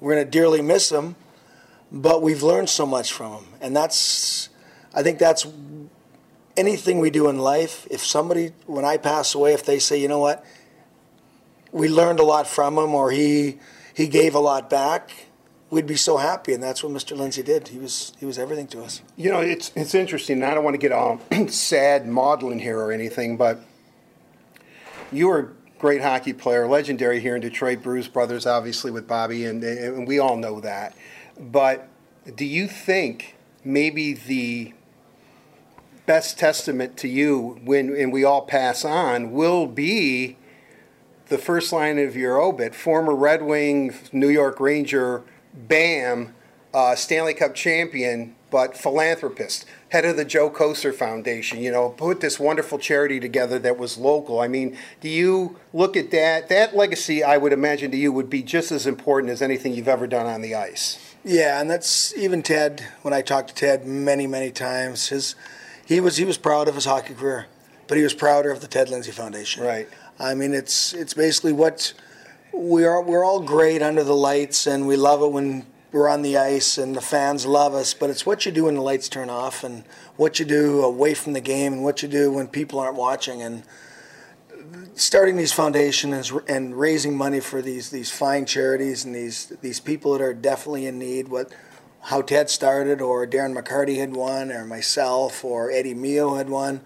we're 0.00 0.14
gonna 0.14 0.24
dearly 0.24 0.62
miss 0.62 0.90
him. 0.90 1.14
But 1.92 2.22
we've 2.22 2.42
learned 2.42 2.70
so 2.70 2.86
much 2.86 3.12
from 3.12 3.32
him, 3.32 3.44
and 3.60 3.76
that's 3.76 4.48
I 4.94 5.02
think 5.02 5.18
that's 5.18 5.46
anything 6.56 6.98
we 6.98 7.10
do 7.10 7.28
in 7.28 7.38
life. 7.38 7.86
If 7.90 8.04
somebody, 8.04 8.52
when 8.66 8.84
I 8.84 8.96
pass 8.96 9.34
away, 9.34 9.54
if 9.54 9.64
they 9.64 9.78
say, 9.78 10.00
you 10.00 10.08
know 10.08 10.18
what, 10.18 10.44
we 11.70 11.88
learned 11.88 12.18
a 12.20 12.24
lot 12.24 12.46
from 12.46 12.78
him, 12.78 12.94
or 12.94 13.10
he 13.12 13.58
he 13.94 14.08
gave 14.08 14.34
a 14.34 14.40
lot 14.40 14.68
back, 14.68 15.10
we'd 15.72 15.86
be 15.86 15.96
so 15.96 16.18
happy, 16.18 16.52
and 16.52 16.62
that's 16.62 16.84
what 16.84 16.92
Mr. 16.92 17.16
Lindsay 17.16 17.42
did. 17.42 17.68
He 17.68 17.78
was 17.78 18.12
he 18.20 18.26
was 18.26 18.38
everything 18.38 18.68
to 18.68 18.84
us. 18.84 19.02
You 19.16 19.30
know, 19.30 19.40
it's 19.40 19.72
it's 19.74 19.94
interesting. 19.94 20.44
I 20.44 20.54
don't 20.54 20.62
want 20.62 20.74
to 20.74 20.78
get 20.78 20.92
all 20.92 21.20
sad 21.48 22.06
maudlin 22.06 22.60
here 22.60 22.78
or 22.78 22.92
anything, 22.92 23.36
but 23.36 23.58
you 25.10 25.26
were 25.28 25.38
a 25.40 25.78
great 25.80 26.02
hockey 26.02 26.34
player, 26.34 26.68
legendary 26.68 27.18
here 27.18 27.34
in 27.34 27.40
Detroit. 27.40 27.82
Bruise 27.82 28.06
Brothers, 28.06 28.46
obviously 28.46 28.92
with 28.92 29.08
Bobby, 29.08 29.46
and, 29.46 29.64
and 29.64 30.06
we 30.06 30.20
all 30.20 30.36
know 30.36 30.60
that. 30.60 30.94
But 31.40 31.88
do 32.36 32.44
you 32.44 32.68
think 32.68 33.34
maybe 33.64 34.12
the 34.12 34.74
best 36.04 36.38
testament 36.38 36.96
to 36.98 37.08
you 37.08 37.60
when 37.64 37.96
and 37.96 38.12
we 38.12 38.24
all 38.24 38.42
pass 38.42 38.84
on 38.84 39.32
will 39.32 39.66
be 39.66 40.36
the 41.28 41.38
first 41.38 41.72
line 41.72 41.98
of 41.98 42.14
your 42.14 42.38
obit, 42.38 42.74
former 42.74 43.14
Red 43.14 43.42
Wing, 43.42 43.94
New 44.12 44.28
York 44.28 44.60
Ranger 44.60 45.24
Bam, 45.54 46.34
uh, 46.74 46.94
Stanley 46.94 47.34
Cup 47.34 47.54
champion, 47.54 48.34
but 48.50 48.76
philanthropist, 48.76 49.64
head 49.88 50.04
of 50.04 50.16
the 50.16 50.24
Joe 50.24 50.50
Kocur 50.50 50.94
Foundation, 50.94 51.60
you 51.60 51.70
know, 51.70 51.88
put 51.88 52.20
this 52.20 52.38
wonderful 52.38 52.78
charity 52.78 53.18
together 53.18 53.58
that 53.58 53.78
was 53.78 53.96
local. 53.96 54.40
I 54.40 54.48
mean, 54.48 54.76
do 55.00 55.08
you 55.08 55.58
look 55.72 55.96
at 55.96 56.10
that? 56.10 56.48
That 56.50 56.76
legacy, 56.76 57.24
I 57.24 57.38
would 57.38 57.52
imagine 57.52 57.90
to 57.90 57.96
you, 57.96 58.12
would 58.12 58.28
be 58.28 58.42
just 58.42 58.70
as 58.70 58.86
important 58.86 59.32
as 59.32 59.40
anything 59.40 59.72
you've 59.72 59.88
ever 59.88 60.06
done 60.06 60.26
on 60.26 60.42
the 60.42 60.54
ice. 60.54 60.98
Yeah, 61.24 61.60
and 61.60 61.70
that's 61.70 62.14
even 62.16 62.42
Ted. 62.42 62.84
When 63.02 63.14
I 63.14 63.22
talked 63.22 63.48
to 63.48 63.54
Ted 63.54 63.86
many, 63.86 64.26
many 64.26 64.50
times, 64.50 65.08
his 65.08 65.34
he 65.86 66.00
was 66.00 66.16
he 66.16 66.24
was 66.24 66.36
proud 66.36 66.68
of 66.68 66.74
his 66.74 66.84
hockey 66.84 67.14
career, 67.14 67.46
but 67.86 67.96
he 67.96 68.02
was 68.02 68.12
prouder 68.12 68.50
of 68.50 68.60
the 68.60 68.66
Ted 68.66 68.88
Lindsay 68.90 69.12
Foundation. 69.12 69.62
Right. 69.62 69.88
I 70.18 70.34
mean, 70.34 70.52
it's 70.52 70.92
it's 70.92 71.14
basically 71.14 71.52
what 71.52 71.92
we 72.52 72.84
are 72.84 73.02
we're 73.02 73.24
all 73.24 73.40
great 73.40 73.82
under 73.82 74.04
the 74.04 74.14
lights, 74.14 74.66
and 74.66 74.86
we 74.86 74.96
love 74.96 75.22
it 75.22 75.32
when 75.32 75.66
we're 75.90 76.08
on 76.08 76.22
the 76.22 76.36
ice, 76.36 76.78
and 76.78 76.94
the 76.94 77.00
fans 77.00 77.46
love 77.46 77.74
us. 77.74 77.94
But 77.94 78.10
it's 78.10 78.24
what 78.24 78.46
you 78.46 78.52
do 78.52 78.64
when 78.64 78.74
the 78.74 78.82
lights 78.82 79.08
turn 79.08 79.30
off, 79.30 79.64
and 79.64 79.84
what 80.16 80.38
you 80.38 80.44
do 80.44 80.82
away 80.82 81.14
from 81.14 81.32
the 81.32 81.40
game, 81.40 81.72
and 81.72 81.84
what 81.84 82.02
you 82.02 82.08
do 82.08 82.32
when 82.32 82.48
people 82.48 82.78
aren't 82.78 82.96
watching, 82.96 83.42
and 83.42 83.64
starting 84.94 85.36
these 85.36 85.52
foundations 85.52 86.32
and 86.48 86.78
raising 86.78 87.16
money 87.16 87.40
for 87.40 87.62
these 87.62 87.90
these 87.90 88.10
fine 88.10 88.46
charities 88.46 89.04
and 89.04 89.14
these 89.14 89.46
these 89.60 89.80
people 89.80 90.12
that 90.12 90.22
are 90.22 90.34
definitely 90.34 90.86
in 90.86 90.98
need. 90.98 91.28
What 91.28 91.52
how 92.02 92.20
Ted 92.20 92.50
started, 92.50 93.00
or 93.00 93.26
Darren 93.26 93.56
McCarty 93.56 93.98
had 93.98 94.14
won, 94.14 94.50
or 94.50 94.64
myself, 94.64 95.44
or 95.44 95.70
Eddie 95.70 95.94
Mio 95.94 96.34
had 96.34 96.48
won. 96.48 96.80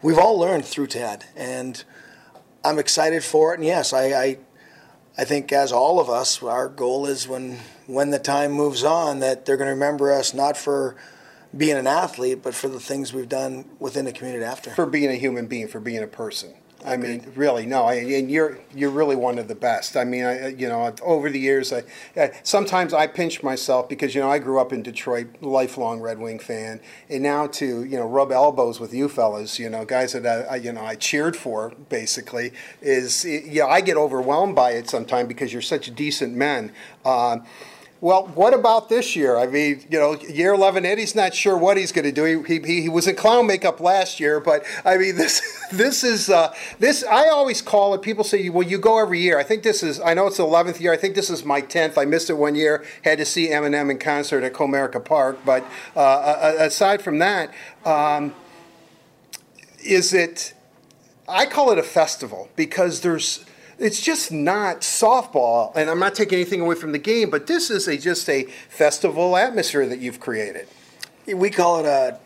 We've 0.00 0.18
all 0.18 0.38
learned 0.38 0.64
through 0.64 0.86
Ted, 0.86 1.24
and 1.36 1.82
I'm 2.64 2.78
excited 2.78 3.24
for 3.24 3.52
it. 3.52 3.58
And 3.58 3.66
yes, 3.66 3.92
I, 3.92 4.04
I 4.12 4.38
I 5.20 5.24
think, 5.24 5.52
as 5.52 5.70
all 5.70 6.00
of 6.00 6.08
us, 6.08 6.42
our 6.42 6.66
goal 6.66 7.04
is 7.04 7.28
when 7.28 7.58
when 7.86 8.08
the 8.08 8.18
time 8.18 8.52
moves 8.52 8.82
on 8.84 9.20
that 9.20 9.44
they're 9.44 9.58
going 9.58 9.66
to 9.66 9.74
remember 9.74 10.10
us 10.10 10.32
not 10.32 10.56
for 10.56 10.96
being 11.54 11.76
an 11.76 11.86
athlete, 11.86 12.42
but 12.42 12.54
for 12.54 12.68
the 12.68 12.80
things 12.80 13.12
we've 13.12 13.28
done 13.28 13.66
within 13.78 14.06
the 14.06 14.12
community 14.12 14.46
after. 14.46 14.70
For 14.70 14.86
being 14.86 15.10
a 15.10 15.16
human 15.16 15.46
being, 15.46 15.68
for 15.68 15.78
being 15.78 16.02
a 16.02 16.06
person. 16.06 16.54
I 16.84 16.96
mean, 16.96 17.30
really, 17.36 17.66
no. 17.66 17.82
I, 17.82 17.94
and 17.94 18.30
you're 18.30 18.58
you're 18.74 18.90
really 18.90 19.16
one 19.16 19.38
of 19.38 19.48
the 19.48 19.54
best. 19.54 19.96
I 19.96 20.04
mean, 20.04 20.24
I, 20.24 20.48
you 20.48 20.68
know, 20.68 20.94
over 21.02 21.28
the 21.28 21.38
years, 21.38 21.72
I, 21.72 21.82
I, 22.16 22.32
sometimes 22.42 22.94
I 22.94 23.06
pinch 23.06 23.42
myself 23.42 23.88
because 23.88 24.14
you 24.14 24.20
know 24.22 24.30
I 24.30 24.38
grew 24.38 24.58
up 24.58 24.72
in 24.72 24.82
Detroit, 24.82 25.28
lifelong 25.42 26.00
Red 26.00 26.18
Wing 26.18 26.38
fan, 26.38 26.80
and 27.10 27.22
now 27.22 27.46
to 27.48 27.84
you 27.84 27.98
know 27.98 28.06
rub 28.08 28.32
elbows 28.32 28.80
with 28.80 28.94
you 28.94 29.08
fellas, 29.08 29.58
you 29.58 29.68
know, 29.68 29.84
guys 29.84 30.14
that 30.14 30.50
I, 30.50 30.56
you 30.56 30.72
know 30.72 30.84
I 30.84 30.94
cheered 30.94 31.36
for, 31.36 31.72
basically, 31.90 32.52
is 32.80 33.24
yeah, 33.24 33.66
I 33.66 33.82
get 33.82 33.96
overwhelmed 33.96 34.56
by 34.56 34.72
it 34.72 34.88
sometimes 34.88 35.28
because 35.28 35.52
you're 35.52 35.62
such 35.62 35.94
decent 35.94 36.34
men. 36.34 36.72
Uh, 37.04 37.38
well, 38.02 38.28
what 38.28 38.54
about 38.54 38.88
this 38.88 39.14
year? 39.14 39.36
I 39.36 39.46
mean, 39.46 39.84
you 39.90 39.98
know, 39.98 40.18
year 40.20 40.54
11, 40.54 40.86
Eddie's 40.86 41.14
not 41.14 41.34
sure 41.34 41.56
what 41.56 41.76
he's 41.76 41.92
going 41.92 42.06
to 42.06 42.12
do. 42.12 42.42
He, 42.42 42.58
he, 42.58 42.82
he, 42.82 42.88
was 42.88 43.06
in 43.06 43.14
clown 43.14 43.46
makeup 43.46 43.78
last 43.78 44.18
year, 44.18 44.40
but 44.40 44.64
I 44.86 44.96
mean, 44.96 45.16
this 45.18 45.42
this 45.70 46.02
is 46.02 46.30
uh, 46.30 46.54
this. 46.78 47.04
I 47.04 47.28
always 47.28 47.60
call 47.60 47.92
it. 47.92 48.00
People 48.00 48.24
say, 48.24 48.48
well, 48.48 48.66
you 48.66 48.78
go 48.78 48.98
every 48.98 49.20
year. 49.20 49.38
I 49.38 49.42
think 49.42 49.62
this 49.62 49.82
is. 49.82 50.00
I 50.00 50.14
know 50.14 50.26
it's 50.26 50.38
the 50.38 50.44
11th 50.44 50.80
year. 50.80 50.94
I 50.94 50.96
think 50.96 51.14
this 51.14 51.28
is 51.28 51.44
my 51.44 51.60
10th. 51.60 51.98
I 51.98 52.06
missed 52.06 52.30
it 52.30 52.34
one 52.34 52.54
year. 52.54 52.84
Had 53.04 53.18
to 53.18 53.26
see 53.26 53.48
Eminem 53.48 53.90
in 53.90 53.98
concert 53.98 54.44
at 54.44 54.54
Comerica 54.54 55.04
Park. 55.04 55.40
But 55.44 55.64
uh, 55.94 56.54
aside 56.58 57.02
from 57.02 57.18
that, 57.18 57.52
um, 57.84 58.34
is 59.84 60.14
it? 60.14 60.54
I 61.28 61.44
call 61.44 61.70
it 61.70 61.78
a 61.78 61.82
festival 61.82 62.48
because 62.56 63.02
there's 63.02 63.44
it's 63.80 64.00
just 64.00 64.30
not 64.30 64.82
softball, 64.82 65.74
and 65.74 65.88
I'm 65.88 65.98
not 65.98 66.14
taking 66.14 66.36
anything 66.36 66.60
away 66.60 66.74
from 66.74 66.92
the 66.92 66.98
game, 66.98 67.30
but 67.30 67.46
this 67.46 67.70
is 67.70 67.88
a 67.88 67.96
just 67.96 68.28
a 68.28 68.44
festival 68.68 69.36
atmosphere 69.36 69.86
that 69.86 69.98
you've 69.98 70.20
created. 70.20 70.68
We 71.26 71.50
call 71.50 71.80
it 71.80 71.86
a 71.86 72.18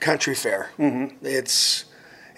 country 0.00 0.34
fair. 0.34 0.70
Mm-hmm. 0.78 1.24
It's 1.24 1.84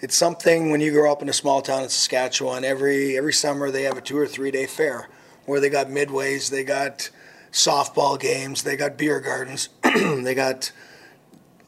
it's 0.01 0.17
something 0.17 0.71
when 0.71 0.81
you 0.81 0.93
grow 0.93 1.11
up 1.11 1.23
in 1.23 1.29
a 1.29 1.33
small 1.33 1.63
town 1.63 1.83
in 1.83 1.89
Saskatchewan. 1.89 2.63
Every 2.65 3.17
every 3.17 3.33
summer 3.33 3.71
they 3.71 3.83
have 3.83 3.97
a 3.97 4.03
two 4.03 4.19
or 4.19 4.27
three 4.27 4.51
day 4.51 4.67
fair 4.67 5.09
where 5.47 5.61
they 5.61 5.71
got 5.71 5.87
midways, 5.87 6.51
they 6.51 6.63
got 6.63 7.09
softball 7.51 8.21
games, 8.21 8.65
they 8.65 8.77
got 8.77 8.99
beer 8.99 9.19
gardens, 9.19 9.71
they 9.83 10.35
got 10.35 10.71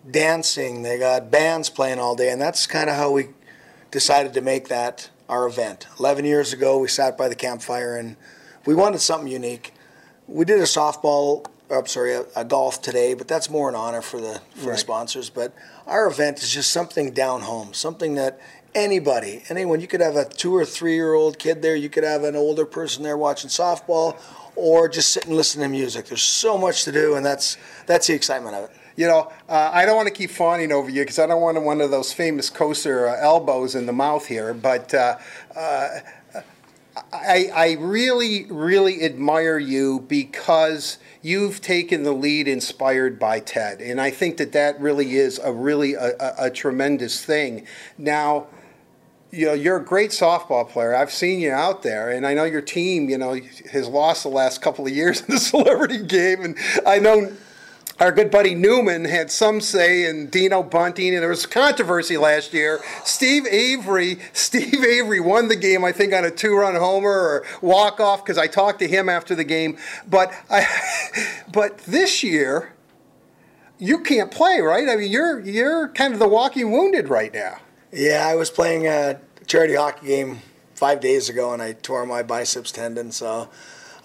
dancing, 0.09 0.83
they 0.83 0.99
got 0.99 1.31
bands 1.31 1.71
playing 1.71 1.99
all 1.99 2.15
day, 2.15 2.31
and 2.31 2.41
that's 2.41 2.67
kind 2.67 2.91
of 2.91 2.97
how 2.97 3.11
we 3.11 3.29
decided 3.91 4.35
to 4.35 4.43
make 4.43 4.69
that 4.69 5.09
our 5.31 5.47
event. 5.47 5.87
11 5.99 6.25
years 6.25 6.53
ago, 6.53 6.79
we 6.79 6.88
sat 6.88 7.16
by 7.16 7.29
the 7.29 7.37
campfire 7.37 7.97
and 7.97 8.16
we 8.66 8.75
wanted 8.75 9.01
something 9.01 9.29
unique. 9.29 9.73
We 10.27 10.45
did 10.45 10.59
a 10.59 10.64
softball, 10.64 11.47
I'm 11.71 11.87
sorry, 11.87 12.14
a, 12.14 12.25
a 12.37 12.45
golf 12.45 12.83
today, 12.83 13.14
but 13.14 13.29
that's 13.29 13.49
more 13.49 13.69
an 13.69 13.77
honor 13.77 14.03
for 14.03 14.21
the 14.21 14.40
for 14.57 14.66
right. 14.66 14.73
the 14.73 14.79
sponsors. 14.79 15.31
But 15.31 15.55
our 15.87 16.09
event 16.09 16.43
is 16.43 16.53
just 16.53 16.73
something 16.73 17.12
down 17.12 17.43
home, 17.43 17.73
something 17.73 18.16
that 18.16 18.40
anybody, 18.75 19.45
anyone, 19.49 19.81
you 19.81 19.87
could 19.87 20.01
have 20.01 20.16
a 20.16 20.25
two 20.25 20.55
or 20.55 20.64
three 20.64 20.95
year 20.95 21.14
old 21.14 21.38
kid 21.38 21.62
there, 21.62 21.77
you 21.77 21.88
could 21.88 22.05
have 22.05 22.25
an 22.25 22.35
older 22.35 22.66
person 22.66 23.05
there 23.05 23.16
watching 23.16 23.51
softball, 23.51 24.19
or 24.57 24.88
just 24.88 25.12
sit 25.12 25.27
and 25.27 25.37
listen 25.37 25.62
to 25.62 25.69
music. 25.69 26.07
There's 26.07 26.23
so 26.23 26.59
much 26.59 26.85
to 26.85 26.93
do, 26.93 27.14
and 27.14 27.25
that's 27.25 27.57
that's 27.87 28.09
the 28.09 28.14
excitement 28.14 28.57
of 28.57 28.64
it 28.64 28.80
you 29.01 29.07
know, 29.07 29.33
uh, 29.49 29.71
I 29.73 29.87
don't 29.87 29.97
want 29.97 30.09
to 30.09 30.15
keep 30.15 30.29
fawning 30.29 30.73
over 30.73 30.91
you 30.91 31.01
because 31.01 31.19
I 31.19 31.27
don't 31.27 31.41
want 31.41 31.61
one 31.63 31.81
of 31.81 31.91
those 31.91 32.13
famous 32.13 32.51
Kocur 32.51 33.11
uh, 33.11 33.17
elbows 33.19 33.75
in 33.75 33.87
the 33.87 33.95
mouth 33.95 34.27
here, 34.27 34.53
but 34.53 34.93
uh, 34.93 35.17
uh, 35.57 35.89
I, 37.11 37.51
I 37.55 37.77
really, 37.81 38.45
really 38.51 39.03
admire 39.03 39.59
you 39.59 40.01
because 40.01 40.99
you've 41.23 41.63
taken 41.63 42.03
the 42.03 42.13
lead 42.13 42.47
inspired 42.47 43.19
by 43.19 43.41
Ted, 43.41 43.81
and 43.81 44.03
I 44.03 44.11
think 44.11 44.37
that 44.37 44.53
that 44.53 44.79
really 44.79 45.15
is 45.15 45.39
a 45.39 45.51
really 45.51 45.95
a, 45.95 46.11
a, 46.21 46.35
a 46.39 46.51
tremendous 46.51 47.25
thing. 47.25 47.67
Now, 47.97 48.49
you 49.31 49.47
know, 49.47 49.55
you're 49.55 49.79
a 49.79 49.85
great 49.85 50.11
softball 50.11 50.69
player. 50.69 50.95
I've 50.95 51.13
seen 51.13 51.41
you 51.41 51.53
out 51.53 51.83
there, 51.83 52.11
and 52.11 52.27
I 52.27 52.35
know 52.35 52.45
your 52.45 52.61
team, 52.61 53.09
you 53.09 53.17
know, 53.17 53.41
has 53.73 53.89
lost 53.89 54.25
the 54.25 54.29
last 54.29 54.61
couple 54.61 54.87
of 54.87 54.93
years 54.93 55.21
in 55.27 55.37
the 55.37 55.41
celebrity 55.41 56.05
game, 56.05 56.43
and 56.43 56.59
I 56.85 56.99
know 56.99 57.35
our 58.01 58.11
good 58.11 58.31
buddy 58.31 58.55
Newman 58.55 59.05
had 59.05 59.31
some 59.31 59.61
say 59.61 60.09
in 60.09 60.29
Dino 60.29 60.63
Bunting, 60.63 61.15
and 61.15 61.23
there 61.23 61.29
was 61.29 61.45
controversy 61.45 62.17
last 62.17 62.55
year. 62.55 62.81
Steve 63.05 63.47
Avery, 63.47 64.19
Steve 64.33 64.83
Avery 64.83 65.21
won 65.21 65.49
the 65.49 65.57
game, 65.57 65.85
I 65.85 65.93
think, 65.93 66.15
on 66.15 66.25
a 66.25 66.31
two-run 66.31 66.75
homer 66.77 67.11
or 67.11 67.47
walk-off 67.61 68.25
because 68.25 68.39
I 68.39 68.47
talked 68.47 68.79
to 68.79 68.89
him 68.89 69.09
after 69.11 69.35
the 69.35 69.45
game. 69.45 69.77
But 70.09 70.33
I, 70.49 70.67
but 71.53 71.79
this 71.79 72.23
year, 72.23 72.73
you 73.79 74.01
can't 74.01 74.31
play, 74.31 74.61
right? 74.61 74.89
I 74.89 74.97
mean, 74.97 75.11
you're 75.11 75.41
you're 75.41 75.89
kind 75.89 76.13
of 76.13 76.21
the 76.21 76.29
walking 76.29 76.71
wounded 76.73 77.09
right 77.09 77.33
now. 77.33 77.59
Yeah, 77.93 78.27
I 78.27 78.35
was 78.35 78.51
playing 78.51 78.87
a 78.87 79.21
charity 79.47 79.75
hockey 79.75 80.07
game 80.07 80.39
five 80.75 81.01
days 81.01 81.29
ago, 81.29 81.53
and 81.53 81.61
I 81.61 81.73
tore 81.73 82.07
my 82.07 82.23
biceps 82.23 82.73
tendon. 82.73 83.11
So 83.11 83.51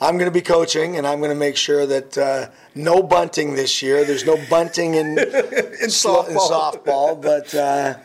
I'm 0.05 0.17
going 0.17 0.27
to 0.27 0.31
be 0.31 0.41
coaching, 0.41 0.97
and 0.97 1.07
I'm 1.07 1.17
going 1.17 1.31
to 1.31 1.35
make 1.35 1.57
sure 1.57 1.87
that 1.87 2.15
uh, 2.15 2.49
no 2.75 3.01
bunting 3.01 3.55
this 3.55 3.81
year. 3.81 4.05
There's 4.05 4.23
no 4.23 4.37
bunting 4.51 4.93
in, 4.93 5.07
in, 5.17 5.17
softball. 5.89 6.29
in 6.29 6.37
softball, 6.37 7.21
but 7.29 7.55
uh, 7.55 7.95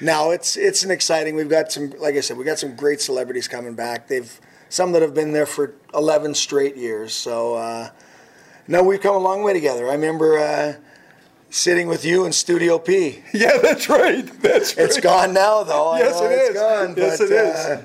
now 0.00 0.30
it's 0.30 0.56
it's 0.56 0.84
an 0.84 0.90
exciting. 0.90 1.36
We've 1.36 1.50
got 1.50 1.70
some, 1.70 1.90
like 1.98 2.14
I 2.14 2.20
said, 2.20 2.38
we've 2.38 2.46
got 2.46 2.58
some 2.58 2.74
great 2.74 3.02
celebrities 3.02 3.46
coming 3.46 3.74
back. 3.74 4.08
They've 4.08 4.40
some 4.70 4.92
that 4.92 5.02
have 5.02 5.12
been 5.12 5.32
there 5.32 5.44
for 5.44 5.74
11 5.92 6.34
straight 6.34 6.76
years. 6.76 7.12
So 7.12 7.56
uh, 7.56 7.90
no, 8.66 8.82
we've 8.82 9.00
come 9.00 9.14
a 9.14 9.18
long 9.18 9.42
way 9.42 9.52
together. 9.52 9.86
I 9.86 9.92
remember 9.92 10.38
uh, 10.38 10.74
sitting 11.50 11.88
with 11.88 12.06
you 12.06 12.24
in 12.24 12.32
Studio 12.32 12.78
P. 12.78 13.22
Yeah, 13.34 13.58
that's 13.58 13.90
right. 13.90 14.24
That's 14.40 14.76
right. 14.76 14.86
It's 14.86 14.98
gone 14.98 15.34
now, 15.34 15.62
though. 15.64 15.96
Yes, 15.96 16.20
it 16.20 16.30
it's 16.30 16.58
Gone, 16.58 16.94
yes, 16.96 17.18
but, 17.18 17.30
it 17.30 17.32
is. 17.32 17.84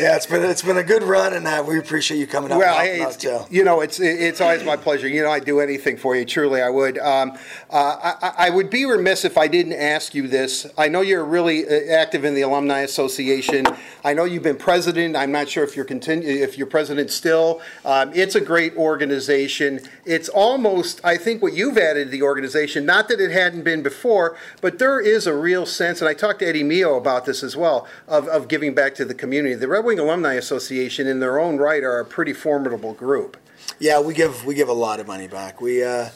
Yeah, 0.00 0.16
it's 0.16 0.26
been 0.26 0.42
it's 0.42 0.62
been 0.62 0.76
a 0.76 0.82
good 0.82 1.04
run, 1.04 1.34
and 1.34 1.46
uh, 1.46 1.62
we 1.66 1.78
appreciate 1.78 2.18
you 2.18 2.26
coming 2.26 2.50
out. 2.50 2.58
Well, 2.58 2.80
hey, 2.80 3.00
it's, 3.00 3.24
you 3.48 3.62
know, 3.62 3.80
it's 3.80 4.00
it's 4.00 4.40
always 4.40 4.64
my 4.64 4.76
pleasure. 4.76 5.06
You 5.06 5.22
know, 5.22 5.30
I'd 5.30 5.44
do 5.44 5.60
anything 5.60 5.96
for 5.96 6.16
you. 6.16 6.24
Truly, 6.24 6.60
I 6.62 6.68
would. 6.68 6.98
Um, 6.98 7.38
uh, 7.70 8.14
I, 8.20 8.46
I, 8.46 8.50
would 8.50 8.70
be 8.70 8.86
remiss 8.86 9.24
if 9.24 9.38
I 9.38 9.46
didn't 9.46 9.74
ask 9.74 10.12
you 10.12 10.26
this. 10.26 10.66
I 10.76 10.88
know 10.88 11.00
you're 11.00 11.24
really 11.24 11.64
uh, 11.64 11.94
active 11.94 12.24
in 12.24 12.34
the 12.34 12.42
Alumni 12.42 12.80
Association. 12.80 13.66
I 14.02 14.14
know 14.14 14.24
you've 14.24 14.42
been 14.42 14.56
president. 14.56 15.14
I'm 15.14 15.30
not 15.30 15.48
sure 15.48 15.62
if 15.62 15.76
you're 15.76 15.84
continue 15.84 16.28
if 16.28 16.58
you're 16.58 16.66
president 16.66 17.12
still. 17.12 17.62
Um, 17.84 18.10
it's 18.14 18.34
a 18.34 18.40
great 18.40 18.74
organization. 18.76 19.80
It's 20.04 20.28
almost, 20.28 21.02
I 21.04 21.16
think, 21.16 21.40
what 21.40 21.52
you've 21.52 21.78
added 21.78 22.06
to 22.06 22.10
the 22.10 22.22
organization. 22.22 22.84
Not 22.84 23.06
that 23.08 23.20
it 23.20 23.30
hadn't 23.30 23.62
been 23.62 23.84
before, 23.84 24.36
but 24.60 24.80
there 24.80 24.98
is 24.98 25.28
a 25.28 25.34
real 25.34 25.66
sense, 25.66 26.00
and 26.00 26.08
I 26.08 26.14
talked 26.14 26.40
to 26.40 26.48
Eddie 26.48 26.64
Mio 26.64 26.96
about 26.96 27.26
this 27.26 27.44
as 27.44 27.56
well, 27.56 27.86
of, 28.08 28.26
of 28.26 28.48
giving 28.48 28.74
back 28.74 28.96
to 28.96 29.04
the 29.04 29.14
community. 29.14 29.54
The 29.54 29.68
Wing 29.84 29.98
Alumni 29.98 30.34
Association, 30.34 31.06
in 31.06 31.20
their 31.20 31.38
own 31.38 31.58
right, 31.58 31.84
are 31.84 32.00
a 32.00 32.04
pretty 32.04 32.32
formidable 32.32 32.94
group. 32.94 33.36
Yeah, 33.78 34.00
we 34.00 34.14
give 34.14 34.44
we 34.44 34.54
give 34.54 34.68
a 34.68 34.74
lot 34.74 34.98
of 34.98 35.06
money 35.06 35.28
back. 35.28 35.60
We 35.60 35.84
uh, 35.84 36.08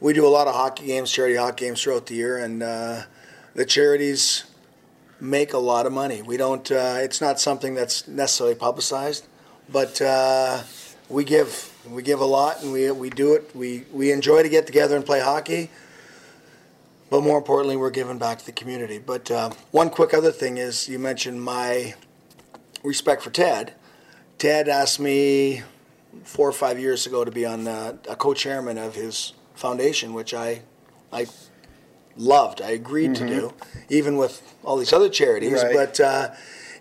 we 0.00 0.12
do 0.12 0.26
a 0.26 0.28
lot 0.28 0.46
of 0.46 0.54
hockey 0.54 0.86
games, 0.86 1.12
charity 1.12 1.36
hockey 1.36 1.66
games 1.66 1.82
throughout 1.82 2.06
the 2.06 2.14
year, 2.14 2.38
and 2.38 2.62
uh, 2.62 3.02
the 3.54 3.64
charities 3.64 4.44
make 5.20 5.52
a 5.52 5.58
lot 5.58 5.86
of 5.86 5.92
money. 5.92 6.22
We 6.22 6.36
don't. 6.36 6.70
Uh, 6.70 6.96
it's 6.98 7.20
not 7.20 7.38
something 7.38 7.74
that's 7.74 8.08
necessarily 8.08 8.54
publicized, 8.54 9.26
but 9.68 10.00
uh, 10.00 10.62
we 11.08 11.24
give 11.24 11.72
we 11.88 12.02
give 12.02 12.20
a 12.20 12.26
lot, 12.26 12.62
and 12.62 12.72
we 12.72 12.90
we 12.90 13.10
do 13.10 13.34
it. 13.34 13.50
We 13.54 13.84
we 13.92 14.12
enjoy 14.12 14.42
to 14.42 14.48
get 14.48 14.66
together 14.66 14.96
and 14.96 15.04
play 15.04 15.20
hockey. 15.20 15.70
But 17.10 17.22
more 17.22 17.38
importantly, 17.38 17.76
we're 17.76 17.90
giving 17.90 18.18
back 18.18 18.38
to 18.38 18.46
the 18.46 18.52
community. 18.52 18.98
But 18.98 19.30
uh, 19.30 19.50
one 19.72 19.90
quick 19.90 20.14
other 20.14 20.30
thing 20.30 20.58
is 20.58 20.88
you 20.88 20.98
mentioned 20.98 21.42
my 21.42 21.94
respect 22.82 23.22
for 23.22 23.30
Ted. 23.30 23.74
Ted 24.38 24.68
asked 24.68 25.00
me 25.00 25.62
four 26.24 26.48
or 26.48 26.52
five 26.52 26.78
years 26.78 27.06
ago 27.06 27.24
to 27.24 27.30
be 27.30 27.44
on 27.46 27.68
uh, 27.68 27.96
a 28.08 28.16
co-chairman 28.16 28.78
of 28.78 28.94
his 28.94 29.32
foundation, 29.54 30.14
which 30.14 30.34
I, 30.34 30.62
I 31.12 31.26
loved. 32.16 32.62
I 32.62 32.70
agreed 32.70 33.12
mm-hmm. 33.12 33.26
to 33.26 33.34
do, 33.34 33.54
even 33.88 34.16
with 34.16 34.42
all 34.64 34.76
these 34.76 34.92
other 34.92 35.08
charities. 35.08 35.62
Right. 35.62 35.74
But 35.74 36.00
uh, 36.00 36.30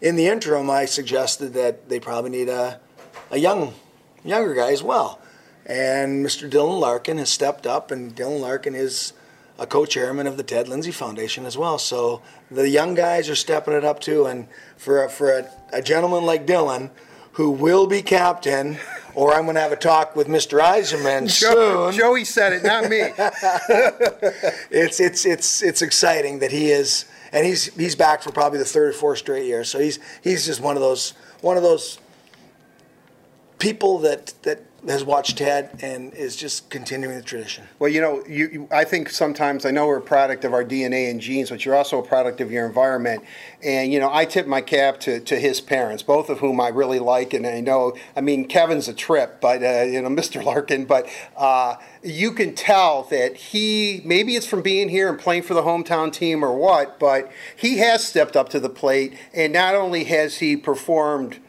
in 0.01 0.15
the 0.15 0.27
interim, 0.27 0.69
I 0.69 0.85
suggested 0.85 1.53
that 1.53 1.89
they 1.89 1.99
probably 1.99 2.31
need 2.31 2.49
a, 2.49 2.79
a 3.31 3.37
young, 3.37 3.73
younger 4.23 4.53
guy 4.53 4.71
as 4.71 4.83
well. 4.83 5.19
And 5.65 6.25
Mr. 6.25 6.49
Dylan 6.49 6.79
Larkin 6.79 7.17
has 7.17 7.29
stepped 7.29 7.67
up, 7.67 7.91
and 7.91 8.15
Dylan 8.15 8.39
Larkin 8.39 8.73
is 8.73 9.13
a 9.59 9.67
co-chairman 9.67 10.25
of 10.25 10.37
the 10.37 10.43
Ted 10.43 10.67
Lindsay 10.67 10.91
Foundation 10.91 11.45
as 11.45 11.57
well. 11.57 11.77
So 11.77 12.21
the 12.49 12.69
young 12.69 12.95
guys 12.95 13.29
are 13.29 13.35
stepping 13.35 13.73
it 13.73 13.83
up 13.83 13.99
too. 13.99 14.25
And 14.25 14.47
for 14.77 15.03
a, 15.03 15.09
for 15.09 15.37
a, 15.37 15.51
a 15.73 15.81
gentleman 15.81 16.25
like 16.25 16.47
Dylan, 16.47 16.89
who 17.33 17.51
will 17.51 17.85
be 17.85 18.01
captain, 18.01 18.77
or 19.13 19.33
I'm 19.33 19.43
going 19.43 19.55
to 19.55 19.61
have 19.61 19.71
a 19.71 19.77
talk 19.77 20.15
with 20.15 20.27
Mr. 20.27 20.59
Yzerman 20.59 21.29
soon. 21.29 21.93
Joey 21.93 22.25
said 22.25 22.53
it, 22.53 22.63
not 22.63 22.89
me. 22.89 23.01
it's 24.71 24.99
it's 24.99 25.25
it's 25.25 25.61
it's 25.61 25.81
exciting 25.81 26.39
that 26.39 26.51
he 26.51 26.71
is, 26.71 27.05
and 27.31 27.45
he's 27.45 27.73
he's 27.75 27.95
back 27.95 28.21
for 28.21 28.31
probably 28.31 28.59
the 28.59 28.65
third 28.65 28.89
or 28.89 28.93
fourth 28.93 29.19
straight 29.19 29.45
year. 29.45 29.63
So 29.63 29.79
he's 29.79 29.99
he's 30.21 30.45
just 30.45 30.59
one 30.59 30.75
of 30.75 30.81
those 30.81 31.13
one 31.41 31.55
of 31.55 31.63
those 31.63 31.99
people 33.57 33.99
that 33.99 34.33
that 34.43 34.63
has 34.87 35.03
watched 35.03 35.37
Ted 35.37 35.77
and 35.81 36.13
is 36.13 36.35
just 36.35 36.69
continuing 36.69 37.15
the 37.15 37.21
tradition. 37.21 37.65
Well, 37.79 37.89
you 37.89 38.01
know, 38.01 38.23
you, 38.27 38.49
you, 38.51 38.67
I 38.71 38.83
think 38.83 39.09
sometimes 39.09 39.65
I 39.65 39.71
know 39.71 39.87
we're 39.87 39.97
a 39.97 40.01
product 40.01 40.45
of 40.45 40.53
our 40.53 40.63
DNA 40.63 41.09
and 41.09 41.19
genes, 41.19 41.49
but 41.49 41.65
you're 41.65 41.75
also 41.75 41.99
a 41.99 42.05
product 42.05 42.41
of 42.41 42.51
your 42.51 42.65
environment. 42.65 43.23
And 43.61 43.91
you 43.91 43.99
know, 43.99 44.09
I 44.11 44.25
tip 44.25 44.47
my 44.47 44.61
cap 44.61 44.99
to, 45.01 45.19
to 45.19 45.39
his 45.39 45.61
parents, 45.61 46.03
both 46.03 46.29
of 46.29 46.39
whom 46.39 46.61
I 46.61 46.69
really 46.69 46.99
like, 46.99 47.33
and 47.33 47.45
I 47.45 47.61
know. 47.61 47.95
I 48.15 48.21
mean, 48.21 48.47
Kevin's 48.47 48.87
a 48.87 48.93
trip, 48.93 49.41
but 49.41 49.63
uh, 49.63 49.83
you 49.83 50.01
know, 50.01 50.09
Mr. 50.19 50.43
Larkin, 50.43 50.85
but. 50.85 51.07
Uh, 51.35 51.75
you 52.01 52.31
can 52.31 52.55
tell 52.55 53.03
that 53.03 53.35
he 53.35 54.01
maybe 54.05 54.35
it's 54.35 54.45
from 54.45 54.61
being 54.61 54.89
here 54.89 55.09
and 55.09 55.19
playing 55.19 55.43
for 55.43 55.53
the 55.53 55.63
hometown 55.63 56.11
team 56.11 56.43
or 56.43 56.55
what, 56.57 56.99
but 56.99 57.29
he 57.55 57.79
has 57.79 58.05
stepped 58.07 58.35
up 58.35 58.49
to 58.49 58.59
the 58.59 58.69
plate, 58.69 59.17
and 59.33 59.51
not 59.51 59.75
only 59.75 60.05
has 60.05 60.37
he 60.37 60.55
performed 60.55 61.39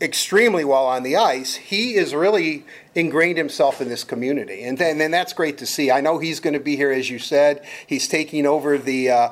extremely 0.00 0.64
well 0.64 0.86
on 0.86 1.02
the 1.02 1.16
ice, 1.16 1.56
he 1.56 1.94
is 1.94 2.14
really 2.14 2.64
ingrained 2.94 3.36
himself 3.36 3.80
in 3.80 3.88
this 3.88 4.02
community, 4.02 4.64
and 4.64 4.78
then, 4.78 5.00
and 5.00 5.12
that's 5.12 5.32
great 5.32 5.58
to 5.58 5.66
see. 5.66 5.90
I 5.90 6.00
know 6.00 6.18
he's 6.18 6.40
going 6.40 6.54
to 6.54 6.60
be 6.60 6.74
here, 6.74 6.90
as 6.90 7.08
you 7.08 7.18
said. 7.18 7.64
He's 7.86 8.08
taking 8.08 8.46
over 8.46 8.78
the, 8.78 9.10
uh, 9.10 9.30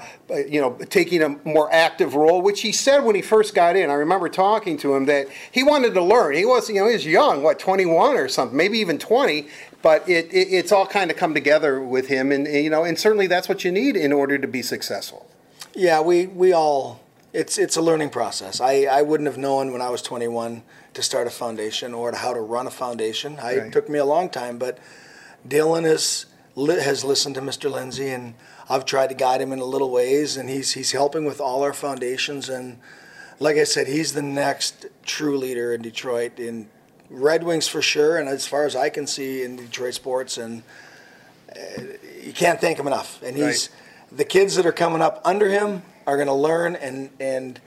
you 0.49 0.61
know, 0.61 0.77
taking 0.91 1.23
a 1.23 1.31
more 1.45 1.73
active 1.73 2.15
role, 2.15 2.43
which 2.43 2.61
he 2.61 2.71
said 2.71 3.01
when 3.05 3.17
he 3.17 3.23
first 3.23 3.55
got 3.55 3.77
in. 3.77 3.91
I 3.91 3.95
remember 3.95 4.29
talking 4.29 4.77
to 4.79 4.95
him 4.95 5.07
that 5.07 5.29
he 5.51 5.63
wanted 5.63 5.95
to 5.95 6.03
learn. 6.03 6.35
He 6.35 6.45
was, 6.45 6.69
you 6.69 6.77
know, 6.77 6.89
he's 6.89 7.07
young, 7.07 7.43
what, 7.43 7.59
21 7.59 8.17
or 8.17 8.29
something, 8.29 8.57
maybe 8.57 8.79
even 8.79 8.99
20. 8.99 9.49
But 9.81 10.09
it, 10.09 10.27
it 10.33 10.49
it's 10.53 10.73
all 10.73 10.87
kind 10.87 11.11
of 11.11 11.17
come 11.17 11.35
together 11.35 11.81
with 11.81 12.09
him, 12.09 12.33
and 12.33 12.49
you 12.49 12.69
know, 12.69 12.83
and 12.83 12.99
certainly 12.99 13.29
that's 13.29 13.49
what 13.49 13.65
you 13.65 13.71
need 13.71 13.97
in 13.97 14.13
order 14.13 14.37
to 14.37 14.49
be 14.49 14.61
successful. 14.61 15.31
Yeah, 15.73 16.01
we 16.01 16.27
we 16.27 16.53
all 16.53 17.01
it's 17.33 17.59
it's 17.59 17.77
a 17.77 17.83
learning 17.83 18.11
process. 18.11 18.61
I, 18.61 18.85
I 18.85 19.03
wouldn't 19.03 19.27
have 19.27 19.39
known 19.39 19.73
when 19.73 19.83
I 19.83 19.91
was 19.91 20.03
21 20.03 20.63
to 20.95 21.03
start 21.03 21.27
a 21.27 21.31
foundation 21.31 21.95
or 21.95 22.15
how 22.15 22.33
to 22.33 22.41
run 22.41 22.67
a 22.67 22.71
foundation. 22.71 23.39
I, 23.39 23.57
right. 23.57 23.67
It 23.67 23.73
took 23.73 23.89
me 23.89 23.99
a 23.99 24.05
long 24.05 24.31
time, 24.31 24.59
but 24.59 24.79
Dylan 25.47 25.85
has 25.85 26.27
has 26.57 27.05
listened 27.05 27.35
to 27.37 27.41
Mr. 27.41 27.71
Lindsay, 27.71 28.09
and 28.09 28.35
I've 28.69 28.85
tried 28.85 29.09
to 29.09 29.15
guide 29.15 29.41
him 29.41 29.53
in 29.53 29.59
a 29.59 29.65
little 29.65 29.91
ways, 29.91 30.37
and 30.37 30.49
he's 30.49 30.73
he's 30.73 30.93
helping 30.93 31.25
with 31.25 31.41
all 31.41 31.63
our 31.63 31.73
foundations. 31.73 32.49
And 32.49 32.79
like 33.39 33.57
I 33.57 33.65
said, 33.65 33.87
he's 33.87 34.15
the 34.15 34.23
next 34.23 34.87
true 35.05 35.37
leader 35.37 35.75
in 35.75 35.83
Detroit 35.83 36.39
in 36.39 36.69
Red 37.11 37.45
Wings 37.45 37.69
for 37.69 37.83
sure, 37.83 38.19
and 38.19 38.29
as 38.29 38.47
far 38.47 38.65
as 38.65 38.75
I 38.75 38.89
can 38.89 39.07
see 39.07 39.43
in 39.43 39.57
Detroit 39.57 39.95
sports, 39.95 40.39
and 40.39 40.63
uh, 41.55 41.83
you 42.23 42.33
can't 42.33 42.61
thank 42.61 42.79
him 42.79 42.87
enough. 42.87 43.23
And 43.23 43.37
he's 43.37 43.71
right. 43.71 44.17
the 44.19 44.25
kids 44.25 44.57
that 44.57 44.67
are 44.67 44.73
coming 44.73 45.01
up 45.01 45.21
under 45.25 45.49
him 45.49 45.83
are 46.09 46.17
going 46.17 46.27
to 46.27 46.35
learn 46.35 46.75
and 46.75 47.11
and 47.21 47.61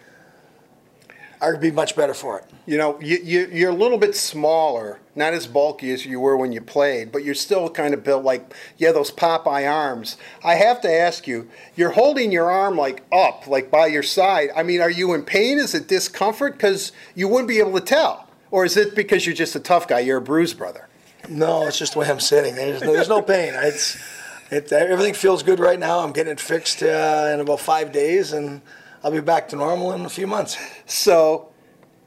are 1.40 1.54
going 1.54 1.62
to 1.62 1.72
be 1.72 1.76
much 1.76 1.96
better 1.96 2.14
for 2.14 2.38
it. 2.40 2.46
You 2.68 2.78
know, 2.78 3.02
you, 3.02 3.18
you, 3.24 3.50
you're 3.52 3.72
a 3.72 3.76
little 3.76 3.98
bit 3.98 4.16
smaller, 4.16 5.00
not 5.16 5.34
as 5.34 5.48
bulky 5.48 5.92
as 5.92 6.06
you 6.06 6.20
were 6.20 6.38
when 6.38 6.52
you 6.52 6.62
played, 6.62 7.12
but 7.12 7.24
you're 7.24 7.34
still 7.34 7.68
kind 7.68 7.96
of 7.96 8.04
built 8.04 8.24
like, 8.24 8.54
yeah, 8.78 8.92
those 8.92 9.10
Popeye 9.10 9.68
arms. 9.68 10.18
I 10.44 10.54
have 10.54 10.82
to 10.82 10.92
ask 10.92 11.26
you, 11.26 11.50
you're 11.76 11.90
holding 11.90 12.32
your 12.32 12.52
arm 12.52 12.78
like 12.78 13.04
up, 13.12 13.48
like 13.48 13.72
by 13.72 13.88
your 13.88 14.04
side. 14.04 14.50
I 14.56 14.62
mean, 14.62 14.82
are 14.82 14.92
you 14.92 15.16
in 15.16 15.24
pain? 15.24 15.58
Is 15.58 15.74
it 15.74 15.88
discomfort? 15.88 16.54
Because 16.54 16.92
you 17.16 17.28
wouldn't 17.28 17.48
be 17.48 17.58
able 17.58 17.74
to 17.74 17.86
tell. 17.86 18.28
Or 18.52 18.64
is 18.64 18.78
it 18.78 18.94
because 18.94 19.26
you're 19.26 19.34
just 19.34 19.56
a 19.56 19.60
tough 19.60 19.88
guy? 19.88 20.02
You're 20.02 20.18
a 20.18 20.22
Bruise 20.22 20.54
Brother. 20.54 20.88
No, 21.28 21.66
it's 21.66 21.80
just 21.80 21.94
the 21.94 22.00
way 22.00 22.08
I'm 22.08 22.20
sitting. 22.20 22.54
There's 22.54 22.82
no, 22.82 22.94
there's 22.94 23.10
no 23.10 23.22
pain. 23.24 23.54
It's 23.56 23.98
it, 24.52 24.72
everything 24.72 25.14
feels 25.14 25.42
good 25.44 25.60
right 25.60 25.80
now. 25.80 26.00
I'm 26.00 26.12
getting 26.12 26.34
it 26.34 26.40
fixed 26.40 26.84
uh, 26.84 27.32
in 27.34 27.40
about 27.40 27.60
five 27.60 27.92
days, 27.92 28.34
and 28.34 28.62
I'll 29.04 29.12
be 29.12 29.22
back 29.22 29.48
to 29.50 29.56
normal 29.56 29.94
in 29.94 30.02
a 30.02 30.10
few 30.10 30.28
months. 30.28 30.58
So 30.86 31.52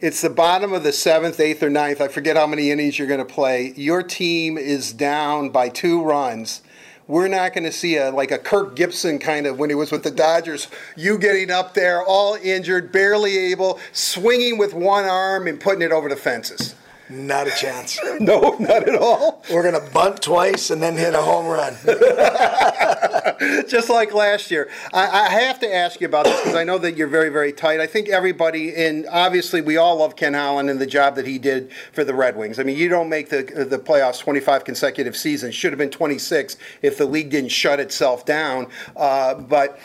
it's 0.01 0.21
the 0.21 0.31
bottom 0.31 0.73
of 0.73 0.83
the 0.83 0.93
seventh, 0.93 1.41
eighth, 1.41 1.63
or 1.63 1.71
ninth. 1.71 2.01
I 2.01 2.09
forget 2.09 2.37
how 2.37 2.47
many 2.47 2.71
innings 2.71 2.99
you're 2.99 3.09
going 3.09 3.27
to 3.27 3.33
play. 3.35 3.73
Your 3.77 4.03
team 4.03 4.59
is 4.59 4.93
down 4.93 5.51
by 5.51 5.69
two 5.71 6.03
runs 6.03 6.63
we're 7.07 7.29
not 7.29 7.53
going 7.53 7.65
to 7.65 7.73
see 7.73 7.97
a 7.97 8.11
like 8.11 8.31
a 8.31 8.39
Kirk 8.39 8.77
Gibson 8.77 9.19
kind 9.19 9.47
of 9.47 9.59
when 9.59 9.69
he 9.69 9.75
was 9.75 9.93
with 9.93 10.03
the 10.03 10.11
Dodgers. 10.11 10.69
You 10.97 11.19
getting 11.19 11.51
up 11.51 11.75
there, 11.75 12.03
all 12.03 12.35
injured, 12.37 12.93
barely 12.93 13.37
able, 13.37 13.79
swinging 13.93 14.59
with 14.59 14.73
one 14.73 15.05
arm 15.05 15.47
and 15.47 15.61
putting 15.61 15.83
it 15.83 15.93
over 15.93 16.09
the 16.09 16.17
fences. 16.17 16.75
Not 17.15 17.47
a 17.47 17.51
chance. 17.51 17.99
No, 18.21 18.57
not 18.59 18.89
at 18.89 18.95
all. 18.95 19.43
We're 19.53 19.63
gonna 19.63 19.91
bunt 19.93 20.23
twice 20.23 20.71
and 20.71 20.83
then 20.83 20.97
hit 20.97 21.15
a 21.15 21.21
home 21.21 21.47
run. 21.47 21.75
Just 23.69 23.91
like 23.91 24.15
last 24.15 24.51
year. 24.51 24.71
I, 24.93 25.27
I 25.27 25.29
have 25.29 25.59
to 25.61 25.75
ask 25.75 26.01
you 26.01 26.07
about 26.07 26.25
this 26.25 26.41
because 26.41 26.55
I 26.55 26.65
know 26.65 26.79
that 26.79 26.97
you're 26.97 27.09
very, 27.09 27.29
very 27.29 27.53
tight. 27.53 27.81
I 27.81 27.87
think 27.87 28.09
everybody, 28.09 28.75
and 28.75 29.07
obviously 29.11 29.61
we 29.61 29.77
all 29.77 29.97
love 29.97 30.17
Ken 30.17 30.33
Holland 30.33 30.71
and 30.71 30.81
the 30.81 30.87
job 30.87 31.17
that 31.17 31.27
he 31.27 31.39
did 31.39 31.71
for 31.93 32.05
the 32.05 32.15
Red 32.15 32.37
Wings. 32.37 32.59
I 32.59 32.63
mean, 32.63 32.79
you 32.79 32.89
don't 32.89 33.09
make 33.09 33.29
the 33.31 33.43
the 33.43 33.79
playoffs 33.79 34.21
25 34.21 34.65
consecutive 34.65 35.17
seasons. 35.17 35.55
Should 35.55 35.73
have 35.73 35.79
been 35.79 35.91
26 35.91 36.57
if 36.83 36.97
the 36.97 37.07
league 37.07 37.31
didn't 37.31 37.51
shut 37.51 37.81
itself 37.81 38.25
down. 38.25 38.69
Uh, 38.97 39.35
but 39.35 39.79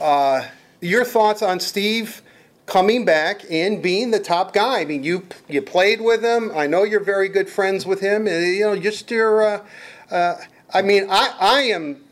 uh, 0.00 0.44
your 0.80 1.04
thoughts 1.04 1.40
on 1.40 1.60
Steve? 1.60 2.22
Coming 2.66 3.04
back 3.04 3.42
and 3.50 3.82
being 3.82 4.10
the 4.10 4.18
top 4.20 4.52
guy. 4.52 4.80
I 4.80 4.84
mean, 4.84 5.02
you 5.02 5.26
you 5.48 5.62
played 5.62 6.00
with 6.00 6.22
him. 6.22 6.50
I 6.54 6.66
know 6.66 6.82
you're 6.82 7.04
very 7.04 7.28
good 7.28 7.48
friends 7.48 7.86
with 7.86 8.00
him. 8.00 8.26
You 8.26 8.60
know, 8.60 8.76
just 8.78 9.10
your. 9.10 9.42
Uh, 9.42 9.66
uh, 10.10 10.36
I 10.74 10.82
mean, 10.82 11.06
I 11.08 11.34
I 11.40 11.60
am 11.62 12.04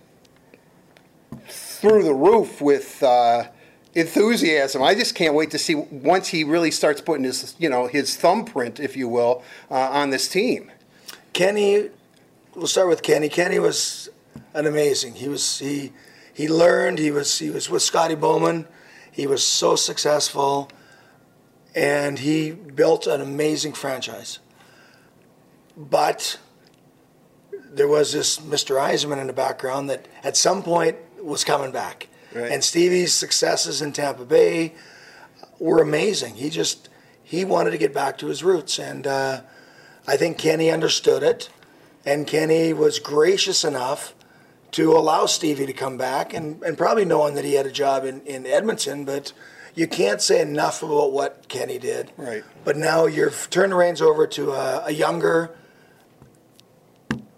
through 1.48 2.04
the 2.04 2.14
roof 2.14 2.60
with. 2.60 3.02
Uh, 3.02 3.48
enthusiasm. 3.96 4.82
I 4.82 4.94
just 4.94 5.14
can't 5.14 5.34
wait 5.34 5.52
to 5.52 5.58
see 5.58 5.74
once 5.74 6.26
he 6.26 6.42
really 6.42 6.72
starts 6.72 7.00
putting 7.00 7.24
his, 7.24 7.54
you 7.58 7.68
know, 7.68 7.86
his 7.86 8.16
thumbprint, 8.16 8.80
if 8.80 8.96
you 8.96 9.08
will, 9.08 9.44
uh, 9.70 9.74
on 9.74 10.10
this 10.10 10.28
team. 10.28 10.72
Kenny, 11.32 11.90
we'll 12.54 12.66
start 12.66 12.88
with 12.88 13.02
Kenny. 13.02 13.28
Kenny 13.28 13.58
was 13.58 14.08
an 14.52 14.66
amazing. 14.66 15.14
He 15.14 15.28
was 15.28 15.58
he 15.58 15.92
he 16.32 16.48
learned. 16.48 16.98
He 16.98 17.10
was 17.10 17.38
he 17.38 17.50
was 17.50 17.70
with 17.70 17.82
Scotty 17.82 18.14
Bowman 18.14 18.66
he 19.14 19.28
was 19.28 19.46
so 19.46 19.76
successful, 19.76 20.68
and 21.72 22.18
he 22.18 22.50
built 22.50 23.06
an 23.06 23.20
amazing 23.20 23.72
franchise. 23.72 24.40
But 25.76 26.38
there 27.52 27.86
was 27.86 28.12
this 28.12 28.38
Mr. 28.38 28.76
Yzerman 28.76 29.20
in 29.20 29.28
the 29.28 29.32
background 29.32 29.88
that 29.88 30.06
at 30.24 30.36
some 30.36 30.64
point 30.64 30.96
was 31.22 31.44
coming 31.44 31.70
back. 31.70 32.08
Right. 32.34 32.50
And 32.50 32.64
Stevie's 32.64 33.14
successes 33.14 33.80
in 33.80 33.92
Tampa 33.92 34.24
Bay 34.24 34.74
were 35.60 35.80
amazing. 35.80 36.34
He 36.34 36.50
just 36.50 36.88
he 37.22 37.44
wanted 37.44 37.70
to 37.70 37.78
get 37.78 37.94
back 37.94 38.18
to 38.18 38.26
his 38.26 38.42
roots, 38.42 38.80
and 38.80 39.06
uh, 39.06 39.42
I 40.08 40.16
think 40.16 40.38
Kenny 40.38 40.72
understood 40.72 41.22
it, 41.22 41.50
and 42.04 42.26
Kenny 42.26 42.72
was 42.72 42.98
gracious 42.98 43.64
enough 43.64 44.13
to 44.74 44.92
allow 44.92 45.24
Stevie 45.26 45.66
to 45.66 45.72
come 45.72 45.96
back, 45.96 46.34
and, 46.34 46.60
and 46.64 46.76
probably 46.76 47.04
knowing 47.04 47.34
that 47.34 47.44
he 47.44 47.54
had 47.54 47.64
a 47.64 47.70
job 47.70 48.04
in, 48.04 48.20
in 48.22 48.44
Edmonton, 48.44 49.04
but 49.04 49.32
you 49.76 49.86
can't 49.86 50.20
say 50.20 50.40
enough 50.40 50.82
about 50.82 51.12
what 51.12 51.48
Kenny 51.48 51.78
did. 51.78 52.10
Right. 52.16 52.42
But 52.64 52.76
now 52.76 53.06
you've 53.06 53.48
turned 53.50 53.70
the 53.70 53.76
reins 53.76 54.02
over 54.02 54.26
to 54.26 54.50
a, 54.50 54.86
a 54.86 54.90
younger, 54.90 55.56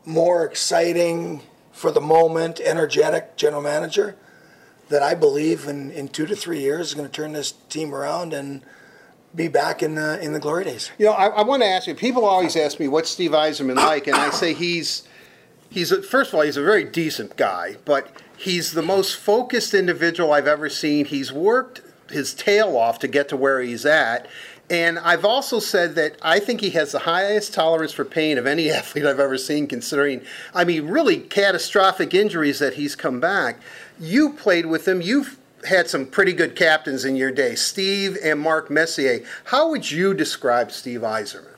more 0.06 0.46
exciting, 0.46 1.42
for 1.72 1.90
the 1.90 2.00
moment, 2.00 2.58
energetic 2.58 3.36
general 3.36 3.60
manager 3.60 4.16
that 4.88 5.02
I 5.02 5.14
believe 5.14 5.66
in, 5.66 5.90
in 5.90 6.08
two 6.08 6.24
to 6.24 6.34
three 6.34 6.60
years 6.60 6.88
is 6.88 6.94
going 6.94 7.06
to 7.06 7.12
turn 7.12 7.32
this 7.32 7.52
team 7.68 7.94
around 7.94 8.32
and 8.32 8.62
be 9.34 9.48
back 9.48 9.82
in 9.82 9.94
the, 9.94 10.18
in 10.22 10.32
the 10.32 10.40
glory 10.40 10.64
days. 10.64 10.90
You 10.96 11.04
know, 11.04 11.12
I, 11.12 11.26
I 11.26 11.42
want 11.42 11.60
to 11.60 11.68
ask 11.68 11.86
you. 11.86 11.94
People 11.94 12.24
always 12.24 12.56
ask 12.56 12.80
me 12.80 12.88
what's 12.88 13.10
Steve 13.10 13.32
Yzerman 13.32 13.76
like, 13.76 14.06
and 14.06 14.16
I 14.16 14.30
say 14.30 14.54
he's 14.54 15.06
he's 15.70 15.92
a, 15.92 16.02
first 16.02 16.30
of 16.30 16.34
all 16.36 16.42
he's 16.42 16.56
a 16.56 16.62
very 16.62 16.84
decent 16.84 17.36
guy, 17.36 17.76
but 17.84 18.22
he's 18.36 18.72
the 18.72 18.82
most 18.82 19.16
focused 19.16 19.74
individual 19.74 20.32
I've 20.32 20.46
ever 20.46 20.68
seen. 20.68 21.06
He's 21.06 21.32
worked 21.32 21.82
his 22.10 22.34
tail 22.34 22.76
off 22.76 22.98
to 23.00 23.08
get 23.08 23.28
to 23.30 23.36
where 23.36 23.60
he's 23.60 23.84
at. 23.84 24.26
And 24.68 24.98
I've 24.98 25.24
also 25.24 25.60
said 25.60 25.94
that 25.94 26.16
I 26.22 26.40
think 26.40 26.60
he 26.60 26.70
has 26.70 26.92
the 26.92 27.00
highest 27.00 27.54
tolerance 27.54 27.92
for 27.92 28.04
pain 28.04 28.36
of 28.36 28.46
any 28.46 28.70
athlete 28.72 29.06
I've 29.06 29.20
ever 29.20 29.38
seen, 29.38 29.66
considering, 29.66 30.22
I 30.54 30.64
mean, 30.64 30.88
really 30.88 31.18
catastrophic 31.18 32.14
injuries 32.14 32.58
that 32.58 32.74
he's 32.74 32.96
come 32.96 33.20
back. 33.20 33.60
You 33.98 34.32
played 34.32 34.66
with 34.66 34.86
him. 34.86 35.00
You've 35.00 35.38
had 35.66 35.88
some 35.88 36.06
pretty 36.06 36.32
good 36.32 36.56
captains 36.56 37.04
in 37.04 37.16
your 37.16 37.30
day, 37.30 37.54
Steve 37.54 38.16
and 38.22 38.40
Mark 38.40 38.70
Messier. 38.70 39.24
How 39.44 39.70
would 39.70 39.90
you 39.90 40.14
describe 40.14 40.70
Steve 40.70 41.00
Yzerman? 41.00 41.56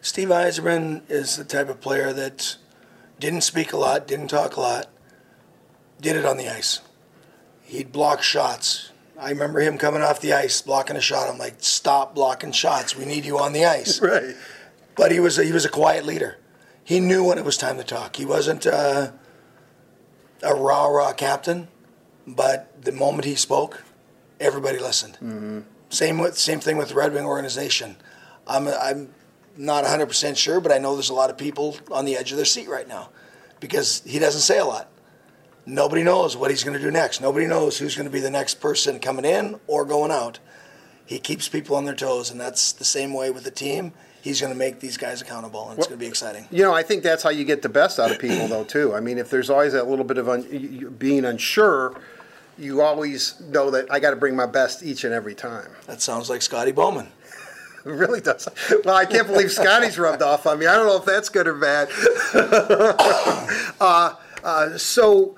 Steve 0.00 0.28
Yzerman 0.28 1.02
is 1.08 1.36
the 1.36 1.44
type 1.44 1.68
of 1.68 1.80
player 1.80 2.12
that 2.12 2.56
didn't 3.18 3.42
speak 3.42 3.72
a 3.72 3.76
lot, 3.76 4.06
didn't 4.06 4.28
talk 4.28 4.56
a 4.56 4.60
lot, 4.60 4.86
did 6.00 6.16
it 6.16 6.24
on 6.24 6.36
the 6.36 6.48
ice. 6.48 6.80
He'd 7.62 7.92
block 7.92 8.22
shots. 8.22 8.90
I 9.18 9.30
remember 9.30 9.60
him 9.60 9.78
coming 9.78 10.02
off 10.02 10.20
the 10.20 10.32
ice, 10.32 10.62
blocking 10.62 10.96
a 10.96 11.00
shot. 11.00 11.28
I'm 11.28 11.38
like, 11.38 11.56
stop 11.58 12.14
blocking 12.14 12.52
shots. 12.52 12.96
We 12.96 13.04
need 13.04 13.24
you 13.24 13.38
on 13.38 13.52
the 13.52 13.64
ice. 13.64 14.00
Right. 14.08 14.36
But 14.96 15.12
he 15.12 15.20
was 15.20 15.38
a, 15.38 15.44
he 15.44 15.52
was 15.52 15.64
a 15.64 15.68
quiet 15.68 16.04
leader. 16.04 16.38
He 16.82 16.98
knew 16.98 17.22
when 17.22 17.38
it 17.38 17.44
was 17.44 17.56
time 17.56 17.76
to 17.76 17.84
talk. 17.84 18.16
He 18.16 18.24
wasn't 18.24 18.66
uh, 18.66 19.12
a 20.42 20.54
rah 20.54 20.86
rah 20.86 21.12
captain, 21.12 21.68
but 22.26 22.82
the 22.82 22.90
moment 22.90 23.24
he 23.24 23.36
spoke, 23.36 23.84
everybody 24.40 24.78
listened. 24.78 25.14
Mm-hmm. 25.22 25.60
Same 25.90 26.18
with 26.18 26.36
same 26.36 26.58
thing 26.58 26.76
with 26.76 26.88
the 26.88 26.94
Red 26.96 27.12
Wing 27.12 27.24
organization. 27.24 27.96
I'm 28.46 28.66
I'm 28.66 29.14
not 29.58 29.84
100% 29.84 30.36
sure, 30.36 30.60
but 30.60 30.72
I 30.72 30.78
know 30.78 30.94
there's 30.94 31.10
a 31.10 31.14
lot 31.14 31.30
of 31.30 31.36
people 31.36 31.76
on 31.90 32.04
the 32.04 32.16
edge 32.16 32.30
of 32.30 32.36
their 32.36 32.46
seat 32.46 32.68
right 32.68 32.86
now 32.86 33.10
because 33.60 34.02
he 34.06 34.18
doesn't 34.18 34.40
say 34.40 34.58
a 34.58 34.64
lot. 34.64 34.88
Nobody 35.66 36.02
knows 36.02 36.36
what 36.36 36.50
he's 36.50 36.64
going 36.64 36.78
to 36.78 36.82
do 36.82 36.90
next. 36.90 37.20
Nobody 37.20 37.46
knows 37.46 37.76
who's 37.76 37.94
going 37.94 38.06
to 38.06 38.12
be 38.12 38.20
the 38.20 38.30
next 38.30 38.54
person 38.54 39.00
coming 39.00 39.24
in 39.24 39.60
or 39.66 39.84
going 39.84 40.10
out. 40.10 40.38
He 41.04 41.18
keeps 41.18 41.48
people 41.48 41.76
on 41.76 41.84
their 41.84 41.94
toes, 41.94 42.30
and 42.30 42.40
that's 42.40 42.72
the 42.72 42.84
same 42.84 43.12
way 43.12 43.30
with 43.30 43.44
the 43.44 43.50
team. 43.50 43.92
He's 44.22 44.40
going 44.40 44.52
to 44.52 44.58
make 44.58 44.80
these 44.80 44.96
guys 44.96 45.20
accountable, 45.20 45.68
and 45.68 45.78
it's 45.78 45.88
well, 45.88 45.96
going 45.96 45.98
to 45.98 46.04
be 46.04 46.08
exciting. 46.08 46.46
You 46.50 46.62
know, 46.62 46.72
I 46.72 46.82
think 46.82 47.02
that's 47.02 47.22
how 47.22 47.30
you 47.30 47.44
get 47.44 47.62
the 47.62 47.68
best 47.68 47.98
out 47.98 48.10
of 48.10 48.18
people, 48.18 48.46
though, 48.48 48.64
too. 48.64 48.94
I 48.94 49.00
mean, 49.00 49.18
if 49.18 49.28
there's 49.28 49.50
always 49.50 49.72
that 49.72 49.88
little 49.88 50.04
bit 50.04 50.18
of 50.18 50.28
un- 50.28 50.94
being 50.98 51.24
unsure, 51.24 51.98
you 52.58 52.80
always 52.80 53.40
know 53.40 53.70
that 53.70 53.90
I 53.90 54.00
got 54.00 54.10
to 54.10 54.16
bring 54.16 54.36
my 54.36 54.46
best 54.46 54.82
each 54.82 55.04
and 55.04 55.14
every 55.14 55.34
time. 55.34 55.70
That 55.86 56.02
sounds 56.02 56.28
like 56.28 56.42
Scotty 56.42 56.72
Bowman. 56.72 57.08
Really 57.84 58.20
does. 58.20 58.48
Well, 58.84 58.96
I 58.96 59.04
can't 59.04 59.26
believe 59.26 59.50
Scotty's 59.50 59.98
rubbed 59.98 60.20
off 60.20 60.46
on 60.46 60.58
me. 60.58 60.66
I 60.66 60.74
don't 60.74 60.86
know 60.86 60.96
if 60.96 61.04
that's 61.04 61.28
good 61.28 61.46
or 61.46 61.54
bad. 61.54 61.88
uh, 63.80 64.14
uh, 64.44 64.76
so 64.76 65.36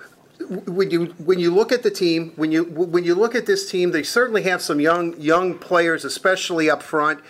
when 0.49 0.91
you 0.91 1.07
when 1.19 1.39
you 1.39 1.55
look 1.55 1.71
at 1.71 1.83
the 1.83 1.91
team, 1.91 2.33
when 2.37 2.51
you 2.51 2.65
when 2.65 3.05
you 3.05 3.15
look 3.15 3.35
at 3.35 3.47
this 3.47 3.71
team, 3.71 3.91
they 3.91 4.03
certainly 4.03 4.43
have 4.43 4.63
some 4.63 4.81
young 4.81 5.19
young 5.21 5.59
players, 5.59 6.05
especially 6.05 6.71
up 6.71 6.83
front. 6.83 7.21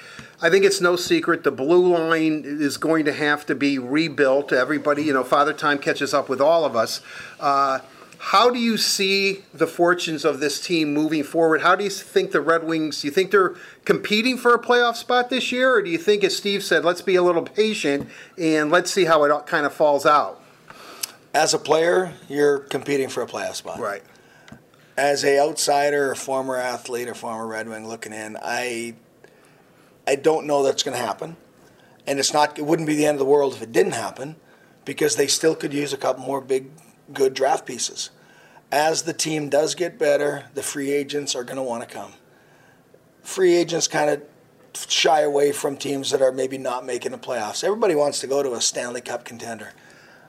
I 0.42 0.48
think 0.48 0.64
it's 0.64 0.80
no 0.80 0.96
secret 0.96 1.44
the 1.44 1.50
blue 1.50 1.94
line 1.94 2.44
is 2.46 2.78
going 2.78 3.04
to 3.04 3.12
have 3.12 3.44
to 3.46 3.54
be 3.54 3.78
rebuilt. 3.78 4.52
Everybody, 4.52 5.02
you 5.02 5.12
know, 5.12 5.24
Father 5.24 5.52
Time 5.52 5.78
catches 5.78 6.14
up 6.14 6.28
with 6.28 6.40
all 6.40 6.64
of 6.64 6.74
us. 6.74 7.02
Uh, 7.38 7.80
how 8.22 8.50
do 8.50 8.58
you 8.58 8.76
see 8.76 9.44
the 9.52 9.66
fortunes 9.66 10.26
of 10.26 10.40
this 10.40 10.61
team 10.61 10.92
moving 10.92 11.24
forward? 11.24 11.62
How 11.62 11.74
do 11.74 11.84
you 11.84 11.90
think 11.90 12.32
the 12.32 12.40
Red 12.42 12.64
Wings, 12.64 13.00
do 13.00 13.08
you 13.08 13.11
think 13.11 13.30
they're 13.30 13.54
competing 13.85 14.37
for 14.37 14.55
a 14.55 14.59
playoff 14.59 14.97
spot 14.97 15.31
this 15.31 15.53
year? 15.53 15.74
Or 15.74 15.83
do 15.83 15.91
you 15.91 15.99
think, 15.99 16.24
as 16.24 16.37
Steve 16.37 16.62
said, 16.62 16.85
let's 16.85 17.03
be 17.03 17.16
a 17.16 17.22
little 17.22 17.43
patient 17.43 18.09
and 18.39 18.70
let's 18.70 18.91
see 18.91 19.05
how 19.05 19.24
it 19.24 19.47
kind 19.47 19.66
of 19.66 19.72
falls 19.72 20.07
out? 20.07 20.43
As 21.33 21.55
a 21.55 21.59
player, 21.59 22.12
you're 22.28 22.61
competing 22.61 23.09
for 23.09 23.22
a 23.22 23.26
playoff 23.26 23.55
spot. 23.55 23.78
Right. 23.78 24.03
As 24.97 25.24
a 25.24 25.41
outsider, 25.41 26.12
a 26.12 26.16
former 26.16 26.57
athlete, 26.57 27.09
or 27.09 27.14
former 27.14 27.47
Red 27.47 27.68
Wing 27.68 27.89
looking 27.89 28.12
in, 28.12 28.37
I 28.43 28.95
I 30.07 30.16
don't 30.16 30.47
know 30.47 30.62
that's 30.62 30.83
going 30.83 30.97
to 30.97 31.03
happen. 31.03 31.37
And 32.07 32.18
it's 32.18 32.33
not 32.33 32.59
it 32.59 32.66
wouldn't 32.66 32.89
be 32.89 32.97
the 32.97 33.07
end 33.07 33.14
of 33.14 33.20
the 33.20 33.24
world 33.24 33.55
if 33.55 33.62
it 33.62 33.72
didn't 33.72 33.93
happen 33.93 34.37
because 34.85 35.16
they 35.16 35.28
still 35.28 35.55
could 35.55 35.72
use 35.72 35.93
a 35.93 35.97
couple 35.97 36.24
more 36.24 36.41
big 36.41 36.70
good 37.12 37.33
draft 37.33 37.64
pieces. 37.64 38.11
As 38.72 39.03
the 39.03 39.12
team 39.12 39.49
does 39.49 39.74
get 39.74 39.99
better, 39.99 40.47
the 40.55 40.62
free 40.62 40.91
agents 40.91 41.35
are 41.35 41.45
going 41.45 41.57
to 41.57 41.62
want 41.62 41.89
to 41.89 41.93
come. 41.93 42.12
Free 43.22 43.54
agents 43.54 43.88
kind 43.88 44.10
of 44.10 44.22
shy 44.88 45.20
away 45.20 45.52
from 45.52 45.76
teams 45.76 46.10
that 46.10 46.22
are 46.22 46.32
maybe 46.32 46.58
not 46.58 46.86
making 46.86 47.12
the 47.12 47.18
playoffs. 47.18 47.64
Everybody 47.64 47.94
wants 47.94 48.20
to 48.20 48.26
go 48.26 48.42
to 48.42 48.54
a 48.54 48.60
Stanley 48.60 49.00
Cup 49.00 49.24
contender. 49.24 49.72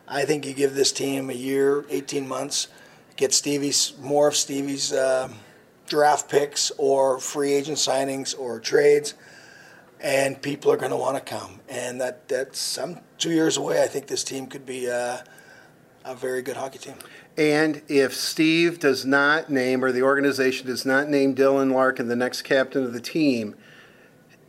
I 0.08 0.26
think 0.26 0.46
you 0.46 0.54
give 0.54 0.74
this 0.74 0.92
team 0.92 1.30
a 1.30 1.34
year, 1.34 1.86
18 1.90 2.28
months, 2.28 2.68
get 3.16 3.34
Stevie's 3.34 3.94
more 4.00 4.28
of 4.28 4.36
Stevie's 4.36 4.92
uh, 4.92 5.30
draft 5.88 6.30
picks 6.30 6.72
or 6.78 7.20
free 7.20 7.54
agent 7.54 7.78
signings 7.78 8.38
or 8.38 8.60
trades, 8.60 9.14
and 10.02 10.42
people 10.42 10.72
are 10.72 10.78
going 10.78 10.92
to 10.92 10.98
want 10.98 11.16
to 11.18 11.22
come. 11.22 11.62
And 11.70 12.02
that 12.02 12.28
that's 12.28 12.60
some 12.60 13.00
two 13.18 13.32
years 13.32 13.58
away. 13.58 13.82
I 13.82 13.88
think 13.88 14.08
this 14.08 14.24
team 14.24 14.48
could 14.48 14.66
be. 14.66 14.90
Uh, 14.90 15.20
a 16.06 16.16
very 16.16 16.42
good 16.42 16.58
hockey 16.58 16.80
team. 16.80 16.96
And 17.38 17.82
if 17.88 18.14
Steve 18.14 18.80
does 18.80 19.06
not 19.06 19.50
name, 19.50 19.84
or 19.84 19.92
the 19.92 20.04
organization 20.04 20.68
does 20.68 20.86
not 20.86 21.10
name 21.10 21.34
Dylan 21.34 21.74
Larkin 21.74 22.08
the 22.08 22.16
next 22.16 22.42
captain 22.42 22.84
of 22.84 22.94
the 22.94 23.00
team, 23.00 23.56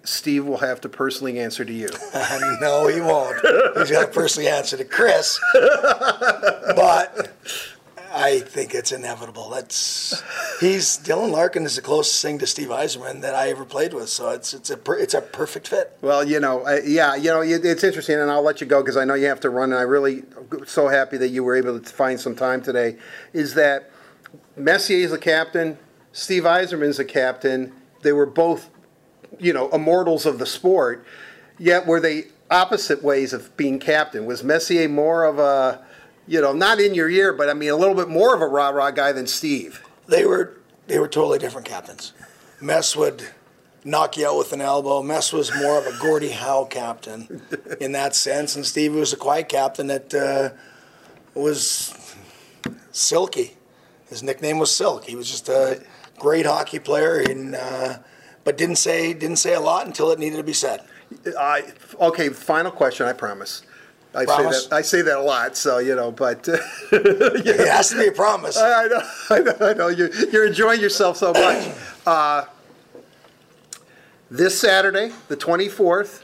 Steve 0.04 0.44
will 0.44 0.58
have 0.58 0.80
to 0.80 0.88
personally 0.88 1.38
answer 1.38 1.64
to 1.64 1.72
you. 1.72 1.88
no, 2.60 2.88
he 2.88 3.00
won't. 3.00 3.36
He's 3.76 3.90
got 3.90 4.06
to 4.06 4.12
personally 4.12 4.48
answer 4.48 4.76
to 4.76 4.84
Chris. 4.84 5.40
but 5.52 7.30
I 8.14 8.40
think 8.40 8.74
it's 8.74 8.92
inevitable. 8.92 9.50
That's 9.50 10.22
he's 10.60 10.98
Dylan 10.98 11.30
Larkin 11.30 11.64
is 11.64 11.76
the 11.76 11.82
closest 11.82 12.20
thing 12.20 12.38
to 12.38 12.46
Steve 12.46 12.68
Yzerman 12.68 13.22
that 13.22 13.34
I 13.34 13.48
ever 13.48 13.64
played 13.64 13.94
with. 13.94 14.08
So 14.08 14.30
it's 14.30 14.52
it's 14.52 14.70
a 14.70 14.76
per, 14.76 14.98
it's 14.98 15.14
a 15.14 15.20
perfect 15.20 15.68
fit. 15.68 15.96
Well, 16.02 16.22
you 16.24 16.38
know, 16.40 16.66
uh, 16.66 16.80
yeah, 16.84 17.14
you 17.14 17.30
know, 17.30 17.40
it's 17.40 17.84
interesting, 17.84 18.18
and 18.18 18.30
I'll 18.30 18.42
let 18.42 18.60
you 18.60 18.66
go 18.66 18.82
because 18.82 18.96
I 18.96 19.04
know 19.04 19.14
you 19.14 19.26
have 19.26 19.40
to 19.40 19.50
run. 19.50 19.72
And 19.72 19.78
I 19.78 19.82
really 19.82 20.24
so 20.66 20.88
happy 20.88 21.16
that 21.18 21.28
you 21.28 21.42
were 21.42 21.56
able 21.56 21.78
to 21.78 21.88
find 21.88 22.20
some 22.20 22.36
time 22.36 22.62
today. 22.62 22.98
Is 23.32 23.54
that 23.54 23.90
Messier 24.56 25.04
is 25.04 25.12
a 25.12 25.18
captain, 25.18 25.78
Steve 26.12 26.44
Yzerman's 26.44 26.98
a 26.98 27.04
captain. 27.04 27.72
They 28.02 28.12
were 28.12 28.26
both, 28.26 28.68
you 29.38 29.52
know, 29.52 29.70
immortals 29.70 30.26
of 30.26 30.38
the 30.38 30.46
sport. 30.46 31.06
Yet 31.58 31.86
were 31.86 32.00
they 32.00 32.24
opposite 32.50 33.02
ways 33.02 33.32
of 33.32 33.56
being 33.56 33.78
captain? 33.78 34.26
Was 34.26 34.44
Messier 34.44 34.88
more 34.88 35.24
of 35.24 35.38
a 35.38 35.84
you 36.26 36.40
know, 36.40 36.52
not 36.52 36.80
in 36.80 36.94
your 36.94 37.10
ear, 37.10 37.32
but 37.32 37.48
I 37.48 37.54
mean 37.54 37.70
a 37.70 37.76
little 37.76 37.94
bit 37.94 38.08
more 38.08 38.34
of 38.34 38.40
a 38.40 38.46
rah 38.46 38.68
rah 38.68 38.90
guy 38.90 39.12
than 39.12 39.26
Steve. 39.26 39.82
They 40.06 40.24
were 40.24 40.58
they 40.86 40.98
were 40.98 41.08
totally 41.08 41.38
different 41.38 41.66
captains. 41.66 42.12
Mess 42.60 42.94
would 42.96 43.28
knock 43.84 44.16
you 44.16 44.26
out 44.26 44.38
with 44.38 44.52
an 44.52 44.60
elbow. 44.60 45.02
Mess 45.02 45.32
was 45.32 45.54
more 45.56 45.78
of 45.78 45.86
a 45.86 45.98
Gordie 45.98 46.30
Howe 46.30 46.64
captain 46.64 47.42
in 47.80 47.92
that 47.92 48.14
sense, 48.14 48.54
and 48.56 48.64
Steve 48.64 48.94
was 48.94 49.12
a 49.12 49.16
quiet 49.16 49.48
captain 49.48 49.88
that 49.88 50.14
uh, 50.14 50.50
was 51.34 51.94
silky. 52.92 53.56
His 54.08 54.22
nickname 54.22 54.58
was 54.58 54.74
Silk. 54.74 55.04
He 55.04 55.16
was 55.16 55.30
just 55.30 55.48
a 55.48 55.82
great 56.18 56.44
hockey 56.46 56.78
player, 56.78 57.18
and 57.18 57.56
uh, 57.56 57.98
but 58.44 58.58
didn't 58.58 58.76
say 58.76 59.14
didn't 59.14 59.36
say 59.36 59.54
a 59.54 59.60
lot 59.60 59.86
until 59.86 60.10
it 60.10 60.18
needed 60.18 60.36
to 60.36 60.42
be 60.42 60.52
said. 60.52 60.82
I 61.38 61.72
okay. 62.00 62.28
Final 62.28 62.70
question. 62.70 63.06
I 63.06 63.12
promise. 63.12 63.62
I 64.14 64.24
promise? 64.24 64.64
say 64.64 64.68
that 64.68 64.76
I 64.76 64.82
say 64.82 65.02
that 65.02 65.16
a 65.18 65.22
lot, 65.22 65.56
so 65.56 65.78
you 65.78 65.94
know. 65.94 66.10
But 66.10 66.48
uh, 66.48 66.58
it 66.92 67.68
has 67.68 67.90
to 67.90 67.98
be 67.98 68.08
a 68.08 68.12
promise. 68.12 68.56
I, 68.56 68.84
I 68.84 68.88
know, 68.88 69.02
I 69.30 69.38
know, 69.38 69.56
I 69.60 69.72
know. 69.74 69.88
You, 69.88 70.10
you're 70.30 70.46
enjoying 70.46 70.80
yourself 70.80 71.16
so 71.16 71.32
much. 71.32 71.68
Uh, 72.06 72.44
this 74.30 74.58
Saturday, 74.58 75.12
the 75.28 75.36
24th, 75.36 76.22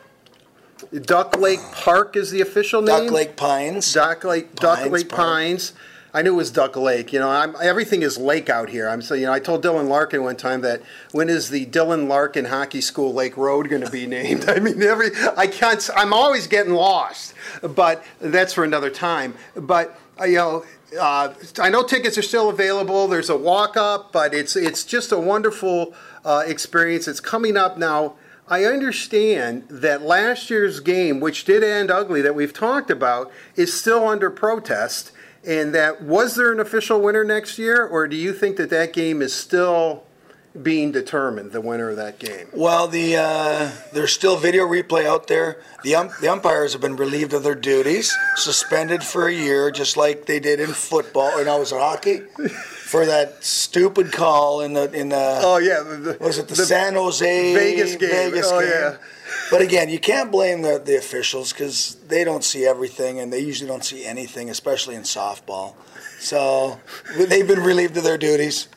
Duck 1.03 1.36
Lake 1.36 1.61
Park 1.72 2.16
is 2.16 2.30
the 2.30 2.41
official 2.41 2.80
name. 2.80 3.05
Duck 3.05 3.12
Lake 3.12 3.36
Pines. 3.36 3.93
Duck 3.93 4.24
Lake 4.24 4.55
Duck 4.57 4.78
Pines 4.78 4.93
Lake 4.93 5.09
Park. 5.09 5.20
Pines. 5.20 5.72
I 6.14 6.22
knew 6.22 6.32
it 6.32 6.36
was 6.36 6.50
Duck 6.50 6.76
Lake. 6.76 7.12
You 7.12 7.20
know, 7.20 7.30
I'm, 7.30 7.54
everything 7.61 8.02
is 8.02 8.16
lake 8.16 8.48
out 8.48 8.70
here. 8.70 8.88
I'm 8.88 9.02
so 9.02 9.14
you 9.14 9.26
know. 9.26 9.32
I 9.32 9.40
told 9.40 9.62
Dylan 9.62 9.88
Larkin 9.88 10.22
one 10.22 10.36
time 10.36 10.62
that 10.62 10.82
when 11.12 11.28
is 11.28 11.50
the 11.50 11.66
Dylan 11.66 12.09
Larkin 12.09 12.46
Hockey 12.46 12.80
School 12.80 13.12
Lake 13.12 13.36
Road 13.36 13.68
going 13.68 13.82
to 13.82 13.90
be 13.90 14.06
named? 14.18 14.48
I 14.48 14.59
mean, 14.59 14.82
every 14.82 15.11
I 15.36 15.46
can't. 15.46 15.88
I'm 15.94 16.12
always 16.12 16.46
getting 16.46 16.72
lost, 16.72 17.34
but 17.62 18.04
that's 18.20 18.52
for 18.52 18.64
another 18.64 18.90
time. 18.90 19.34
But 19.54 19.98
uh, 20.20 20.24
you 20.24 20.36
know. 20.36 20.64
Uh, 20.98 21.34
I 21.61 21.68
know 21.68 21.82
tickets 21.82 22.16
are 22.16 22.22
still 22.22 22.48
available. 22.48 23.09
There's 23.09 23.28
a 23.28 23.36
walk 23.36 23.76
up, 23.76 24.11
but 24.11 24.32
it's 24.32 24.56
it's 24.56 24.84
just 24.84 25.12
a 25.12 25.18
wonderful 25.18 25.92
uh, 26.24 26.44
experience. 26.46 27.06
It's 27.06 27.20
coming 27.20 27.59
up 27.59 27.76
now. 27.76 28.14
I 28.50 28.64
understand 28.64 29.64
that 29.68 30.00
last 30.00 30.48
year's 30.48 30.80
game, 30.80 31.20
which 31.20 31.44
did 31.44 31.62
end 31.62 31.90
ugly, 31.90 32.22
that 32.22 32.34
we've 32.34 32.54
talked 32.54 32.90
about, 32.90 33.30
is 33.56 33.78
still 33.78 34.09
under 34.09 34.30
protest. 34.30 35.12
And 35.49 35.74
that 35.74 36.03
was 36.03 36.34
there 36.34 36.53
an 36.53 36.61
official 36.61 37.01
winner 37.01 37.24
next 37.24 37.59
year, 37.59 37.86
or 37.86 38.07
do 38.07 38.16
you 38.16 38.34
think 38.34 38.59
that 38.59 38.68
that 38.68 38.92
game 38.92 39.22
is 39.22 39.32
still 39.32 40.05
being 40.62 40.92
determined, 40.92 41.53
the 41.53 41.61
winner 41.61 41.90
of 41.90 41.96
that 41.96 42.18
game? 42.18 42.49
Well, 42.53 42.88
the 42.88 43.16
uh, 43.16 43.70
there's 43.92 44.12
still 44.12 44.36
video 44.36 44.66
replay 44.66 45.07
out 45.07 45.26
there. 45.26 45.62
The 45.84 45.94
um, 45.94 46.11
the 46.20 46.28
umpires 46.28 46.72
have 46.72 46.82
been 46.82 46.96
relieved 46.96 47.32
of 47.32 47.42
their 47.42 47.55
duties, 47.55 48.16
suspended 48.36 49.03
for 49.03 49.28
a 49.28 49.32
year, 49.32 49.70
just 49.70 49.96
like 49.96 50.26
they 50.26 50.40
did 50.40 50.61
in 50.61 50.68
football. 50.68 51.38
Or 51.38 51.44
no, 51.44 51.59
was 51.59 51.72
it 51.72 51.78
hockey? 51.78 52.20
For 52.88 53.05
that 53.05 53.44
stupid 53.44 54.12
call 54.12 54.62
in 54.62 54.72
the 54.72 54.90
in 54.92 55.11
the 55.11 55.40
Oh 55.42 55.59
yeah, 55.59 55.82
the, 55.82 56.16
was 56.20 56.38
it 56.38 56.49
the, 56.49 56.57
San 56.57 56.94
Jose 56.94 57.55
Vegas 57.55 57.96
game? 57.96 58.11
Vegas 58.11 58.46
oh 58.51 58.61
game? 58.61 58.70
yeah. 58.70 58.96
But 59.51 59.62
again, 59.62 59.88
you 59.88 59.99
can't 59.99 60.30
blame 60.30 60.62
the, 60.62 60.78
the 60.78 60.96
officials 60.96 61.53
because 61.53 61.96
they 62.07 62.24
don't 62.24 62.44
see 62.44 62.66
everything 62.66 63.20
and 63.20 63.32
they 63.32 63.40
usually 63.40 63.68
don't 63.68 63.84
see 63.84 64.05
anything, 64.05 64.51
especially 64.51 64.94
in 64.94 65.03
softball. 65.03 65.74
So 66.18 66.80
they've 67.16 67.46
been 67.46 67.60
relieved 67.62 67.96
of 67.96 68.04
their 68.04 68.18
duties. 68.18 68.68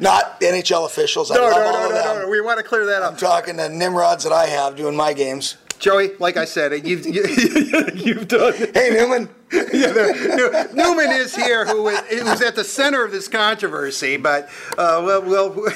Not 0.00 0.40
NHL 0.40 0.86
officials. 0.86 1.30
I 1.30 1.36
No, 1.36 1.42
love 1.42 1.52
no, 1.52 1.66
all 1.66 1.72
no, 1.72 1.86
of 1.86 1.92
them. 1.94 2.16
no, 2.16 2.22
no. 2.24 2.28
We 2.28 2.40
want 2.40 2.58
to 2.58 2.64
clear 2.64 2.84
that 2.86 3.02
up. 3.02 3.12
I'm 3.12 3.16
talking 3.16 3.56
to 3.58 3.68
Nimrods 3.68 4.24
that 4.24 4.32
I 4.32 4.46
have 4.46 4.76
doing 4.76 4.96
my 4.96 5.12
games. 5.12 5.56
Joey, 5.78 6.10
like 6.18 6.36
I 6.36 6.44
said, 6.44 6.86
you've 6.86 7.04
you, 7.06 7.24
you've 7.94 8.28
done. 8.28 8.52
Hey, 8.74 8.90
Newman. 8.92 9.28
Yeah, 9.52 10.66
Newman 10.72 11.10
is 11.10 11.34
here, 11.34 11.66
who 11.66 11.88
is, 11.88 11.98
who's 12.08 12.40
at 12.40 12.54
the 12.54 12.62
center 12.64 13.04
of 13.04 13.10
this 13.10 13.26
controversy. 13.28 14.16
But 14.16 14.48
uh, 14.78 15.02
well, 15.04 15.22
well, 15.22 15.66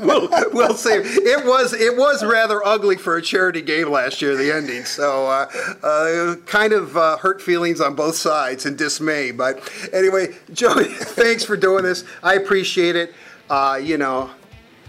we'll 0.00 0.28
we'll 0.52 0.74
see. 0.74 0.90
It 0.90 1.44
was 1.44 1.72
it 1.72 1.96
was 1.96 2.24
rather 2.24 2.64
ugly 2.64 2.96
for 2.96 3.16
a 3.16 3.22
charity 3.22 3.62
game 3.62 3.90
last 3.90 4.22
year, 4.22 4.36
the 4.36 4.52
ending. 4.52 4.84
So 4.84 5.26
uh, 5.26 5.46
uh, 5.82 6.36
kind 6.46 6.72
of 6.72 6.96
uh, 6.96 7.16
hurt 7.18 7.40
feelings 7.40 7.80
on 7.80 7.94
both 7.94 8.16
sides 8.16 8.66
and 8.66 8.76
dismay. 8.76 9.30
But 9.30 9.70
anyway, 9.92 10.36
Joey, 10.52 10.84
thanks 10.88 11.44
for 11.44 11.56
doing 11.56 11.84
this. 11.84 12.04
I 12.22 12.34
appreciate 12.34 12.96
it. 12.96 13.14
Uh, 13.48 13.80
you 13.82 13.98
know. 13.98 14.30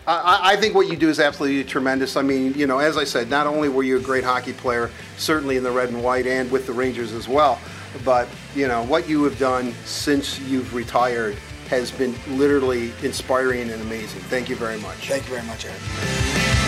I, 0.10 0.54
I 0.54 0.56
think 0.56 0.74
what 0.74 0.88
you 0.88 0.96
do 0.96 1.10
is 1.10 1.20
absolutely 1.20 1.66
tremendous. 1.66 2.16
I 2.16 2.22
mean, 2.22 2.54
you 2.54 2.66
know, 2.66 2.80
as 2.80 2.96
I 2.96 3.04
said, 3.04 3.30
not 3.30 3.46
only 3.46 3.68
were 3.68 3.84
you 3.84 3.98
a 3.98 4.00
great 4.00 4.24
hockey 4.24 4.54
player, 4.54 4.90
certainly 5.18 5.58
in 5.58 5.64
the 5.64 5.72
red 5.72 5.90
and 5.90 6.02
white 6.02 6.26
and 6.26 6.50
with 6.50 6.66
the 6.66 6.72
Rangers 6.72 7.12
as 7.12 7.28
well, 7.28 7.60
but, 8.06 8.30
you 8.56 8.70
know, 8.70 8.84
what 8.84 9.10
you 9.10 9.26
have 9.26 9.38
done 9.38 9.74
since 9.84 10.40
you've 10.40 10.74
retired 10.74 11.36
has 11.68 11.92
been 11.92 12.16
literally 12.38 12.92
inspiring 13.04 13.70
and 13.70 13.82
amazing. 13.82 14.22
Thank 14.22 14.50
you 14.50 14.56
very 14.56 14.80
much. 14.80 15.08
Thank 15.08 15.24
you 15.24 15.36
very 15.36 15.46
much, 15.46 15.66
Eric. 15.66 16.67